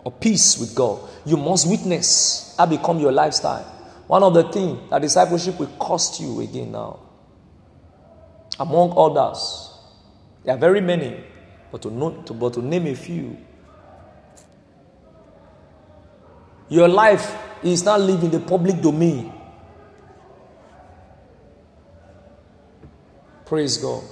of 0.06 0.20
peace 0.20 0.58
with 0.58 0.76
God. 0.76 1.00
You 1.26 1.38
must 1.38 1.70
witness. 1.70 2.56
That 2.58 2.70
become 2.70 3.00
your 3.00 3.12
lifestyle. 3.12 3.64
One 4.08 4.24
of 4.24 4.34
the 4.34 4.44
things 4.52 4.90
that 4.90 5.02
discipleship 5.02 5.60
will 5.60 5.68
cost 5.80 6.20
you 6.20 6.42
again 6.42 6.72
now. 6.72 7.00
Among 8.60 8.94
others, 8.98 9.74
there 10.44 10.56
are 10.56 10.58
very 10.58 10.82
many, 10.82 11.24
but 11.72 11.82
to, 11.84 11.90
know, 11.90 12.22
to, 12.24 12.34
but 12.34 12.54
to 12.54 12.62
name 12.62 12.88
a 12.88 12.96
few. 12.96 13.38
Your 16.68 16.88
life 16.88 17.36
is 17.64 17.84
not 17.84 18.02
living 18.02 18.30
the 18.30 18.40
public 18.40 18.82
domain. 18.82 19.32
Praise 23.46 23.78
God. 23.78 24.04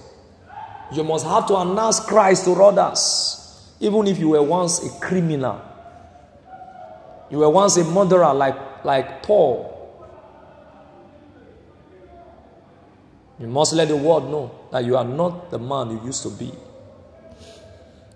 You 0.92 1.04
must 1.04 1.26
have 1.26 1.48
to 1.48 1.58
announce 1.58 2.00
Christ 2.00 2.46
to 2.46 2.52
others, 2.52 3.76
even 3.80 4.08
if 4.08 4.18
you 4.20 4.30
were 4.30 4.44
once 4.44 4.84
a 4.84 5.00
criminal. 5.00 5.69
You 7.30 7.40
were 7.40 7.50
once 7.50 7.78
a 7.78 7.84
murderer 7.84 8.34
like, 8.34 8.84
like 8.84 9.24
Paul. 9.24 9.76
You 13.40 13.48
must 13.48 13.74
let 13.74 13.88
the 13.88 13.96
world 13.96 14.30
know 14.30 14.52
that 14.72 14.84
you 14.84 14.98
are 14.98 15.06
not 15.06 15.50
the 15.50 15.60
man 15.60 15.92
you 15.92 16.02
used 16.04 16.24
to 16.24 16.30
be. 16.30 16.52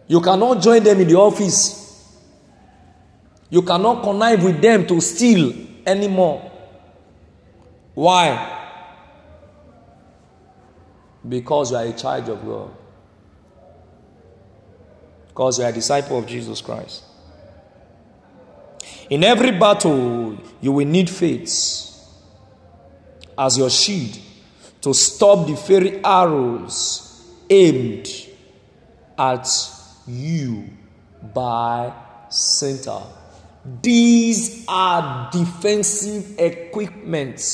You 0.08 0.20
cannot 0.20 0.62
join 0.62 0.84
them 0.84 1.00
in 1.00 1.08
the 1.08 1.16
office. 1.16 2.18
You 3.50 3.62
cannot 3.62 4.04
connive 4.04 4.44
with 4.44 4.62
them 4.62 4.86
to 4.88 5.00
steal 5.00 5.54
anymore. 5.86 6.52
Why? 7.94 8.50
Because 11.28 11.72
you 11.72 11.78
are 11.78 11.86
a 11.86 11.94
child 11.94 12.28
of 12.30 12.44
God. 12.44 12.72
Because 15.28 15.60
you 15.60 15.66
are 15.66 15.70
a 15.70 15.74
disciple 15.74 16.18
of 16.18 16.28
Jesus 16.28 16.60
Christ. 16.62 17.04
In 19.14 19.24
every 19.24 19.52
battle, 19.52 20.36
you 20.60 20.72
will 20.72 20.88
need 20.88 21.08
faith 21.08 21.88
as 23.38 23.60
your 23.60 23.70
shield 23.70 24.18
to 24.82 24.92
stop 24.92 25.46
the 25.46 25.56
fairy 25.56 26.04
arrows 26.04 27.24
aimed 27.48 28.08
at 29.16 29.48
you 30.08 30.68
by 31.32 31.94
Satan. 32.28 33.04
These 33.84 34.66
are 34.68 35.30
defensive 35.32 36.40
equipments 36.40 37.46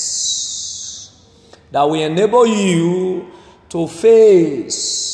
that 1.72 1.84
will 1.84 2.02
enable 2.02 2.48
you 2.48 3.34
to 3.68 3.86
face 3.86 5.09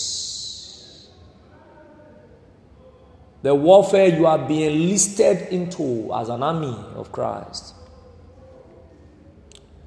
the 3.45 3.53
warfare 3.53 4.07
you 4.07 4.25
are 4.25 4.39
being 4.39 4.71
enlisted 4.71 5.53
into 5.53 6.11
as 6.15 6.29
an 6.29 6.41
army 6.41 6.75
of 6.95 7.11
Christ. 7.11 7.75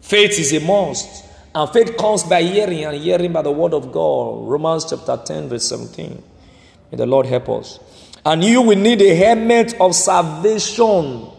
Faith 0.01 0.39
is 0.39 0.53
a 0.53 0.61
must, 0.61 1.25
and 1.53 1.69
faith 1.71 1.97
comes 1.97 2.23
by 2.23 2.41
hearing, 2.41 2.85
and 2.85 2.97
hearing 2.97 3.33
by 3.33 3.43
the 3.43 3.51
word 3.51 3.75
of 3.75 3.91
God. 3.91 4.47
Romans 4.47 4.89
chapter 4.89 5.17
10, 5.17 5.49
verse 5.49 5.65
17. 5.71 6.23
May 6.93 6.99
the 6.99 7.05
Lord 7.05 7.27
help 7.27 7.49
us. 7.49 7.81
And 8.25 8.45
you 8.45 8.63
will 8.63 8.79
need 8.79 9.03
a 9.03 9.13
helmet 9.17 9.75
of 9.81 9.93
salvation 9.93 11.33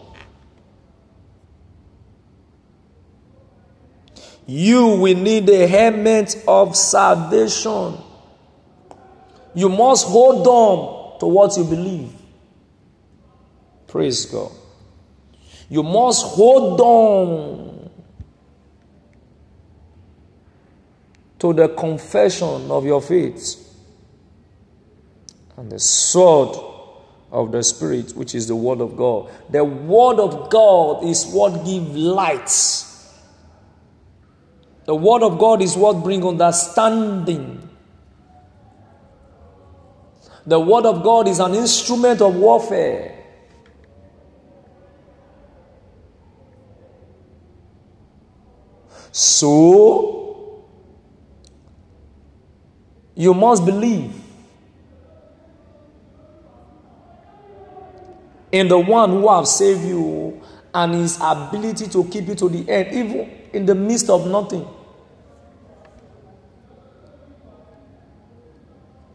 you 4.46 4.96
will 4.96 5.16
need 5.16 5.48
a 5.48 5.66
helmet 5.68 6.42
of 6.48 6.76
salvation. 6.76 7.96
You 9.54 9.68
must 9.68 10.08
hold 10.08 10.44
on 10.46 10.99
to 11.20 11.26
what 11.26 11.56
you 11.56 11.64
believe. 11.64 12.12
Praise 13.86 14.26
God. 14.26 14.50
You 15.68 15.82
must 15.82 16.26
hold 16.26 16.80
on 16.80 17.90
to 21.38 21.52
the 21.52 21.68
confession 21.68 22.70
of 22.70 22.84
your 22.84 23.00
faith 23.00 23.56
and 25.56 25.70
the 25.70 25.78
sword 25.78 26.58
of 27.30 27.52
the 27.52 27.62
Spirit, 27.62 28.16
which 28.16 28.34
is 28.34 28.48
the 28.48 28.56
Word 28.56 28.80
of 28.80 28.96
God. 28.96 29.30
The 29.50 29.62
Word 29.62 30.18
of 30.18 30.50
God 30.50 31.04
is 31.04 31.24
what 31.26 31.64
gives 31.64 31.94
light 31.94 32.50
the 34.90 34.96
word 34.96 35.22
of 35.22 35.38
God 35.38 35.62
is 35.62 35.76
what 35.76 36.02
brings 36.02 36.24
understanding. 36.24 37.69
The 40.46 40.58
word 40.58 40.86
of 40.86 41.02
God 41.02 41.28
is 41.28 41.38
an 41.38 41.54
instrument 41.54 42.20
of 42.20 42.34
warfare. 42.34 43.16
So, 49.12 50.64
you 53.14 53.34
must 53.34 53.66
believe 53.66 54.14
in 58.52 58.68
the 58.68 58.78
one 58.78 59.10
who 59.10 59.28
has 59.28 59.56
saved 59.56 59.84
you 59.84 60.40
and 60.72 60.94
his 60.94 61.18
ability 61.20 61.88
to 61.88 62.04
keep 62.04 62.28
you 62.28 62.34
to 62.36 62.48
the 62.48 62.68
end, 62.70 62.94
even 62.94 63.30
in 63.52 63.66
the 63.66 63.74
midst 63.74 64.08
of 64.08 64.26
nothing. 64.26 64.66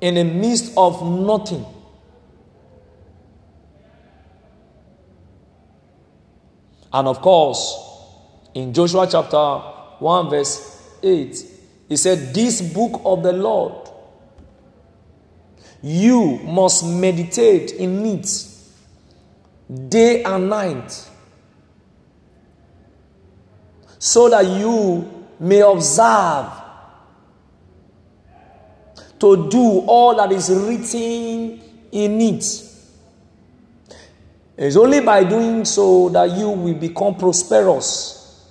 In 0.01 0.15
the 0.15 0.23
midst 0.23 0.73
of 0.77 1.05
nothing. 1.05 1.65
And 6.91 7.07
of 7.07 7.21
course, 7.21 7.77
in 8.53 8.73
Joshua 8.73 9.07
chapter 9.09 9.37
1, 9.99 10.29
verse 10.29 10.81
8, 11.03 11.45
he 11.89 11.97
said, 11.97 12.33
This 12.33 12.61
book 12.61 13.01
of 13.03 13.21
the 13.21 13.33
Lord, 13.33 13.89
you 15.81 16.39
must 16.43 16.85
meditate 16.85 17.73
in 17.73 18.05
it 18.05 18.47
day 19.89 20.23
and 20.23 20.49
night 20.49 21.09
so 23.99 24.29
that 24.29 24.45
you 24.45 25.27
may 25.39 25.59
observe 25.59 26.45
to 29.19 29.49
do 29.49 29.79
all 29.87 30.15
that 30.15 30.31
is 30.31 30.49
written 30.49 31.61
in 31.91 32.21
it. 32.21 32.43
It's 34.57 34.75
only 34.75 35.01
by 35.01 35.23
doing 35.23 35.65
so 35.65 36.09
that 36.09 36.31
you 36.31 36.49
will 36.49 36.75
become 36.75 37.15
prosperous 37.15 38.49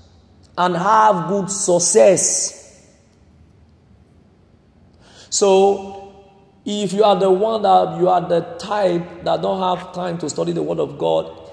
and 0.56 0.76
have 0.76 1.28
good 1.28 1.50
success. 1.50 2.60
So, 5.30 6.14
if 6.64 6.92
you 6.92 7.04
are 7.04 7.16
the 7.16 7.30
one 7.30 7.62
that 7.62 7.98
you 7.98 8.08
are 8.08 8.20
the 8.20 8.40
type 8.58 9.24
that 9.24 9.42
don't 9.42 9.60
have 9.60 9.92
time 9.92 10.18
to 10.18 10.30
study 10.30 10.52
the 10.52 10.62
Word 10.62 10.78
of 10.78 10.96
God, 10.98 11.44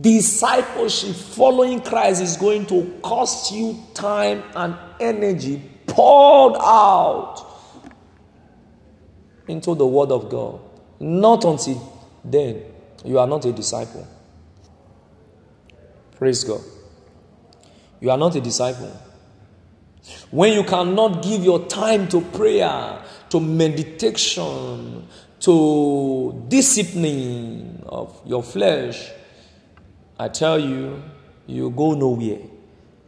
discipleship, 0.00 1.14
following 1.14 1.80
Christ, 1.80 2.20
is 2.20 2.36
going 2.36 2.66
to 2.66 2.98
cost 3.02 3.52
you 3.52 3.78
time 3.94 4.42
and 4.54 4.76
energy 4.98 5.62
poured 5.86 6.56
out 6.60 7.45
into 9.48 9.74
the 9.74 9.86
Word 9.86 10.10
of 10.10 10.28
God. 10.28 10.60
Not 11.00 11.44
until 11.44 12.04
then, 12.24 12.62
you 13.04 13.18
are 13.18 13.26
not 13.26 13.44
a 13.44 13.52
disciple. 13.52 14.06
Praise 16.16 16.44
God. 16.44 16.62
You 18.00 18.10
are 18.10 18.18
not 18.18 18.34
a 18.34 18.40
disciple. 18.40 18.94
When 20.30 20.52
you 20.52 20.64
cannot 20.64 21.22
give 21.22 21.44
your 21.44 21.66
time 21.66 22.08
to 22.08 22.20
prayer, 22.20 23.02
to 23.30 23.40
meditation, 23.40 25.06
to 25.40 26.44
discipline 26.48 27.82
of 27.86 28.20
your 28.24 28.42
flesh, 28.42 29.10
I 30.18 30.28
tell 30.28 30.58
you, 30.58 31.02
you 31.46 31.70
go 31.70 31.92
nowhere 31.92 32.40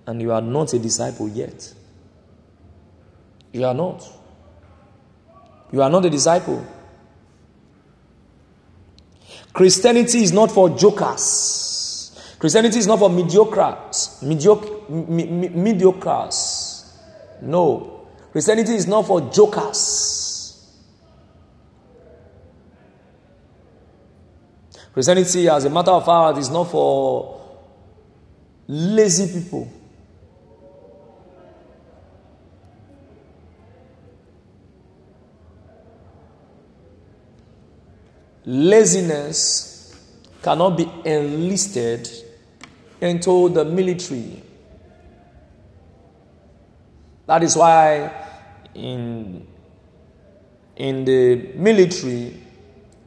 and 0.06 0.20
you 0.20 0.32
are 0.32 0.40
not 0.40 0.72
a 0.74 0.78
disciple 0.78 1.28
yet. 1.28 1.72
You 3.52 3.64
are 3.64 3.74
not. 3.74 4.06
You 5.72 5.82
are 5.82 5.90
not 5.90 6.04
a 6.04 6.10
disciple. 6.10 6.66
Christianity 9.52 10.22
is 10.22 10.32
not 10.32 10.50
for 10.50 10.70
jokers. 10.70 12.36
Christianity 12.38 12.78
is 12.78 12.86
not 12.86 13.00
for 13.00 13.10
mediocres. 13.10 14.22
Mediocre, 14.22 14.90
me, 14.90 15.26
me, 15.26 15.48
mediocres. 15.48 16.92
No. 17.42 18.06
Christianity 18.30 18.74
is 18.74 18.86
not 18.86 19.06
for 19.06 19.20
jokers. 19.32 20.28
Christianity, 24.92 25.48
as 25.48 25.64
a 25.64 25.70
matter 25.70 25.90
of 25.90 26.04
fact, 26.04 26.38
is 26.38 26.50
not 26.50 26.70
for 26.70 27.40
lazy 28.66 29.40
people. 29.40 29.68
Laziness 38.48 39.94
cannot 40.42 40.78
be 40.78 40.90
enlisted 41.04 42.08
into 42.98 43.50
the 43.50 43.62
military. 43.62 44.42
That 47.26 47.42
is 47.42 47.54
why 47.56 48.10
in, 48.74 49.46
in 50.76 51.04
the 51.04 51.52
military 51.56 52.40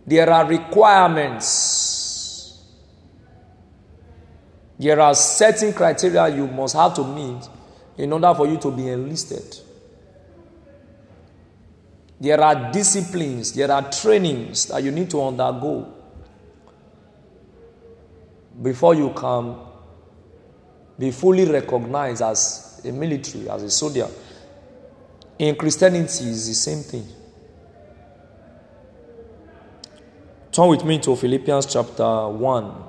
there 0.06 0.30
are 0.30 0.46
requirements. 0.46 2.62
There 4.78 5.00
are 5.00 5.16
certain 5.16 5.74
criteria 5.74 6.30
you 6.36 6.46
must 6.48 6.76
have 6.76 6.94
to 6.96 7.04
meet 7.04 7.50
in 7.98 8.14
order 8.14 8.32
for 8.36 8.46
you 8.46 8.58
to 8.60 8.70
be 8.70 8.89
enlisted. 8.89 9.58
There 12.22 12.40
are 12.40 12.72
disciplines, 12.72 13.52
there 13.52 13.72
are 13.72 13.90
trainings 13.90 14.68
that 14.68 14.84
you 14.84 14.92
need 14.92 15.10
to 15.10 15.24
undergo 15.24 15.92
before 18.62 18.94
you 18.94 19.10
can 19.10 19.56
be 21.00 21.10
fully 21.10 21.46
recognized 21.46 22.22
as 22.22 22.80
a 22.86 22.92
military, 22.92 23.50
as 23.50 23.64
a 23.64 23.72
soldier. 23.72 24.08
In 25.40 25.56
Christianity, 25.56 26.04
it's 26.30 26.48
the 26.48 26.54
same 26.54 26.84
thing. 26.84 27.08
Turn 30.52 30.68
with 30.68 30.86
me 30.86 31.00
to 31.00 31.16
Philippians 31.16 31.66
chapter 31.66 32.28
1. 32.28 32.84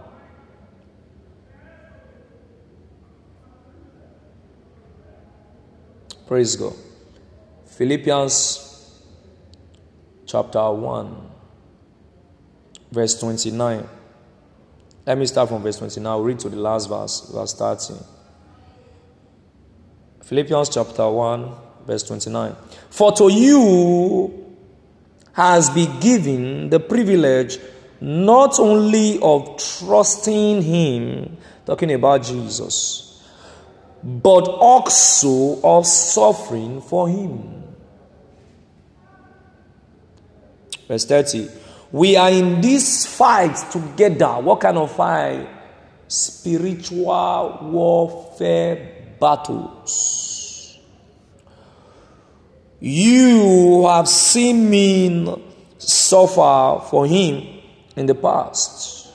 Praise 6.26 6.54
God. 6.54 6.74
Philippians 7.64 8.71
chapter 10.32 10.72
1, 10.72 11.30
verse 12.90 13.20
29. 13.20 13.86
Let 15.04 15.18
me 15.18 15.26
start 15.26 15.50
from 15.50 15.62
verse 15.62 15.76
29. 15.76 16.06
I'll 16.10 16.22
read 16.22 16.38
to 16.38 16.48
the 16.48 16.56
last 16.56 16.88
verse, 16.88 17.30
verse 17.30 17.52
30. 17.52 18.02
Philippians 20.22 20.70
chapter 20.70 21.06
1, 21.06 21.52
verse 21.86 22.02
29. 22.04 22.56
For 22.88 23.12
to 23.12 23.30
you 23.30 24.56
has 25.34 25.68
been 25.68 26.00
given 26.00 26.70
the 26.70 26.80
privilege 26.80 27.58
not 28.00 28.58
only 28.58 29.20
of 29.20 29.58
trusting 29.58 30.62
Him, 30.62 31.36
talking 31.66 31.92
about 31.92 32.22
Jesus, 32.22 33.22
but 34.02 34.48
also 34.48 35.60
of 35.62 35.86
suffering 35.86 36.80
for 36.80 37.06
Him 37.06 37.61
Verse 40.92 41.06
30. 41.06 41.48
We 41.90 42.16
are 42.16 42.28
in 42.28 42.60
this 42.60 43.06
fight 43.06 43.56
together. 43.70 44.28
What 44.42 44.60
kind 44.60 44.76
of 44.76 44.94
fight? 44.94 45.48
Spiritual 46.06 47.60
warfare 47.62 49.14
battles. 49.18 50.78
You 52.78 53.86
have 53.88 54.06
seen 54.06 54.68
me 54.68 55.34
suffer 55.78 56.84
for 56.90 57.06
him 57.06 57.42
in 57.96 58.04
the 58.04 58.14
past. 58.14 59.08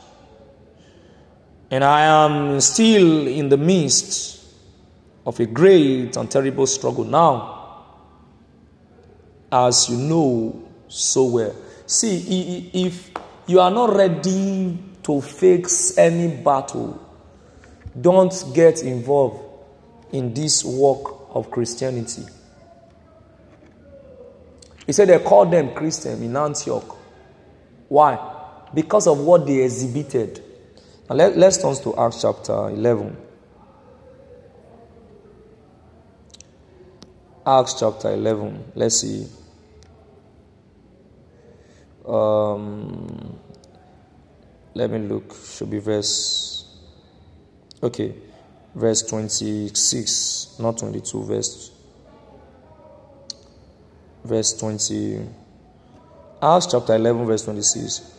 And 1.70 1.84
I 1.84 2.26
am 2.26 2.60
still 2.60 3.28
in 3.28 3.50
the 3.50 3.58
midst 3.58 4.44
of 5.28 5.40
a 5.40 5.46
great 5.46 6.18
and 6.18 6.32
terrible 6.32 6.66
struggle 6.66 7.04
now. 7.04 7.84
As 9.52 9.88
you 9.90 9.98
know 9.98 10.64
so 10.88 11.26
well. 11.26 11.67
See, 11.88 12.70
if 12.74 13.12
you 13.48 13.62
are 13.62 13.72
not 13.72 13.96
ready 13.96 14.78
to 15.04 15.22
fix 15.22 15.98
any 15.98 16.28
battle, 16.28 17.02
don't 18.00 18.34
get 18.54 18.84
involved 18.84 19.42
in 20.12 20.34
this 20.34 20.66
work 20.66 21.30
of 21.34 21.50
Christianity. 21.50 22.24
He 24.86 24.92
said 24.92 25.08
they 25.08 25.20
called 25.20 25.52
them 25.52 25.74
Christian 25.74 26.22
in 26.22 26.36
Antioch. 26.36 26.98
Why? 27.88 28.36
Because 28.74 29.08
of 29.08 29.20
what 29.20 29.46
they 29.46 29.64
exhibited. 29.64 30.44
Now 31.10 31.16
let, 31.16 31.38
let's 31.38 31.58
turn 31.58 31.74
to 31.84 31.98
Acts 31.98 32.22
chapter 32.22 32.70
11. 32.70 33.16
Acts 37.46 37.80
chapter 37.80 38.12
11. 38.12 38.74
Let's 38.76 39.00
see. 39.00 39.26
Um, 42.08 43.38
let 44.74 44.90
me 44.90 45.00
look. 45.00 45.36
Should 45.36 45.70
be 45.70 45.80
verse. 45.80 46.66
Okay, 47.84 48.16
verse 48.74 49.04
26, 49.04 50.58
not 50.60 50.78
22, 50.78 51.24
verse. 51.24 51.72
Verse 54.24 54.58
20. 54.58 55.28
Acts 56.42 56.68
chapter 56.68 56.96
11, 56.96 57.26
verse 57.26 57.44
26. 57.44 58.14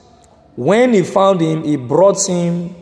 When 0.56 0.92
he 0.92 1.02
found 1.02 1.40
him, 1.40 1.64
he 1.64 1.76
brought 1.76 2.24
him 2.26 2.74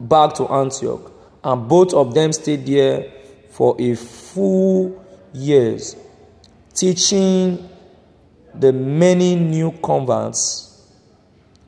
back 0.00 0.34
to 0.34 0.48
Antioch, 0.48 1.12
and 1.42 1.68
both 1.68 1.92
of 1.94 2.14
them 2.14 2.32
stayed 2.32 2.66
there 2.66 3.12
for 3.50 3.76
a 3.78 3.94
full 3.94 5.04
years, 5.32 5.96
teaching 6.74 7.68
the 8.58 8.72
many 8.72 9.36
new 9.36 9.72
converts, 9.82 10.88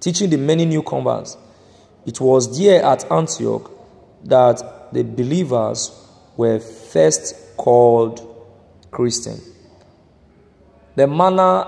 teaching 0.00 0.30
the 0.30 0.36
many 0.36 0.64
new 0.64 0.82
converts. 0.82 1.36
It 2.04 2.20
was 2.20 2.58
there 2.58 2.84
at 2.84 3.10
Antioch 3.10 3.70
that 4.24 4.92
the 4.92 5.02
believers 5.02 5.90
were 6.36 6.60
first 6.60 7.56
called 7.56 8.20
Christian. 8.90 9.40
The 10.94 11.06
manner 11.06 11.64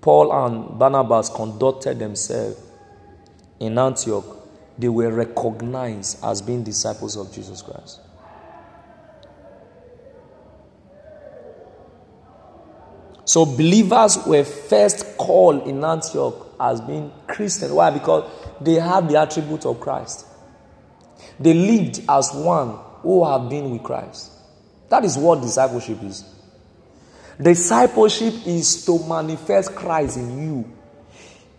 Paul 0.00 0.32
and 0.32 0.78
Barnabas 0.78 1.30
conducted 1.30 1.98
themselves 1.98 2.60
in 3.58 3.78
Antioch, 3.78 4.24
they 4.78 4.88
were 4.88 5.10
recognized 5.10 6.22
as 6.22 6.42
being 6.42 6.62
disciples 6.62 7.16
of 7.16 7.32
Jesus 7.32 7.62
Christ. 7.62 8.00
So 13.24 13.46
believers 13.46 14.18
were 14.26 14.44
first 14.44 15.16
called 15.16 15.66
in 15.66 15.82
Antioch 15.82 16.54
as 16.60 16.80
being 16.80 17.10
Christian. 17.26 17.74
Why? 17.74 17.90
Because 17.90 18.30
they 18.60 18.74
had 18.74 19.08
the 19.08 19.20
attribute 19.20 19.64
of 19.64 19.80
Christ. 19.80 20.26
They 21.40 21.54
lived 21.54 22.02
as 22.08 22.32
one 22.32 22.78
who 23.02 23.24
have 23.24 23.48
been 23.48 23.70
with 23.70 23.82
Christ. 23.82 24.30
That 24.88 25.04
is 25.04 25.16
what 25.16 25.40
discipleship 25.40 26.02
is. 26.02 26.24
Discipleship 27.40 28.34
is 28.46 28.84
to 28.86 28.98
manifest 29.08 29.74
Christ 29.74 30.16
in 30.16 30.42
you. 30.42 30.72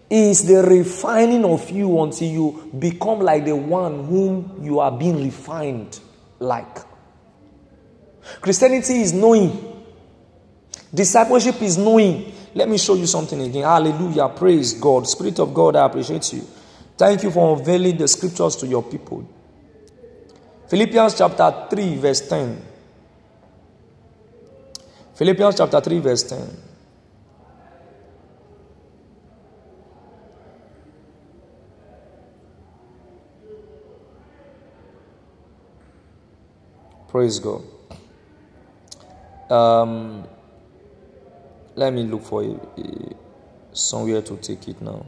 Is 0.10 0.48
the 0.48 0.62
refining 0.62 1.44
of 1.44 1.70
you 1.72 2.00
until 2.02 2.30
you 2.30 2.72
become 2.78 3.20
like 3.20 3.44
the 3.44 3.56
one 3.56 4.06
whom 4.06 4.60
you 4.62 4.80
are 4.80 4.92
being 4.92 5.24
refined 5.24 6.00
like. 6.40 6.78
Christianity 8.40 9.02
is 9.02 9.14
knowing. 9.14 9.75
Discipleship 10.94 11.62
is 11.62 11.78
knowing. 11.78 12.32
Let 12.53 12.70
me 12.70 12.78
show 12.78 12.95
you 12.95 13.06
something 13.07 13.41
again. 13.41 13.64
Hallelujah. 13.64 14.30
Praise 14.30 14.74
God. 14.74 15.07
Spirit 15.07 15.40
of 15.40 15.53
God, 15.53 15.76
I 15.76 15.86
appreciate 15.86 16.32
you. 16.34 16.48
Thank 16.98 17.24
you 17.24 17.32
for 17.32 17.57
unveiling 17.57 17.98
the 17.98 18.07
scriptures 18.07 18.56
to 18.57 18.68
your 18.68 18.84
people. 18.84 19.28
Philippians 20.70 21.18
chapter 21.18 21.68
3, 21.70 21.95
verse 21.98 22.28
10. 22.28 22.62
Philippians 25.16 25.57
chapter 25.57 25.82
3, 25.82 25.99
verse 25.99 26.24
10. 26.24 26.57
Praise 37.10 37.40
God. 37.40 37.64
Um, 39.49 40.28
let 41.76 41.94
me 41.94 42.04
look 42.04 42.24
for 42.24 42.42
a, 42.44 42.52
a, 42.78 43.16
somewhere 43.74 44.22
to 44.22 44.38
take 44.38 44.68
it 44.68 44.82
now. 44.82 45.06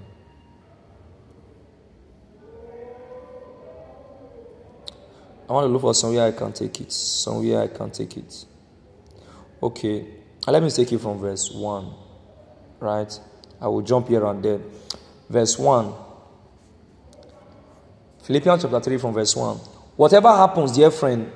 I 5.50 5.54
want 5.54 5.64
to 5.66 5.70
look 5.70 5.82
for 5.82 5.94
somewhere 5.94 6.28
I 6.28 6.32
can 6.32 6.52
take 6.52 6.82
it. 6.82 6.92
Somewhere 6.92 7.62
I 7.62 7.68
can 7.68 7.90
take 7.90 8.18
it. 8.18 8.46
Okay. 9.64 10.06
Let 10.46 10.62
me 10.62 10.70
take 10.70 10.92
it 10.92 11.00
from 11.00 11.20
verse 11.20 11.52
1. 11.52 11.94
Right? 12.80 13.20
I 13.62 13.68
will 13.68 13.82
jump 13.82 14.10
here 14.10 14.26
and 14.26 14.44
there. 14.44 14.60
Verse 15.30 15.58
1. 15.58 15.94
Philippians 18.24 18.62
chapter 18.62 18.80
3 18.82 18.98
from 18.98 19.14
verse 19.14 19.36
1. 19.36 19.58
Whatever 19.96 20.36
happens, 20.36 20.74
dear 20.74 20.92
friend, 20.92 21.32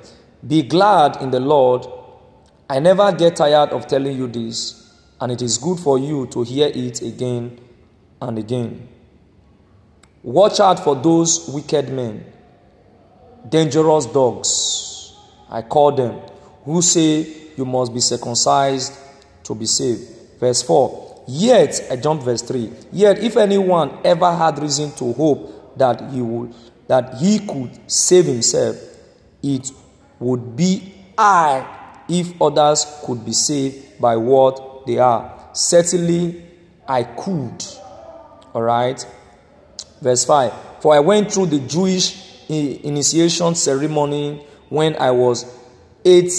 be 0.46 0.62
glad 0.62 1.22
in 1.22 1.30
the 1.30 1.40
Lord. 1.40 1.86
I 2.68 2.80
never 2.80 3.10
get 3.12 3.36
tired 3.36 3.70
of 3.70 3.86
telling 3.86 4.16
you 4.16 4.26
this, 4.28 4.81
and 5.22 5.30
it 5.30 5.40
is 5.40 5.56
good 5.56 5.78
for 5.78 6.00
you 6.00 6.26
to 6.26 6.42
hear 6.42 6.66
it 6.66 7.00
again 7.00 7.56
and 8.20 8.38
again. 8.38 8.88
Watch 10.24 10.58
out 10.58 10.82
for 10.82 10.96
those 10.96 11.48
wicked 11.48 11.90
men 11.90 12.24
dangerous 13.48 14.06
dogs, 14.06 15.14
I 15.48 15.62
call 15.62 15.92
them, 15.92 16.20
who 16.64 16.82
say 16.82 17.24
you 17.56 17.64
must 17.64 17.94
be 17.94 18.00
circumcised 18.00 18.98
to 19.44 19.54
be 19.54 19.66
saved. 19.66 20.02
Verse 20.40 20.62
4. 20.62 21.24
Yet, 21.28 21.86
I 21.88 21.96
jump 21.96 22.22
verse 22.22 22.42
3. 22.42 22.72
Yet, 22.90 23.20
if 23.20 23.36
anyone 23.36 23.98
ever 24.04 24.34
had 24.34 24.58
reason 24.58 24.90
to 24.92 25.12
hope 25.12 25.78
that 25.78 26.10
he 26.10 26.20
would 26.20 26.52
that 26.88 27.18
he 27.18 27.38
could 27.38 27.78
save 27.88 28.26
himself, 28.26 28.76
it 29.40 29.70
would 30.18 30.56
be 30.56 30.92
I 31.16 31.64
if 32.08 32.42
others 32.42 32.86
could 33.06 33.24
be 33.24 33.32
saved 33.32 34.00
by 34.00 34.16
what 34.16 34.71
they 34.86 34.98
are. 34.98 35.50
Certainly, 35.52 36.44
I 36.88 37.04
could. 37.04 37.64
All 38.54 38.62
right. 38.62 39.04
Verse 40.00 40.24
5 40.24 40.52
For 40.80 40.94
I 40.94 41.00
went 41.00 41.32
through 41.32 41.46
the 41.46 41.60
Jewish 41.60 42.48
initiation 42.48 43.54
ceremony 43.54 44.44
when 44.68 44.96
I 44.96 45.10
was 45.10 45.46
eight 46.04 46.32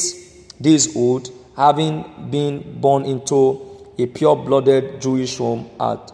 days 0.60 0.96
old, 0.96 1.30
having 1.56 2.30
been 2.30 2.80
born 2.80 3.06
into 3.06 3.94
a 3.98 4.06
pure 4.08 4.36
blooded 4.36 5.02
Jewish 5.02 5.38
home 5.38 5.70
at, 5.80 6.12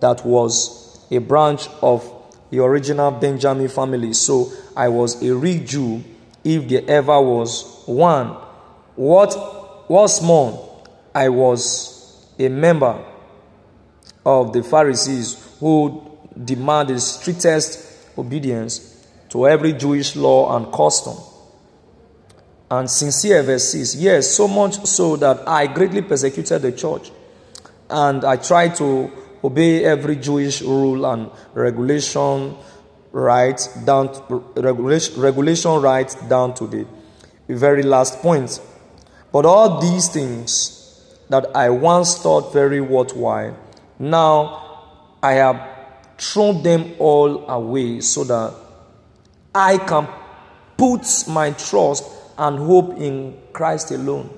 that 0.00 0.24
was 0.24 1.06
a 1.10 1.18
branch 1.18 1.68
of 1.82 2.10
the 2.50 2.60
original 2.62 3.10
Benjamin 3.10 3.68
family. 3.68 4.12
So 4.14 4.50
I 4.76 4.88
was 4.88 5.22
a 5.22 5.34
real 5.34 5.64
Jew 5.64 6.04
if 6.44 6.68
there 6.68 6.82
ever 6.88 7.20
was 7.20 7.82
one. 7.86 8.28
What 8.96 9.90
was 9.90 10.22
more, 10.22 10.67
I 11.18 11.28
was 11.30 12.24
a 12.38 12.48
member 12.48 13.04
of 14.24 14.52
the 14.52 14.62
Pharisees 14.62 15.34
who 15.58 16.16
demand 16.44 16.90
the 16.90 17.00
strictest 17.00 18.16
obedience 18.16 19.04
to 19.30 19.48
every 19.48 19.72
Jewish 19.72 20.14
law 20.14 20.56
and 20.56 20.72
custom. 20.72 21.16
And 22.70 22.88
sincere, 22.88 23.42
verse 23.42 23.68
6. 23.72 23.96
Yes, 23.96 24.30
so 24.30 24.46
much 24.46 24.86
so 24.86 25.16
that 25.16 25.48
I 25.48 25.66
greatly 25.66 26.02
persecuted 26.02 26.62
the 26.62 26.70
church. 26.70 27.10
And 27.90 28.24
I 28.24 28.36
tried 28.36 28.76
to 28.76 29.10
obey 29.42 29.84
every 29.84 30.14
Jewish 30.14 30.62
rule 30.62 31.04
and 31.04 31.32
regulation 31.52 32.54
right 33.10 33.60
down 33.84 34.06
regulation, 34.54 35.20
regulation 35.20 35.82
right 35.82 36.14
down 36.28 36.54
to 36.54 36.68
the 36.68 36.86
very 37.48 37.82
last 37.82 38.20
point. 38.20 38.60
But 39.32 39.46
all 39.46 39.80
these 39.80 40.06
things 40.08 40.77
that 41.28 41.54
I 41.54 41.70
once 41.70 42.18
thought 42.18 42.52
very 42.52 42.80
worthwhile, 42.80 43.56
now 43.98 45.16
I 45.22 45.32
have 45.32 45.68
thrown 46.18 46.62
them 46.62 46.94
all 46.98 47.48
away 47.48 48.00
so 48.00 48.24
that 48.24 48.54
I 49.54 49.78
can 49.78 50.08
put 50.76 51.06
my 51.28 51.50
trust 51.52 52.04
and 52.36 52.58
hope 52.58 52.96
in 52.98 53.36
Christ 53.52 53.90
alone. 53.90 54.30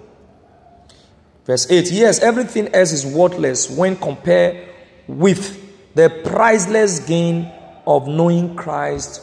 Verse 1.45 1.71
8 1.71 1.91
Yes, 1.93 2.21
everything 2.21 2.75
else 2.75 2.93
is 2.93 3.05
worthless 3.05 3.71
when 3.71 3.97
compared 3.97 4.69
with 5.07 5.95
the 5.95 6.09
priceless 6.25 7.01
gain 7.01 7.53
of 7.87 8.07
knowing 8.07 8.55
Christ 8.55 9.23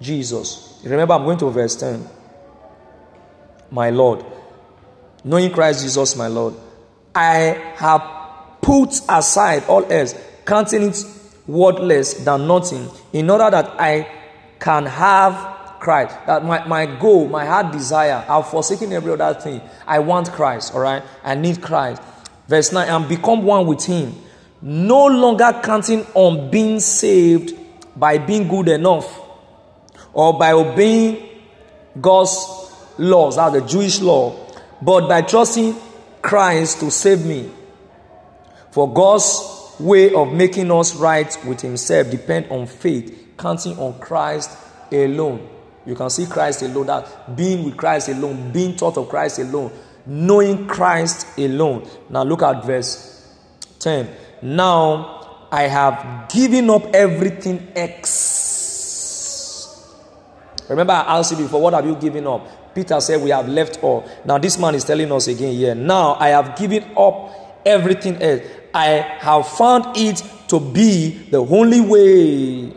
Jesus. 0.00 0.80
Remember, 0.84 1.14
I'm 1.14 1.24
going 1.24 1.38
to 1.38 1.50
verse 1.50 1.76
10. 1.76 2.08
My 3.70 3.90
Lord, 3.90 4.24
knowing 5.24 5.50
Christ 5.50 5.82
Jesus, 5.82 6.14
my 6.16 6.28
Lord, 6.28 6.54
I 7.14 7.72
have 7.76 8.02
put 8.60 9.00
aside 9.08 9.64
all 9.68 9.90
else, 9.92 10.14
counting 10.44 10.82
it 10.82 11.04
worthless 11.46 12.14
than 12.14 12.46
nothing, 12.46 12.88
in 13.12 13.30
order 13.30 13.50
that 13.50 13.78
I 13.78 14.08
can 14.58 14.86
have 14.86 15.78
Christ. 15.80 16.16
That 16.26 16.44
my, 16.44 16.66
my 16.66 16.86
goal, 16.86 17.28
my 17.28 17.44
heart 17.44 17.72
desire, 17.72 18.24
I've 18.28 18.48
forsaken 18.48 18.92
every 18.92 19.12
other 19.12 19.38
thing. 19.38 19.60
I 19.86 19.98
want 19.98 20.32
Christ, 20.32 20.74
all 20.74 20.80
right? 20.80 21.02
I 21.22 21.34
need 21.34 21.60
Christ. 21.60 22.02
Verse 22.48 22.72
9, 22.72 22.88
and 22.88 23.08
become 23.08 23.42
one 23.42 23.66
with 23.66 23.84
Him. 23.84 24.14
No 24.62 25.06
longer 25.06 25.60
counting 25.62 26.06
on 26.14 26.50
being 26.50 26.80
saved 26.80 27.54
by 27.96 28.18
being 28.18 28.48
good 28.48 28.68
enough 28.68 29.20
or 30.14 30.38
by 30.38 30.52
obeying 30.52 31.28
God's 32.00 32.34
laws, 32.96 33.36
that's 33.36 33.52
the 33.52 33.60
Jewish 33.60 34.00
law, 34.00 34.34
but 34.80 35.08
by 35.08 35.22
trusting 35.22 35.76
Christ 36.24 36.80
to 36.80 36.90
save 36.90 37.24
me. 37.26 37.50
For 38.70 38.92
God's 38.92 39.76
way 39.78 40.14
of 40.14 40.32
making 40.32 40.72
us 40.72 40.96
right 40.96 41.36
with 41.44 41.60
Himself 41.60 42.10
depend 42.10 42.46
on 42.50 42.66
faith 42.66 43.34
counting 43.36 43.78
on 43.78 44.00
Christ 44.00 44.50
alone. 44.90 45.46
You 45.84 45.94
can 45.94 46.08
see 46.08 46.24
Christ 46.24 46.62
alone, 46.62 46.86
that 46.86 47.36
being 47.36 47.62
with 47.62 47.76
Christ 47.76 48.08
alone, 48.08 48.52
being 48.52 48.74
taught 48.74 48.96
of 48.96 49.10
Christ 49.10 49.38
alone, 49.38 49.70
knowing 50.06 50.66
Christ 50.66 51.26
alone. 51.38 51.86
Now 52.08 52.24
look 52.24 52.42
at 52.42 52.64
verse 52.64 53.36
10. 53.80 54.08
Now 54.40 55.46
I 55.52 55.64
have 55.64 56.30
given 56.30 56.70
up 56.70 56.86
everything 56.94 57.70
X. 57.76 58.64
Remember, 60.70 60.94
I 60.94 61.18
asked 61.18 61.32
you 61.32 61.36
before, 61.36 61.60
what 61.60 61.74
have 61.74 61.84
you 61.84 61.96
given 61.96 62.26
up? 62.26 62.63
Peter 62.74 63.00
said, 63.00 63.22
We 63.22 63.30
have 63.30 63.48
left 63.48 63.82
all. 63.82 64.08
Now, 64.24 64.38
this 64.38 64.58
man 64.58 64.74
is 64.74 64.84
telling 64.84 65.10
us 65.12 65.28
again 65.28 65.54
here. 65.54 65.74
Now 65.74 66.14
I 66.14 66.28
have 66.28 66.56
given 66.56 66.84
up 66.96 67.60
everything 67.64 68.20
else. 68.22 68.42
I 68.72 68.86
have 69.20 69.46
found 69.48 69.96
it 69.96 70.22
to 70.48 70.60
be 70.60 71.28
the 71.30 71.38
only 71.38 71.80
way 71.80 72.72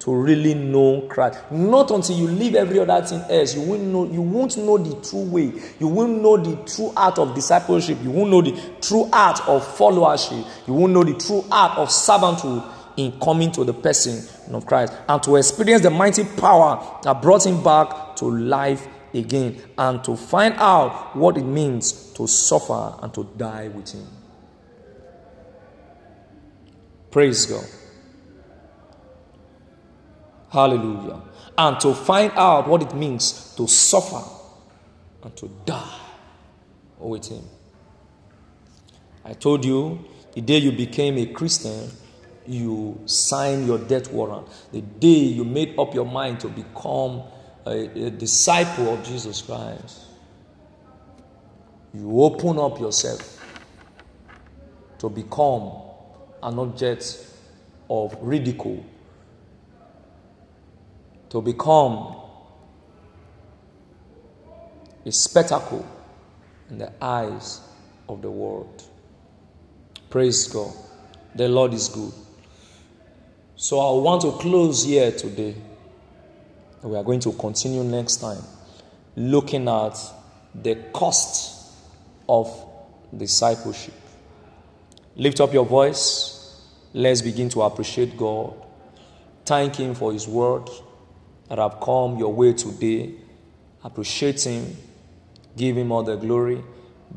to 0.00 0.14
really 0.14 0.54
know 0.54 1.02
Christ. 1.08 1.38
Not 1.50 1.90
until 1.90 2.16
you 2.16 2.26
leave 2.26 2.54
every 2.54 2.78
other 2.78 3.04
thing 3.04 3.20
else, 3.28 3.54
you 3.54 3.60
won't 3.62 3.82
know, 3.82 4.10
you 4.10 4.22
won't 4.22 4.56
know 4.56 4.78
the 4.78 4.94
true 5.06 5.24
way. 5.24 5.52
You 5.78 5.88
won't 5.88 6.22
know 6.22 6.36
the 6.36 6.56
true 6.64 6.92
art 6.96 7.18
of 7.18 7.34
discipleship. 7.34 7.98
You 8.02 8.10
won't 8.10 8.30
know 8.30 8.40
the 8.40 8.58
true 8.80 9.08
art 9.12 9.40
of 9.46 9.62
followership. 9.76 10.46
You 10.66 10.74
won't 10.74 10.92
know 10.92 11.04
the 11.04 11.14
true 11.14 11.44
art 11.50 11.76
of 11.76 11.88
servanthood 11.88 12.66
in 12.96 13.18
coming 13.20 13.52
to 13.52 13.64
the 13.64 13.74
person 13.74 14.26
of 14.54 14.66
Christ 14.66 14.92
and 15.08 15.22
to 15.22 15.36
experience 15.36 15.82
the 15.82 15.90
mighty 15.90 16.24
power 16.24 16.98
that 17.02 17.22
brought 17.22 17.46
him 17.46 17.62
back 17.62 18.16
to 18.16 18.24
life 18.26 18.86
again 19.14 19.60
and 19.76 20.02
to 20.04 20.16
find 20.16 20.54
out 20.56 21.16
what 21.16 21.36
it 21.36 21.44
means 21.44 22.12
to 22.12 22.26
suffer 22.26 22.94
and 23.02 23.12
to 23.14 23.24
die 23.36 23.68
with 23.68 23.92
him. 23.92 24.06
Praise 27.10 27.46
God. 27.46 27.64
Hallelujah. 30.50 31.22
And 31.56 31.78
to 31.80 31.94
find 31.94 32.32
out 32.34 32.68
what 32.68 32.82
it 32.82 32.94
means 32.94 33.54
to 33.56 33.66
suffer 33.66 34.22
and 35.22 35.36
to 35.36 35.50
die 35.64 35.98
with 36.98 37.28
Him. 37.28 37.44
I 39.24 39.32
told 39.34 39.64
you 39.64 40.04
the 40.34 40.40
day 40.40 40.58
you 40.58 40.72
became 40.72 41.18
a 41.18 41.26
Christian, 41.26 41.90
you 42.46 43.00
signed 43.06 43.66
your 43.66 43.78
death 43.78 44.10
warrant. 44.10 44.48
The 44.72 44.80
day 44.80 45.08
you 45.08 45.44
made 45.44 45.78
up 45.78 45.94
your 45.94 46.06
mind 46.06 46.40
to 46.40 46.48
become 46.48 47.22
a, 47.66 48.06
a 48.06 48.10
disciple 48.10 48.94
of 48.94 49.04
Jesus 49.04 49.42
Christ, 49.42 50.00
you 51.92 52.22
open 52.22 52.58
up 52.58 52.78
yourself 52.80 53.44
to 54.98 55.08
become 55.08 55.72
an 56.42 56.58
object 56.58 57.26
of 57.88 58.16
ridicule, 58.20 58.84
to 61.28 61.42
become 61.42 62.16
a 65.04 65.12
spectacle 65.12 65.86
in 66.70 66.78
the 66.78 66.92
eyes 67.02 67.60
of 68.08 68.22
the 68.22 68.30
world. 68.30 68.82
Praise 70.08 70.46
God. 70.48 70.72
The 71.34 71.48
Lord 71.48 71.72
is 71.74 71.88
good. 71.88 72.12
So 73.56 73.78
I 73.78 74.00
want 74.02 74.22
to 74.22 74.32
close 74.32 74.84
here 74.84 75.12
today. 75.12 75.54
We 76.82 76.96
are 76.96 77.04
going 77.04 77.20
to 77.20 77.32
continue 77.32 77.84
next 77.84 78.16
time 78.16 78.42
looking 79.16 79.68
at 79.68 79.98
the 80.54 80.76
cost 80.92 81.74
of 82.28 82.48
discipleship. 83.16 83.94
Lift 85.16 85.40
up 85.40 85.52
your 85.52 85.66
voice. 85.66 86.62
Let's 86.94 87.20
begin 87.20 87.48
to 87.50 87.62
appreciate 87.62 88.16
God. 88.16 88.54
Thank 89.44 89.76
Him 89.76 89.94
for 89.94 90.12
His 90.12 90.26
word 90.26 90.70
that 91.48 91.58
have 91.58 91.80
come 91.80 92.18
your 92.18 92.32
way 92.32 92.52
today. 92.52 93.14
Appreciate 93.84 94.42
Him. 94.44 94.76
Give 95.56 95.76
Him 95.76 95.92
all 95.92 96.02
the 96.02 96.16
glory. 96.16 96.62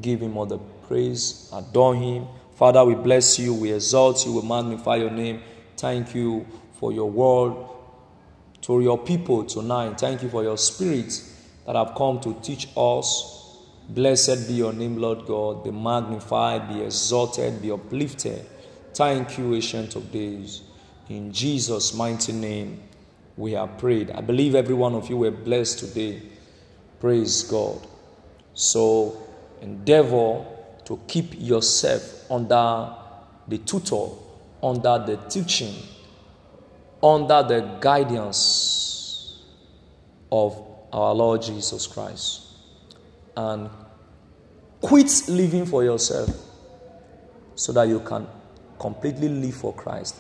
Give 0.02 0.22
Him 0.22 0.36
all 0.36 0.46
the 0.46 0.58
praise. 0.58 1.50
Adore 1.54 1.96
Him. 1.96 2.28
Father, 2.56 2.84
we 2.84 2.96
bless 2.96 3.40
you. 3.40 3.54
We 3.54 3.72
exalt 3.72 4.26
you. 4.26 4.40
We 4.40 4.48
magnify 4.48 4.98
your 4.98 5.12
name. 5.12 5.42
Thank 5.78 6.16
you 6.16 6.46
for 6.80 6.92
your 6.92 7.10
word 7.10 7.56
to 8.64 8.82
your 8.82 8.98
people 8.98 9.44
tonight. 9.44 10.00
Thank 10.00 10.24
you 10.24 10.30
for 10.30 10.42
your 10.42 10.58
spirit 10.58 11.22
that 11.66 11.76
have 11.76 11.94
come 11.96 12.20
to 12.22 12.34
teach 12.42 12.68
us. 12.76 13.60
Blessed 13.90 14.48
be 14.48 14.54
your 14.54 14.72
name, 14.72 14.98
Lord 14.98 15.26
God. 15.26 15.64
Be 15.64 15.72
magnified, 15.72 16.70
be 16.70 16.82
exalted, 16.82 17.62
be 17.62 17.72
uplifted. 17.72 18.46
Thank 18.94 19.38
you, 19.38 19.54
Ancient 19.54 19.96
of 19.96 20.12
Days. 20.12 20.62
In 21.10 21.34
Jesus' 21.34 21.94
mighty 21.94 22.32
name, 22.32 22.82
we 23.36 23.52
have 23.52 23.78
prayed. 23.78 24.12
I 24.12 24.22
believe 24.22 24.56
every 24.56 24.76
one 24.76 24.96
of 24.96 25.10
you 25.10 25.18
were 25.18 25.32
blessed 25.32 25.80
today. 25.80 26.22
Praise 27.02 27.44
God. 27.44 27.86
So, 28.54 29.18
endeavor 29.62 30.46
to 30.86 31.00
keep 31.08 31.34
yourself 31.38 32.32
under 32.32 32.94
the 33.48 33.58
tutor, 33.58 34.08
under 34.62 35.04
the 35.06 35.18
teaching, 35.30 35.76
under 37.04 37.44
the 37.44 37.78
guidance 37.82 39.42
of 40.32 40.60
our 40.94 41.14
Lord 41.14 41.42
Jesus 41.42 41.86
Christ. 41.86 42.42
And 43.36 43.70
quit 44.82 45.12
living 45.28 45.66
for 45.66 45.84
yourself 45.84 46.30
so 47.56 47.74
that 47.74 47.88
you 47.88 48.00
can 48.00 48.26
completely 48.80 49.28
live 49.28 49.56
for 49.56 49.74
Christ 49.74 50.16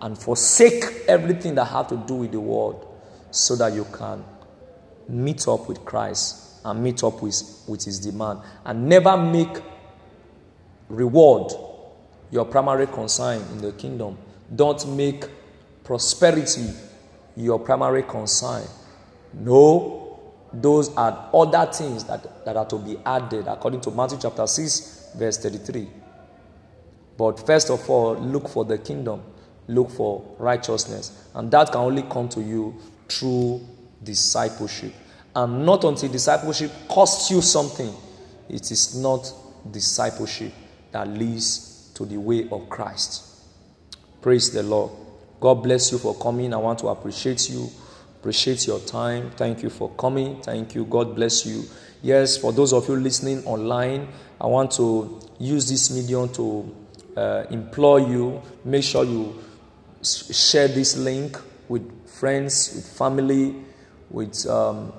and 0.00 0.16
forsake 0.16 0.84
everything 1.08 1.54
that 1.56 1.66
have 1.66 1.88
to 1.88 1.96
do 1.96 2.14
with 2.14 2.32
the 2.32 2.40
world 2.40 2.86
so 3.30 3.56
that 3.56 3.72
you 3.72 3.84
can 3.92 4.24
meet 5.08 5.46
up 5.48 5.68
with 5.68 5.84
Christ 5.84 6.60
and 6.64 6.82
meet 6.82 7.02
up 7.02 7.22
with, 7.22 7.42
with 7.66 7.84
his 7.84 7.98
demand 7.98 8.40
and 8.64 8.88
never 8.88 9.16
make 9.16 9.60
reward 10.88 11.52
your 12.30 12.44
primary 12.44 12.86
concern 12.86 13.42
in 13.52 13.58
the 13.58 13.72
kingdom. 13.72 14.16
Don't 14.54 14.88
make 14.96 15.24
prosperity 15.84 16.70
your 17.36 17.58
primary 17.58 18.02
concern. 18.02 18.64
No, 19.32 20.20
those 20.52 20.94
are 20.96 21.30
other 21.32 21.70
things 21.72 22.04
that, 22.04 22.44
that 22.44 22.56
are 22.56 22.66
to 22.66 22.78
be 22.78 22.98
added 23.04 23.46
according 23.46 23.80
to 23.82 23.90
Matthew 23.90 24.18
chapter 24.20 24.46
6, 24.46 25.12
verse 25.16 25.38
33. 25.38 25.88
But 27.16 27.46
first 27.46 27.70
of 27.70 27.88
all, 27.88 28.14
look 28.16 28.48
for 28.48 28.64
the 28.64 28.78
kingdom, 28.78 29.22
look 29.68 29.90
for 29.90 30.24
righteousness, 30.38 31.28
and 31.34 31.50
that 31.50 31.70
can 31.70 31.80
only 31.80 32.02
come 32.02 32.28
to 32.30 32.40
you 32.40 32.74
through 33.08 33.66
discipleship. 34.02 34.92
And 35.34 35.64
not 35.64 35.84
until 35.84 36.10
discipleship 36.10 36.72
costs 36.88 37.30
you 37.30 37.40
something, 37.40 37.92
it 38.48 38.70
is 38.70 38.96
not 38.96 39.32
discipleship 39.70 40.52
that 40.92 41.06
leads 41.06 41.92
to 41.94 42.04
the 42.04 42.16
way 42.16 42.48
of 42.50 42.68
Christ. 42.68 43.24
Praise 44.22 44.50
the 44.50 44.62
Lord. 44.62 44.90
God 45.40 45.62
bless 45.62 45.90
you 45.90 45.98
for 45.98 46.14
coming. 46.16 46.52
I 46.52 46.58
want 46.58 46.78
to 46.80 46.88
appreciate 46.88 47.48
you, 47.48 47.68
appreciate 48.18 48.66
your 48.66 48.78
time. 48.80 49.30
Thank 49.32 49.62
you 49.62 49.70
for 49.70 49.88
coming. 49.90 50.42
Thank 50.42 50.74
you. 50.74 50.84
God 50.84 51.14
bless 51.14 51.46
you. 51.46 51.64
Yes, 52.02 52.36
for 52.36 52.52
those 52.52 52.72
of 52.72 52.86
you 52.88 52.96
listening 52.96 53.44
online, 53.44 54.08
I 54.40 54.46
want 54.46 54.70
to 54.72 55.20
use 55.38 55.68
this 55.68 55.90
medium 55.90 56.28
to 56.34 56.76
uh, 57.16 57.44
implore 57.50 58.00
you 58.00 58.40
make 58.64 58.84
sure 58.84 59.04
you 59.04 59.34
share 60.02 60.68
this 60.68 60.96
link 60.96 61.36
with 61.68 62.08
friends, 62.08 62.72
with 62.74 62.86
family, 62.86 63.54
with 64.10 64.46
um, 64.46 64.92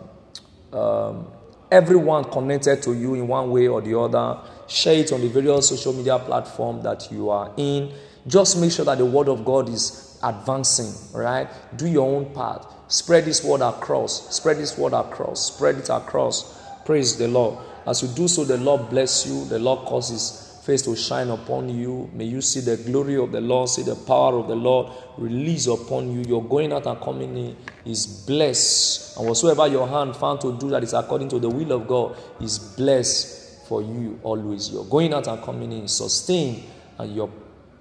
um, 0.73 1.27
everyone 1.71 2.23
connected 2.25 2.81
to 2.83 2.93
you 2.93 3.13
in 3.15 3.27
one 3.27 3.49
way 3.51 3.67
or 3.67 3.81
the 3.81 3.97
other. 3.97 4.39
Share 4.67 4.95
it 4.95 5.11
on 5.11 5.21
the 5.21 5.27
various 5.29 5.69
social 5.69 5.93
media 5.93 6.17
platform 6.19 6.81
that 6.83 7.11
you 7.11 7.29
are 7.29 7.51
in. 7.57 7.91
Just 8.27 8.59
make 8.59 8.71
sure 8.71 8.85
that 8.85 8.97
the 8.97 9.05
word 9.05 9.27
of 9.27 9.43
God 9.43 9.69
is 9.69 10.10
advancing, 10.23 10.93
right? 11.17 11.47
Do 11.77 11.87
your 11.87 12.07
own 12.07 12.33
part. 12.33 12.67
Spread 12.87 13.25
this 13.25 13.43
word 13.43 13.61
across. 13.61 14.35
Spread 14.35 14.57
this 14.57 14.77
word 14.77 14.93
across. 14.93 15.53
Spread 15.53 15.75
it 15.75 15.89
across. 15.89 16.61
Praise 16.85 17.17
the 17.17 17.27
Lord. 17.27 17.57
As 17.85 18.01
you 18.01 18.09
do 18.09 18.27
so, 18.27 18.43
the 18.43 18.57
Lord 18.57 18.89
bless 18.89 19.25
you. 19.25 19.45
The 19.45 19.59
Lord 19.59 19.87
causes 19.87 20.61
face 20.63 20.83
to 20.83 20.95
shine 20.95 21.29
upon 21.29 21.69
you. 21.69 22.09
May 22.13 22.25
you 22.25 22.41
see 22.41 22.59
the 22.59 22.77
glory 22.77 23.17
of 23.17 23.31
the 23.31 23.41
Lord, 23.41 23.69
see 23.69 23.81
the 23.81 23.95
power 23.95 24.37
of 24.37 24.47
the 24.47 24.55
Lord 24.55 24.91
release 25.17 25.67
upon 25.67 26.11
you. 26.11 26.21
Your 26.21 26.43
going 26.43 26.71
out 26.71 26.85
and 26.85 27.01
coming 27.01 27.35
in 27.35 27.57
is 27.85 28.05
blessed. 28.05 29.17
And 29.17 29.27
whatsoever 29.27 29.67
your 29.67 29.87
hand 29.87 30.15
found 30.15 30.41
to 30.41 30.57
do 30.59 30.69
that 30.69 30.83
is 30.83 30.93
according 30.93 31.29
to 31.29 31.39
the 31.39 31.49
will 31.49 31.71
of 31.71 31.87
God 31.87 32.15
is 32.39 32.59
blessed 32.59 33.67
for 33.67 33.81
you 33.81 34.19
always. 34.21 34.69
Your 34.69 34.85
going 34.85 35.13
out 35.13 35.27
and 35.27 35.41
coming 35.41 35.71
in 35.71 35.85
is 35.85 35.93
sustained, 35.93 36.63
and 36.99 37.15
your 37.15 37.29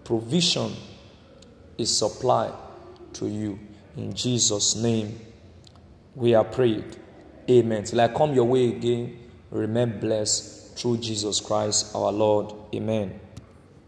provision 0.05 0.73
is 1.81 1.97
supplied 1.97 2.53
to 3.15 3.27
you. 3.27 3.59
In 3.97 4.15
Jesus' 4.15 4.77
name, 4.77 5.19
we 6.15 6.35
are 6.35 6.45
prayed. 6.45 6.97
Amen. 7.49 7.85
Till 7.85 8.01
I 8.01 8.09
come 8.09 8.35
your 8.35 8.45
way 8.45 8.69
again, 8.69 9.19
remain 9.51 9.99
blessed 9.99 10.79
through 10.79 10.99
Jesus 10.99 11.41
Christ 11.41 11.95
our 11.95 12.13
Lord. 12.13 12.55
Amen. 12.75 13.19